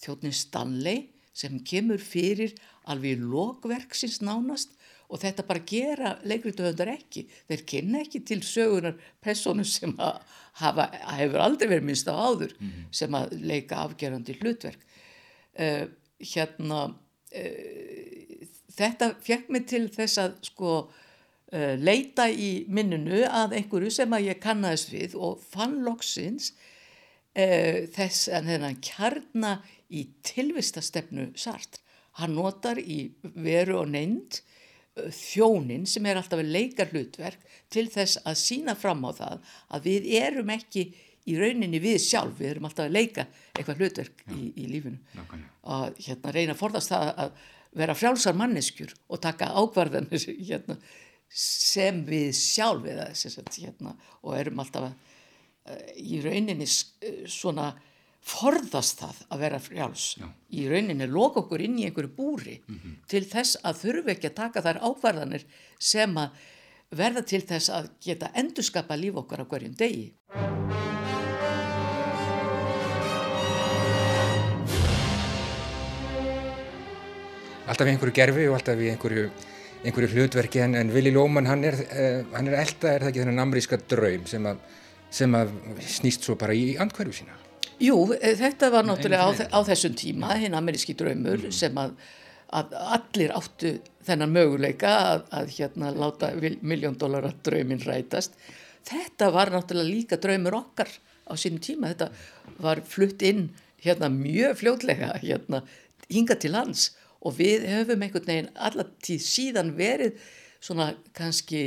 þjóttnin 0.03 0.35
Stanley 0.35 1.05
sem 1.33 1.61
kemur 1.63 2.01
fyrir 2.03 2.57
alveg 2.89 3.21
lokverksins 3.23 4.19
nánast 4.25 4.75
og 5.13 5.21
þetta 5.21 5.45
bara 5.45 5.61
gera 5.69 6.15
leikrituðundar 6.25 6.89
ekki. 6.95 7.27
Þeir 7.49 7.63
kynna 7.69 8.01
ekki 8.01 8.23
til 8.25 8.39
sögunar 8.45 8.97
personu 9.21 9.65
sem 9.67 9.93
að 10.01 10.19
hafa, 10.61 10.87
hefur 11.19 11.43
aldrei 11.43 11.69
verið 11.69 11.87
minnst 11.89 12.09
á 12.09 12.13
áður 12.17 12.55
mm 12.57 12.69
-hmm. 12.69 12.89
sem 12.91 13.15
að 13.15 13.37
leika 13.45 13.83
afgerandi 13.85 14.37
hlutverk. 14.41 14.81
Uh, 15.53 15.85
hérna 16.17 16.79
uh, 16.89 18.45
þetta 18.73 19.15
fekk 19.21 19.49
mig 19.49 19.67
til 19.69 19.85
þess 19.89 20.17
að 20.17 20.31
sko 20.41 20.71
uh, 21.53 21.75
leita 21.77 22.29
í 22.29 22.65
minnunu 22.67 23.21
að 23.29 23.53
einhverju 23.59 23.91
sem 23.91 24.13
að 24.13 24.33
ég 24.33 24.39
kannast 24.41 24.89
við 24.93 25.15
og 25.15 25.41
fann 25.41 25.83
loksins 25.85 26.53
þess 27.33 28.27
að 28.29 28.45
hennan 28.45 28.75
kjarna 28.77 29.63
í 29.89 30.05
tilvistastefnu 30.21 31.31
Sartre. 31.33 31.81
Hann 32.21 32.35
notar 32.37 32.77
í 32.77 33.15
veru 33.33 33.79
og 33.79 33.87
neynd 33.89 34.42
þjónin 34.93 35.87
sem 35.89 36.05
er 36.05 36.19
alltaf 36.19 36.41
að 36.41 36.51
leika 36.53 36.85
hlutverk 36.91 37.41
til 37.73 37.87
þess 37.91 38.19
að 38.29 38.37
sína 38.37 38.75
fram 38.77 39.01
á 39.09 39.11
það 39.17 39.55
að 39.73 39.87
við 39.89 40.09
erum 40.19 40.51
ekki 40.53 40.83
í 41.23 41.37
rauninni 41.39 41.79
við 41.81 41.97
sjálf, 42.03 42.35
við 42.37 42.49
erum 42.51 42.67
alltaf 42.67 42.89
að 42.89 42.97
leika 42.97 43.25
eitthvað 43.55 43.81
hlutverk 43.81 44.23
í, 44.35 44.51
í 44.59 44.67
lífinu. 44.69 44.99
Að 45.63 46.01
hérna, 46.03 46.33
reyna 46.35 46.55
að 46.55 46.59
forðast 46.59 46.91
það 46.91 47.11
að 47.23 47.39
vera 47.79 47.95
frjálsar 47.97 48.37
manneskjur 48.37 48.93
og 49.09 49.21
taka 49.23 49.49
ákvarðanir 49.55 50.27
hérna, 50.43 50.77
sem 51.33 52.03
við 52.05 52.29
sjálf 52.37 52.85
eða, 52.91 53.07
hérna, 53.55 53.95
og 54.21 54.37
erum 54.37 54.61
alltaf 54.61 54.91
að, 54.91 54.93
í 55.97 56.19
rauninni 56.21 56.67
svona 56.69 57.71
forðast 58.23 59.01
það 59.03 59.21
að 59.35 59.41
vera 59.43 59.59
frjáls 59.59 60.05
Já. 60.19 60.27
í 60.55 60.65
rauninni 60.71 61.07
loka 61.11 61.41
okkur 61.43 61.63
inn 61.65 61.79
í 61.81 61.87
einhverju 61.89 62.11
búri 62.15 62.55
mm 62.61 62.75
-hmm. 62.75 62.95
til 63.11 63.23
þess 63.27 63.59
að 63.63 63.79
þurfu 63.83 64.13
ekki 64.15 64.29
að 64.31 64.39
taka 64.39 64.63
þær 64.63 64.79
ákvarðanir 64.79 65.45
sem 65.79 66.17
að 66.17 66.29
verða 66.93 67.23
til 67.27 67.41
þess 67.41 67.69
að 67.69 67.89
geta 68.01 68.31
endurskapa 68.33 68.95
líf 68.95 69.17
okkar 69.23 69.43
á 69.43 69.45
hverjum 69.49 69.75
degi. 69.75 70.13
Alltaf 77.63 77.87
í 77.87 77.91
einhverju 77.91 78.13
gerfi 78.13 78.47
og 78.47 78.55
alltaf 78.55 78.79
í 78.79 78.89
einhverju, 78.91 79.29
einhverju 79.83 80.09
hlutverki 80.13 80.59
en, 80.59 80.75
en 80.75 80.91
Vili 80.93 81.11
Lóman 81.11 81.47
hann 81.47 81.63
er, 81.63 81.73
uh, 81.73 82.35
hann 82.35 82.47
er 82.47 82.59
elda, 82.59 82.91
er 82.91 83.01
það 83.01 83.09
ekki 83.09 83.23
þennan 83.23 83.45
amríska 83.47 83.79
draum 83.87 84.27
sem 84.29 84.45
að, 84.45 84.59
sem 85.09 85.39
að 85.39 85.55
snýst 85.79 86.27
svo 86.27 86.35
bara 86.35 86.53
í 86.53 86.75
andkverfu 86.77 87.23
sína? 87.23 87.39
Jú, 87.81 87.97
eh, 88.19 88.35
þetta 88.37 88.69
var 88.73 88.85
náttúrulega 88.85 89.25
á, 89.25 89.31
á 89.49 89.59
þessum 89.65 89.95
tíma, 89.97 90.35
hinn 90.37 90.57
ameríski 90.57 90.95
draumur 90.97 91.47
mm. 91.47 91.55
sem 91.55 91.77
að, 91.79 91.95
að 92.53 92.75
allir 92.97 93.33
áttu 93.33 93.73
þennan 94.05 94.33
möguleika 94.35 94.91
að, 95.13 95.23
að 95.31 95.55
hérna 95.57 95.93
láta 95.95 96.33
miljón 96.61 96.99
dólar 96.99 97.29
að 97.29 97.39
draumin 97.47 97.81
rætast. 97.83 98.37
Þetta 98.87 99.31
var 99.33 99.53
náttúrulega 99.53 99.89
líka 99.89 100.19
draumur 100.21 100.59
okkar 100.59 100.91
á 101.25 101.33
sínum 101.39 101.63
tíma. 101.63 101.93
Þetta 101.93 102.11
var 102.61 102.83
flutt 102.87 103.23
inn 103.25 103.47
hérna 103.83 104.09
mjög 104.11 104.59
fljótlega 104.61 105.13
hérna 105.23 105.63
hinga 106.11 106.37
til 106.39 106.53
lands 106.53 106.91
og 107.23 107.37
við 107.39 107.65
höfum 107.71 108.03
einhvern 108.03 108.27
veginn 108.27 108.51
allatíð 108.59 109.23
síðan 109.23 109.73
verið 109.77 110.19
svona 110.63 110.91
kannski 111.15 111.63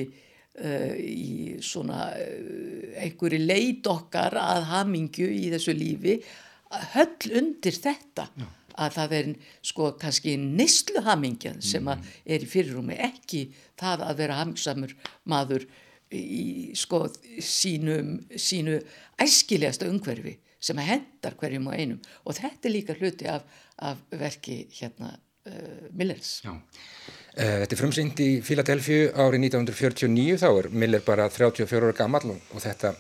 í 0.56 1.56
svona 1.64 2.10
uh, 2.16 3.00
einhverju 3.02 3.40
leit 3.44 3.88
okkar 3.90 4.36
að 4.40 4.68
hamingju 4.70 5.28
í 5.28 5.48
þessu 5.52 5.74
lífi 5.76 6.20
höll 6.94 7.34
undir 7.40 7.76
þetta 7.76 8.28
Já. 8.32 8.46
að 8.86 8.94
það 8.96 9.16
er 9.18 9.28
sko 9.70 9.90
kannski 10.00 10.36
nýstlu 10.40 11.02
hamingjan 11.06 11.60
sem 11.64 11.84
mm. 11.84 12.08
er 12.24 12.46
í 12.46 12.48
fyrirrumi 12.50 12.96
ekki 13.08 13.46
það 13.78 14.06
að 14.08 14.22
vera 14.22 14.40
hamingsamur 14.40 14.96
maður 15.28 15.68
í 16.14 16.72
sko 16.78 17.04
sínum, 17.42 18.16
sínu 18.38 18.78
æskilegasta 19.20 19.88
umhverfi 19.90 20.36
sem 20.62 20.78
hendar 20.80 21.36
hverjum 21.38 21.68
og 21.68 21.76
einum 21.76 22.02
og 22.24 22.38
þetta 22.38 22.68
er 22.68 22.74
líka 22.74 22.96
hluti 22.98 23.28
af, 23.30 23.44
af 23.76 24.00
verki 24.14 24.64
hérna 24.78 25.12
uh, 25.12 25.86
Millers 25.92 26.40
Já 26.46 26.54
Eh, 26.54 27.25
þetta 27.36 27.74
er 27.74 27.80
frumsynd 27.80 28.20
í 28.24 28.30
Philadelphia 28.40 29.12
árið 29.12 29.42
1949, 29.50 30.40
þá 30.40 30.48
er 30.48 30.68
Miller 30.72 31.02
bara 31.04 31.28
34 31.28 31.84
ára 31.84 31.96
gammal 31.96 32.22
og, 32.32 32.60
þetta 32.62 32.94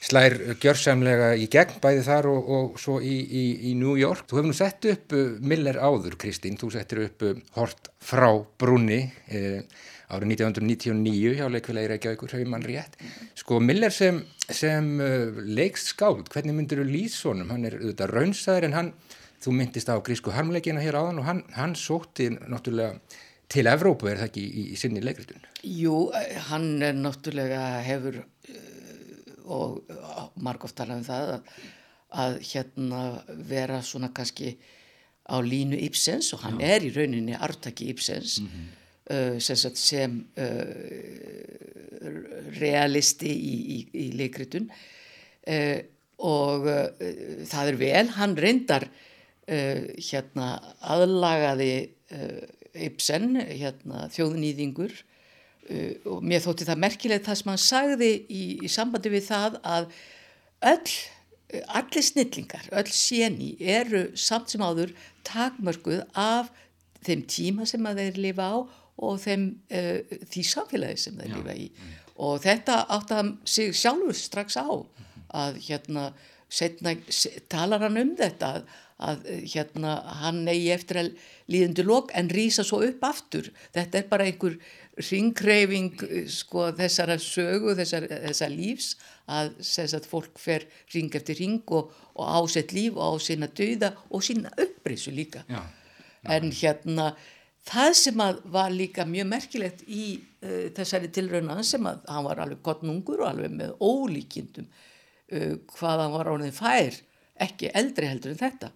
slær 0.00 0.36
gjörsamlega 0.62 1.32
í 1.36 1.48
gegn 1.52 1.80
bæði 1.82 2.04
þar 2.06 2.28
og, 2.30 2.50
og 2.56 2.80
svo 2.80 3.00
í, 3.04 3.16
í, 3.20 3.44
í 3.70 3.74
New 3.76 3.96
York. 4.00 4.24
Þú 4.30 4.38
hefur 4.38 4.48
nú 4.48 4.56
sett 4.56 4.86
upp 4.88 5.14
uh, 5.16 5.24
Miller 5.44 5.80
áður, 5.82 6.16
Kristín, 6.20 6.56
þú 6.60 6.70
settir 6.72 7.02
upp 7.08 7.24
uh, 7.26 7.34
Hort 7.58 7.90
frá 8.00 8.30
Brunni 8.62 9.02
eh, 9.28 9.60
árið 10.10 10.36
1999 10.38 11.34
hjá 11.36 11.44
leikfélagi 11.52 11.90
Reykjavíkur, 11.92 12.32
hefur 12.32 12.52
mann 12.54 12.64
rétt. 12.64 12.96
Sko 13.38 13.60
Miller 13.62 13.92
sem, 13.94 14.22
sem 14.48 14.88
leikst 15.50 15.92
skáld, 15.92 16.30
hvernig 16.32 16.56
myndir 16.56 16.80
þú 16.80 16.86
lýsónum? 16.88 17.50
Hann 17.52 17.68
er 17.68 17.76
auðvitað 17.82 18.14
raunstæðir 18.16 18.70
en 18.70 18.78
hann, 18.78 18.92
þú 19.44 19.58
myndist 19.58 19.92
á 19.92 20.00
grísku 20.00 20.32
harmleikina 20.34 20.82
hér 20.82 20.98
áðan 21.02 21.20
og 21.20 21.28
hann, 21.28 21.44
hann 21.58 21.76
sótti 21.78 22.30
náttúrulega 22.32 22.96
til 23.50 23.66
Evrópu 23.70 24.08
er 24.10 24.20
það 24.20 24.30
ekki 24.30 24.44
í, 24.46 24.64
í 24.74 24.78
sinni 24.78 25.02
leikritun? 25.04 25.42
Jú, 25.66 25.96
hann 26.50 26.82
er 26.86 26.96
náttúrulega 26.98 27.62
hefur 27.86 28.20
uh, 28.22 28.26
og 29.50 29.80
margóft 30.40 30.76
talað 30.78 31.00
um 31.00 31.06
það 31.08 31.32
að, 31.36 31.54
að 32.24 32.36
hérna 32.52 33.00
vera 33.50 33.80
svona 33.86 34.12
kannski 34.14 34.54
á 35.30 35.36
línu 35.42 35.78
Ibsens 35.86 36.32
og 36.34 36.44
hann 36.44 36.60
Já. 36.60 36.66
er 36.74 36.86
í 36.86 36.92
rauninni 36.94 37.34
artaki 37.38 37.90
Ibsens 37.92 38.40
mm 38.40 38.46
-hmm. 38.46 38.66
uh, 39.14 39.38
sem, 39.38 39.74
sem 39.74 40.26
uh, 40.36 41.40
realisti 42.60 43.30
í, 43.30 43.54
í, 43.76 43.78
í 44.06 44.06
leikritun 44.18 44.70
uh, 44.70 45.78
og 46.20 46.66
það 47.48 47.68
er 47.68 47.76
vel, 47.80 48.08
hann 48.12 48.36
reyndar 48.36 48.84
hérna 49.48 50.60
aðlagaði 50.84 51.88
Ibsen, 52.74 53.34
hérna, 53.40 54.06
þjóðnýðingur 54.14 54.92
uh, 54.94 55.94
og 56.12 56.26
mér 56.26 56.44
þótti 56.44 56.68
það 56.68 56.82
merkilegt 56.84 57.28
það 57.28 57.40
sem 57.40 57.52
hann 57.52 57.62
sagði 57.64 58.10
í, 58.28 58.42
í 58.64 58.70
sambandi 58.70 59.12
við 59.12 59.26
það 59.28 59.58
að 59.62 59.88
öll, 60.70 60.96
allir 61.80 62.06
snillingar, 62.06 62.68
öll 62.78 62.90
séni 62.94 63.54
eru 63.58 64.08
samt 64.18 64.52
sem 64.52 64.62
áður 64.62 64.94
takmörguð 65.26 66.04
af 66.18 66.52
þeim 67.06 67.24
tíma 67.30 67.66
sem 67.68 67.86
að 67.88 68.04
þeir 68.04 68.22
lifa 68.26 68.50
á 68.50 68.56
og 69.00 69.20
þeim, 69.22 69.46
uh, 69.72 70.18
því 70.30 70.46
samfélagi 70.46 71.04
sem 71.06 71.20
þeir 71.20 71.32
Já. 71.32 71.36
lifa 71.38 71.56
í 71.56 71.68
mm. 71.70 71.94
og 72.26 72.42
þetta 72.44 72.82
átt 72.96 73.14
að 73.16 73.32
sig 73.48 73.72
sjálfur 73.76 74.18
strax 74.18 74.60
á 74.60 74.68
að 75.30 75.62
hérna 75.64 76.10
setna, 76.50 76.96
talar 77.52 77.86
hann 77.86 78.00
um 78.00 78.14
þetta 78.18 78.54
að 78.58 78.70
að 79.00 79.24
hérna, 79.54 79.94
hann 80.20 80.42
eigi 80.50 80.68
eftir 80.74 81.00
að 81.00 81.10
líðundu 81.50 81.86
lok 81.88 82.12
en 82.16 82.30
rýsa 82.32 82.64
svo 82.66 82.82
upp 82.84 83.04
aftur. 83.08 83.48
Þetta 83.74 84.00
er 84.00 84.06
bara 84.10 84.26
einhver 84.28 84.58
ringreifing 85.00 85.94
eh, 86.04 86.28
sko, 86.30 86.68
þessara 86.76 87.16
sögu, 87.22 87.74
þessar, 87.78 88.06
þessar 88.26 88.52
lífs 88.52 88.92
að, 89.30 89.54
að 89.86 90.08
fólk 90.10 90.40
fer 90.40 90.66
ring 90.94 91.12
eftir 91.16 91.40
ring 91.40 91.74
og, 91.76 91.94
og 92.16 92.32
ásett 92.40 92.74
líf 92.76 92.98
og 92.98 93.16
á 93.16 93.24
sína 93.24 93.48
döða 93.48 93.94
og 94.10 94.24
sína 94.26 94.52
upprisu 94.60 95.14
líka. 95.16 95.44
Já, 95.48 95.62
já. 95.62 96.32
En 96.36 96.50
hérna 96.52 97.12
það 97.70 97.94
sem 98.02 98.22
var 98.52 98.74
líka 98.74 99.06
mjög 99.08 99.30
merkilegt 99.30 99.82
í 99.88 100.12
uh, 100.18 100.68
þessari 100.76 101.08
tilraunan 101.14 101.64
sem 101.64 101.88
að 101.88 102.04
hann 102.10 102.26
var 102.28 102.44
alveg 102.44 102.60
gott 102.66 102.84
nungur 102.84 103.24
og 103.24 103.32
alveg 103.32 103.56
með 103.56 103.74
ólíkindum 103.80 104.68
uh, 105.32 105.56
hvað 105.76 106.04
hann 106.04 106.14
var 106.14 106.30
ánið 106.32 106.54
fær 106.56 107.00
ekki 107.40 107.72
eldri 107.76 108.08
heldur 108.10 108.34
en 108.34 108.40
þetta. 108.40 108.70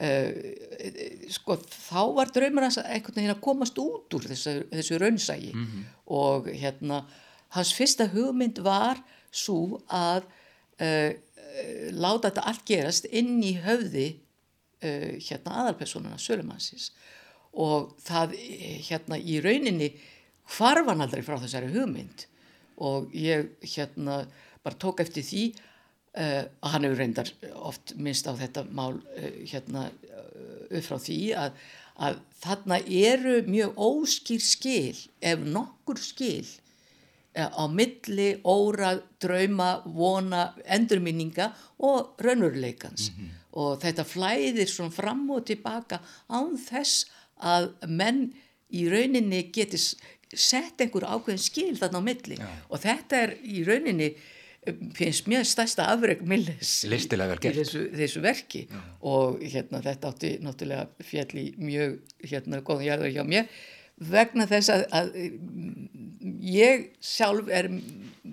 Uh, 0.00 1.28
sko 1.32 1.58
þá 1.60 2.02
var 2.16 2.30
draumur 2.32 2.64
hans 2.64 2.78
einhvern 2.80 3.18
veginn 3.18 3.34
að 3.34 3.42
komast 3.44 3.80
út 3.82 4.16
úr 4.16 4.28
þessu, 4.30 4.54
þessu 4.72 5.00
raunsægi 5.00 5.50
mm 5.52 5.66
-hmm. 5.66 5.88
og 6.16 6.48
hérna 6.48 7.02
hans 7.56 7.74
fyrsta 7.76 8.08
hugmynd 8.08 8.62
var 8.64 9.02
svo 9.30 9.82
að 9.86 10.24
uh, 10.80 11.12
láta 11.92 12.30
þetta 12.30 12.46
allt 12.48 12.64
gerast 12.64 13.10
inn 13.12 13.42
í 13.44 13.58
höfði 13.60 14.08
uh, 14.16 15.12
hérna 15.20 15.60
aðalpersonuna 15.62 16.18
Sölumansins 16.18 16.92
og 17.52 17.96
það 18.00 18.34
hérna 18.88 19.18
í 19.18 19.40
rauninni 19.42 19.92
hvarfan 20.56 21.02
aldrei 21.02 21.22
frá 21.26 21.38
þessari 21.40 21.70
hugmynd. 21.74 22.26
Og 22.80 23.10
ég 23.14 23.50
hérna 23.74 24.24
bara 24.64 24.78
tók 24.80 25.02
eftir 25.02 25.24
því 25.26 25.44
uh, 26.16 26.44
að 26.62 26.72
hann 26.74 26.86
hefur 26.86 27.02
reyndar 27.02 27.32
oft 27.54 27.94
minnst 27.96 28.28
á 28.30 28.32
þetta 28.38 28.64
mál 28.70 28.98
uh, 28.98 29.28
hérna 29.50 29.88
uh, 29.90 30.64
upp 30.70 30.86
frá 30.86 30.98
því 31.02 31.20
að, 31.38 31.60
að 32.00 32.18
þarna 32.42 32.80
eru 32.86 33.36
mjög 33.50 33.78
óskýr 33.90 34.42
skil 34.44 34.98
ef 35.20 35.46
nokkur 35.46 36.00
skil 36.02 36.46
á 37.30 37.62
milli, 37.70 38.40
óra, 38.42 38.96
drauma, 39.22 39.84
vona, 39.86 40.48
endurminninga 40.66 41.46
og 41.86 42.18
raunveruleikans 42.18 43.12
mm 43.12 43.20
-hmm. 43.20 43.36
og 43.62 43.78
þetta 43.84 44.04
flæðir 44.04 44.68
svona 44.68 44.90
fram 44.90 45.30
og 45.30 45.46
tilbaka 45.46 46.00
án 46.28 46.58
þess 46.58 47.06
að 47.38 47.70
menn 47.86 48.32
í 48.74 48.88
rauninni 48.90 49.44
getur 49.54 49.78
sett 50.34 50.80
einhver 50.80 51.06
ákveðin 51.06 51.42
skil 51.42 51.78
þarna 51.78 52.02
á 52.02 52.08
milli 52.08 52.36
Já. 52.38 52.50
og 52.68 52.82
þetta 52.82 53.22
er 53.24 53.32
í 53.42 53.64
rauninni 53.66 54.10
finnst 54.96 55.28
mjög 55.30 55.46
stærsta 55.48 55.86
afreg 55.88 56.20
Milles 56.28 56.72
í 56.84 57.52
þessu, 57.56 57.84
þessu 57.96 58.22
verki. 58.24 58.66
Já. 58.68 58.80
og 59.08 59.40
hérna 59.40 59.80
þetta 59.84 60.10
átti 60.12 60.32
náttúrulega 60.44 61.06
fjall 61.06 61.40
í 61.40 61.46
mjög 61.56 61.96
hérna 62.26 62.60
góðan 62.64 62.88
jarður 62.90 63.14
hjá 63.14 63.22
mér. 63.28 63.48
Vegna 64.10 64.46
þess 64.48 64.72
að, 64.72 64.84
að 64.96 65.08
ég 66.44 66.86
sjálf 67.04 67.48
er 67.52 67.70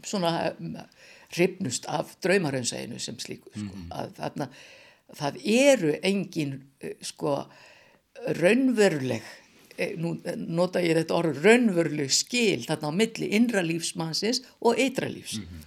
svona 0.07 0.33
ripnust 1.35 1.87
af 1.91 2.13
draumaraunsæðinu 2.23 2.99
sem 3.03 3.17
slíku 3.19 3.51
sko, 3.51 3.71
mm 3.71 3.87
að 3.91 4.13
þarna 4.19 4.49
það 5.15 5.41
eru 5.43 5.91
engin 6.03 6.53
sko 7.03 7.33
raunveruleg 8.37 9.23
e, 9.77 9.93
nú 9.99 10.15
nota 10.35 10.83
ég 10.83 10.97
þetta 10.99 11.15
orð 11.15 11.41
raunveruleg 11.45 12.11
skil 12.11 12.65
þarna 12.67 12.91
á 12.91 12.99
milli 12.99 13.31
innra 13.35 13.63
lífsmannsins 13.63 14.43
og 14.59 14.79
eitra 14.79 15.07
lífs. 15.11 15.39
Mm 15.39 15.47
-hmm. 15.47 15.65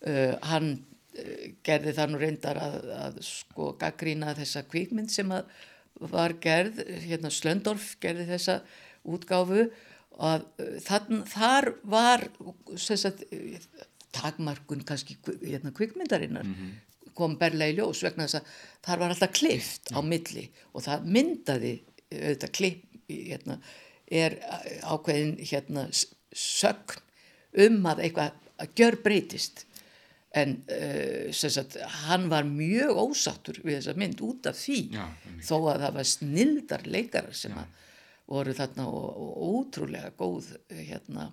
Uh, 0.00 0.32
hann 0.48 0.70
uh, 1.18 1.46
gerði 1.66 1.92
það 1.96 2.12
nú 2.12 2.20
reyndar 2.22 2.56
að, 2.56 2.76
að 2.96 3.18
sko 3.26 3.74
gaggrína 3.80 4.32
þessa 4.38 4.64
kvíkmynd 4.64 5.12
sem 5.12 5.28
var 6.00 6.36
gerð, 6.40 6.80
hérna 7.04 7.28
Slöndorf 7.28 7.92
gerði 8.00 8.24
þessa 8.30 8.60
útgáfu 9.04 9.66
og 10.20 10.46
uh, 10.56 11.20
þar 11.28 11.72
var 11.84 12.24
sagt, 12.80 13.26
takmarkun 14.16 14.86
kannski 14.88 15.18
hérna, 15.42 15.74
kvíkmyndarinnar 15.76 16.48
mm 16.48 16.54
-hmm. 16.54 17.12
kom 17.14 17.36
berlega 17.38 17.74
í 17.74 17.76
ljós 17.76 18.02
vegna 18.02 18.24
þess 18.24 18.40
að 18.40 18.48
þar 18.86 18.98
var 18.98 19.10
alltaf 19.10 19.32
klift 19.36 19.92
á 19.92 20.00
milli 20.00 20.48
og 20.72 20.82
það 20.88 21.04
myndaði 21.04 21.74
auðvitað 22.10 22.52
klipp 22.52 22.84
hérna, 23.08 23.60
er 24.06 24.38
ákveðin 24.82 25.36
hérna, 25.38 25.90
sögn 26.32 27.02
um 27.52 27.86
að 27.86 28.06
eitthvað 28.06 28.32
að 28.60 28.74
gjör 28.76 28.96
breytist 29.04 29.66
en 30.30 30.56
uh, 30.70 31.32
sagt, 31.34 31.76
hann 32.04 32.28
var 32.30 32.46
mjög 32.46 32.98
ósattur 33.02 33.58
við 33.64 33.80
þessa 33.80 33.96
mynd 33.98 34.22
út 34.22 34.46
af 34.50 34.58
því. 34.60 34.80
Já, 34.94 35.06
þó 35.46 35.56
að 35.72 35.84
það 35.84 35.96
var 35.98 36.10
snildar 36.12 36.86
leikarar 36.86 37.36
sem 37.36 37.56
voru 38.30 38.54
þarna 38.54 38.86
og, 38.86 39.08
og 39.10 39.54
ótrúlega 39.58 40.12
góð 40.18 40.52
hérna, 40.70 41.30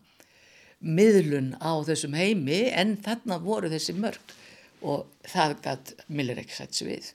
miðlun 0.81 1.53
á 1.61 1.77
þessum 1.85 2.17
heimi 2.17 2.67
en 2.73 2.97
þarna 3.05 3.37
voru 3.41 3.69
þessi 3.69 3.95
mörg 3.97 4.33
og 4.85 5.07
það 5.25 5.55
gætt 5.65 5.93
Miller 6.13 6.41
ekki 6.41 6.57
sætt 6.57 6.77
sér 6.77 6.91
við. 6.93 7.11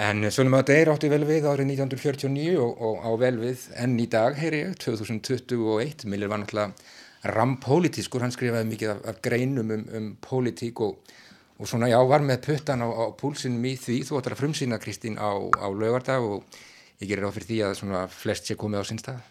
En 0.00 0.24
Sölum 0.32 0.56
að 0.56 0.70
þeir 0.72 0.90
átti 0.94 1.08
vel 1.12 1.24
við 1.28 1.44
árið 1.44 1.74
1949 1.74 2.56
og, 2.64 2.80
og 2.80 3.04
á 3.04 3.10
vel 3.20 3.34
við 3.42 3.66
enn 3.76 3.98
í 4.00 4.08
dag, 4.08 4.36
heyri 4.40 4.62
ég, 4.64 4.76
2021 4.80 6.06
Miller 6.08 6.32
var 6.32 6.40
náttúrulega 6.40 6.72
rampolítiskur, 7.22 8.24
hann 8.24 8.34
skrifaði 8.34 8.68
mikið 8.70 8.94
af, 8.94 9.02
af 9.12 9.20
greinum 9.24 9.70
um, 9.70 9.84
um 9.98 10.08
pólitík 10.24 10.80
og, 10.82 11.12
og 11.58 11.68
svona 11.70 11.90
já, 11.92 11.98
var 12.08 12.24
með 12.26 12.42
puttan 12.48 12.82
á, 12.82 12.88
á 12.88 13.04
púlsinum 13.18 13.64
í 13.68 13.76
því, 13.78 14.00
þú 14.08 14.18
ætlar 14.18 14.36
að 14.36 14.42
frumsýna 14.42 14.80
Kristín 14.82 15.18
á, 15.20 15.30
á 15.30 15.68
lögardag 15.70 16.24
og 16.26 16.58
ég 17.02 17.10
gerir 17.10 17.28
á 17.30 17.34
fyrir 17.34 17.50
því 17.50 17.60
að 17.66 17.76
svona 17.78 18.06
flest 18.10 18.48
sé 18.48 18.58
komið 18.58 18.82
á 18.82 18.84
sinn 18.88 19.02
stað 19.02 19.28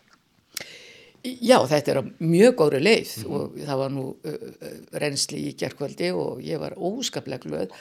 Já, 1.22 1.60
þetta 1.70 1.92
er 1.92 2.00
á 2.02 2.04
mjög 2.18 2.56
góðri 2.58 2.80
leið 2.82 3.12
mm 3.18 3.24
-hmm. 3.24 3.34
og 3.38 3.66
það 3.68 3.78
var 3.78 3.92
nú 3.94 4.06
uh, 4.26 4.78
reynsli 5.04 5.42
í 5.50 5.54
gerðkvöldi 5.54 6.10
og 6.18 6.42
ég 6.42 6.58
var 6.60 6.74
óskaplega 6.74 7.46
glöð 7.46 7.76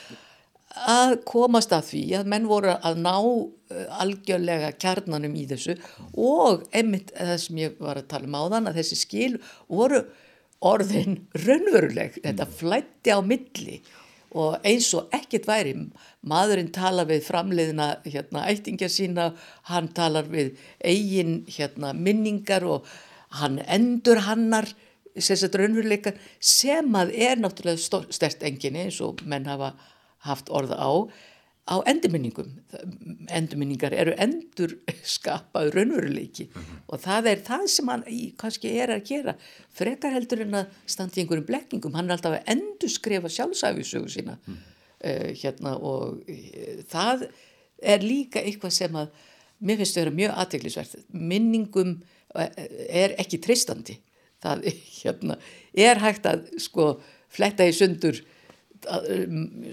að 0.71 1.17
komast 1.27 1.73
að 1.75 1.87
því 1.91 2.03
að 2.21 2.29
menn 2.31 2.49
voru 2.51 2.75
að 2.77 3.01
ná 3.03 3.15
uh, 3.19 3.87
algjörlega 4.03 4.73
kjarnanum 4.79 5.35
í 5.35 5.47
þessu 5.51 5.77
og 6.15 6.67
einmitt 6.73 7.11
það 7.17 7.37
sem 7.45 7.63
ég 7.65 7.79
var 7.83 8.01
að 8.01 8.11
tala 8.13 8.31
um 8.31 8.39
á 8.39 8.43
þann 8.55 8.71
að 8.71 8.81
þessi 8.81 9.01
skil 9.01 9.33
voru 9.67 10.05
orðin 10.61 11.17
raunveruleg, 11.47 12.21
þetta 12.21 12.47
flætti 12.47 13.15
á 13.17 13.19
milli 13.25 13.81
og 14.37 14.61
eins 14.63 14.93
og 14.95 15.11
ekkert 15.17 15.49
væri, 15.49 15.73
maðurinn 16.23 16.71
tala 16.71 17.03
við 17.09 17.25
framleiðina 17.27 17.89
hérna, 18.05 18.45
ættingja 18.47 18.91
sína, 18.93 19.33
hann 19.67 19.89
talar 19.97 20.29
við 20.31 20.53
eigin 20.79 21.41
hérna, 21.51 21.91
minningar 21.97 22.67
og 22.69 22.87
hann 23.41 23.59
endur 23.67 24.23
hannar 24.27 24.69
sérstaklega 25.17 25.65
raunveruleika 25.65 26.13
sem 26.39 26.95
að 26.95 27.15
er 27.19 27.41
náttúrulega 27.41 28.05
stert 28.15 28.45
enginni 28.47 28.87
eins 28.87 29.01
og 29.03 29.25
menn 29.27 29.49
hafa 29.51 29.73
haft 30.27 30.51
orða 30.51 30.79
á 30.81 30.93
á 31.71 31.77
endurminningum. 31.87 32.49
Endurminningar 33.31 33.95
eru 33.95 34.15
endur 34.19 34.75
skapaður 35.07 35.77
raunveruleiki. 35.79 36.49
Mm 36.49 36.63
-hmm. 36.63 36.81
og 36.89 37.01
það 37.01 37.29
er 37.31 37.43
það 37.47 37.67
sem 37.69 37.89
hann 37.89 38.05
í, 38.09 38.35
kannski 38.37 38.73
er 38.75 38.91
að 38.91 39.05
gera. 39.07 39.35
Frekar 39.71 40.13
heldur 40.13 40.43
en 40.43 40.55
að 40.55 40.67
standi 40.87 41.21
einhverjum 41.21 41.47
blekkingum, 41.47 41.95
hann 41.95 42.11
er 42.11 42.17
alltaf 42.17 42.41
að 42.41 42.51
endur 42.55 42.91
skrefa 42.91 43.29
sjálfsæfisögu 43.29 44.09
sína. 44.09 44.39
Mm. 44.47 44.59
uh, 45.05 45.31
hérna 45.33 45.77
og 45.79 46.21
uh, 46.29 46.83
það 46.89 47.29
er 47.83 48.03
líka 48.03 48.41
eitthvað 48.41 48.71
sem 48.71 48.97
að 48.97 49.09
mér 49.61 49.77
finnst 49.77 49.97
að 49.97 50.03
vera 50.05 50.17
mjög 50.17 50.35
aðteglisvert 50.43 50.97
minningum 51.13 52.03
uh, 52.35 52.49
er 52.89 53.15
ekki 53.19 53.39
tristandi 53.39 53.97
það 54.43 54.67
hérna, 55.01 55.39
er 55.73 56.01
hægt 56.03 56.27
að 56.27 56.45
sko 56.59 57.01
fletta 57.31 57.65
í 57.65 57.73
sundur 57.73 58.21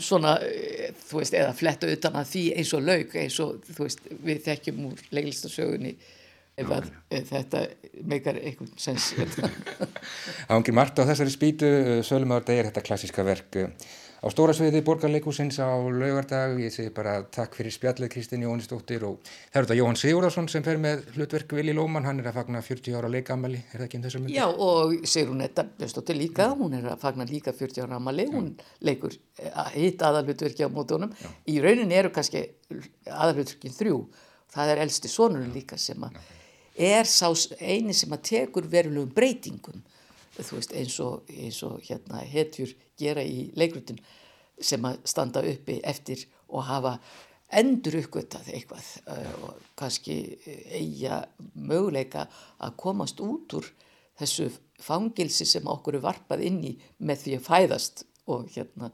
svona, 0.04 0.38
eh, 0.44 0.92
þú 1.08 1.22
veist, 1.22 1.36
eða 1.38 1.56
fletta 1.56 1.90
utan 1.92 2.20
að 2.20 2.32
því 2.34 2.44
eins 2.60 2.74
og 2.76 2.86
laug 2.86 3.18
eins 3.22 3.40
og, 3.44 3.60
þú 3.70 3.86
veist, 3.86 4.08
við 4.28 4.42
þekkjum 4.48 4.86
úr 4.90 5.04
leiklistasögunni 5.16 5.94
ef 6.58 6.74
að 6.74 6.90
já. 6.90 7.22
þetta 7.30 7.62
meikar 8.10 8.40
einhvern 8.42 8.74
sens 8.82 9.12
Ángir 10.54 10.74
margt 10.74 10.98
á 10.98 11.06
þessari 11.06 11.34
spýtu 11.34 11.70
Sölum 12.08 12.34
ára 12.34 12.48
degir 12.48 12.72
þetta 12.72 12.86
klassiska 12.88 13.26
verk 13.28 13.60
á 14.18 14.28
stóra 14.34 14.54
sviði 14.56 14.82
borgarleikusins 14.86 15.60
á 15.62 15.78
laugardag, 15.78 16.56
ég 16.62 16.74
segi 16.74 16.92
bara 16.96 17.20
takk 17.34 17.54
fyrir 17.58 17.74
spjallið 17.74 18.10
Kristinn 18.14 18.46
Jóhannesdóttir 18.46 19.06
og 19.06 19.20
það 19.26 19.60
eru 19.60 19.68
þetta 19.68 19.78
Jóhann 19.78 20.00
Sigurðarsson 20.02 20.50
sem 20.52 20.66
fer 20.66 20.80
með 20.82 21.04
hlutverk 21.16 21.54
Vili 21.58 21.76
Lóman, 21.78 22.08
hann 22.08 22.22
er 22.22 22.30
að 22.32 22.40
fagna 22.40 22.62
40 22.66 22.98
ára 22.98 23.12
leikamali, 23.14 23.62
er 23.72 23.82
það 23.82 23.86
ekki 23.88 24.00
um 24.00 24.06
þessu 24.08 24.22
myndi? 24.24 24.38
Já 24.38 24.46
og 24.48 24.96
Sigrun 25.14 25.44
Etta 25.46 25.68
Björnsdóttir 25.68 26.18
líka, 26.18 26.48
hún 26.58 26.78
er 26.80 26.88
að 26.94 27.04
fagna 27.04 27.28
líka 27.30 27.54
40 27.54 27.86
ára 27.86 28.00
amali, 28.02 28.26
hún 28.34 28.50
leikur 28.86 29.18
að 29.54 29.76
hitt 29.76 30.08
aðalhutverki 30.08 30.66
á 30.66 30.70
mótunum, 30.74 31.14
Já. 31.14 31.30
í 31.54 31.60
rauninni 31.62 32.00
eru 32.00 32.14
kannski 32.16 32.48
aðalhutverkin 33.06 33.78
þrjú, 33.78 34.02
það 34.56 34.74
er 34.74 34.84
elsti 34.88 35.14
sonurinn 35.14 35.54
líka 35.54 35.78
sem 35.78 36.02
að 36.08 36.18
er 36.78 37.06
sá 37.10 37.30
eini 37.62 37.94
sem 37.98 38.12
að 38.14 38.26
tekur 38.32 38.68
verulegum 38.70 39.14
breytingum 39.14 39.82
þú 40.38 40.60
veist 40.60 40.74
eins 40.78 40.98
og, 41.02 41.30
eins 41.34 41.62
og 41.66 41.80
hérna 41.88 42.22
hetjur 42.22 42.74
gera 43.00 43.24
í 43.24 43.50
leikrutin 43.58 44.00
sem 44.60 44.86
að 44.90 45.02
standa 45.06 45.44
uppi 45.46 45.80
eftir 45.86 46.24
og 46.48 46.66
hafa 46.68 46.98
endur 47.58 48.00
uppgötað 48.02 48.50
eitthvað 48.52 48.88
uh, 49.08 49.34
og 49.48 49.68
kannski 49.80 50.18
eiga 50.76 51.22
möguleika 51.56 52.26
að 52.60 52.76
komast 52.82 53.22
út 53.24 53.60
úr 53.60 53.70
þessu 54.18 54.50
fangilsi 54.82 55.46
sem 55.48 55.68
okkur 55.68 55.98
er 55.98 56.06
varpað 56.06 56.44
inn 56.50 56.62
í 56.66 56.74
með 57.06 57.24
því 57.24 57.38
að 57.38 57.46
fæðast 57.48 58.04
og 58.28 58.48
hérna 58.54 58.90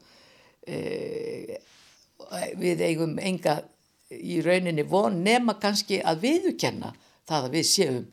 e, 0.68 1.58
við 2.60 2.84
eigum 2.88 3.18
enga 3.20 3.58
í 4.14 4.39
rauninni 4.45 4.86
von 4.88 5.22
nema 5.26 5.58
kannski 5.62 5.99
að 6.06 6.24
viðukenna 6.28 6.93
það 7.28 7.47
að 7.47 7.56
við 7.58 7.70
séum 7.70 8.04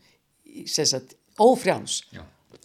sagt, 0.67 1.15
ófrjáns 1.41 2.01
Já. 2.15 2.25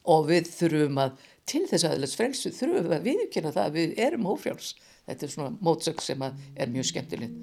og 0.10 0.30
við 0.30 0.50
þurfum 0.56 1.02
að 1.04 1.18
til 1.46 1.64
þess 1.70 1.86
aðeins 1.86 2.18
frelsu 2.18 2.52
þurfum 2.56 2.88
við 2.88 2.96
að 2.98 3.08
viðkjöna 3.10 3.54
það 3.56 3.66
að 3.70 3.76
við 3.80 3.90
erum 4.06 4.30
ófjáls 4.32 4.70
þetta 5.06 5.26
er 5.26 5.32
svona 5.32 5.52
mótsökk 5.62 6.02
sem 6.02 6.24
er 6.26 6.72
mjög 6.74 6.86
skemmtilegt 6.90 7.36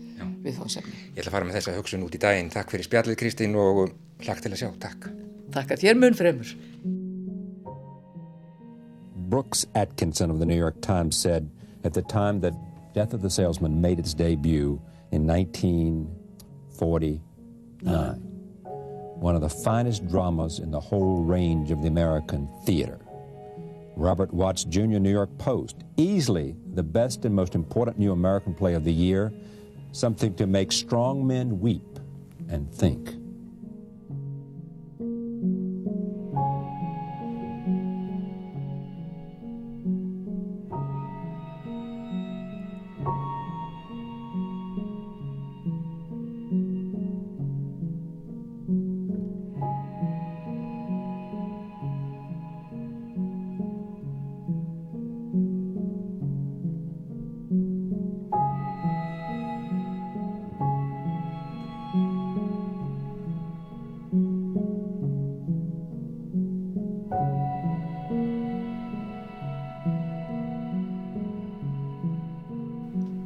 við 0.42 0.56
þá 0.58 0.64
semni. 0.76 0.94
Ég 1.14 1.20
ætla 1.22 1.30
að 1.30 1.36
fara 1.36 1.46
með 1.46 1.56
þessa 1.58 1.76
hugsun 1.76 2.06
út 2.06 2.16
í 2.16 2.20
daginn. 2.22 2.50
Takk 2.50 2.68
fyrir 2.74 2.86
spjallið 2.88 3.18
Kristín 3.20 3.54
og 3.58 3.94
hlagt 4.24 4.42
til 4.42 4.52
að 4.52 4.60
sjá. 4.64 4.70
Takk. 4.82 5.00
Takk 5.54 5.68
að 5.76 5.82
þér 5.84 5.96
mun 6.00 6.18
fremur. 6.18 6.48
Brooks 9.32 9.60
Atkinson 9.78 10.30
of 10.30 10.38
the 10.40 10.46
New 10.46 10.58
York 10.58 10.80
Times 10.82 11.16
said 11.16 11.48
at 11.84 11.94
the 11.94 12.02
time 12.02 12.40
that 12.40 12.54
Death 12.92 13.14
of 13.14 13.22
the 13.22 13.30
Salesman 13.30 13.80
made 13.80 13.98
its 13.98 14.12
debut 14.12 14.80
in 15.12 15.26
1949, 15.26 17.20
one 19.22 19.34
of 19.34 19.40
the 19.40 19.48
finest 19.48 20.06
dramas 20.08 20.58
in 20.58 20.70
the 20.70 20.80
whole 20.80 21.22
range 21.22 21.70
of 21.70 21.80
the 21.80 21.88
American 21.88 22.48
theater. 22.66 22.98
Robert 23.96 24.32
Watts 24.32 24.64
Jr. 24.64 24.98
New 24.98 25.10
York 25.10 25.30
Post, 25.38 25.76
easily 25.96 26.56
the 26.74 26.82
best 26.82 27.24
and 27.24 27.34
most 27.34 27.54
important 27.54 27.98
new 27.98 28.12
American 28.12 28.54
play 28.54 28.74
of 28.74 28.84
the 28.84 28.92
year, 28.92 29.32
something 29.92 30.34
to 30.34 30.46
make 30.46 30.72
strong 30.72 31.26
men 31.26 31.60
weep 31.60 31.98
and 32.48 32.72
think. 32.72 33.21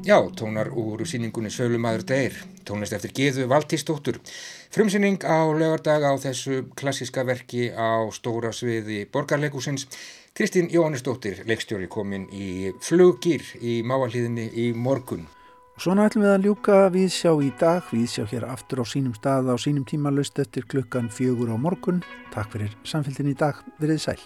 Já, 0.07 0.23
tónar 0.31 0.71
úr 0.71 1.03
síningunni 1.03 1.51
Sölumadur 1.51 2.05
Deir, 2.07 2.35
tónlist 2.63 2.95
eftir 2.95 3.11
Geðu 3.11 3.49
Valtísdóttur. 3.51 4.21
Frumsýning 4.71 5.19
á 5.27 5.51
lögardag 5.51 6.07
á 6.07 6.15
þessu 6.15 6.61
klassiska 6.79 7.25
verki 7.27 7.75
á 7.75 8.07
stóra 8.15 8.53
sviði 8.55 9.01
borgarleikusins. 9.11 9.89
Kristín 10.31 10.71
Jóhannesdóttir, 10.71 11.43
leikstjóri, 11.51 11.91
komin 11.91 12.29
í 12.31 12.71
fluggýr 12.87 13.43
í 13.59 13.83
máaliðinni 13.83 14.47
í 14.55 14.69
morgun. 14.79 15.27
Svona 15.75 16.07
ætlum 16.07 16.29
við 16.29 16.37
að 16.37 16.47
ljúka 16.47 16.79
við 16.95 17.11
sjá 17.11 17.35
í 17.43 17.51
dag, 17.59 17.83
við 17.91 18.07
sjá 18.15 18.25
hér 18.31 18.47
aftur 18.47 18.81
á 18.81 18.85
sínum 18.87 19.19
stað 19.19 19.51
á 19.51 19.59
sínum 19.59 19.83
tíma 19.91 20.15
löst 20.15 20.39
eftir 20.39 20.71
klukkan 20.71 21.11
fjögur 21.11 21.51
á 21.51 21.59
morgun. 21.59 22.05
Takk 22.31 22.55
fyrir 22.55 22.79
samfélgin 22.87 23.35
í 23.35 23.39
dag, 23.43 23.59
verið 23.83 24.05
sæl. 24.07 24.21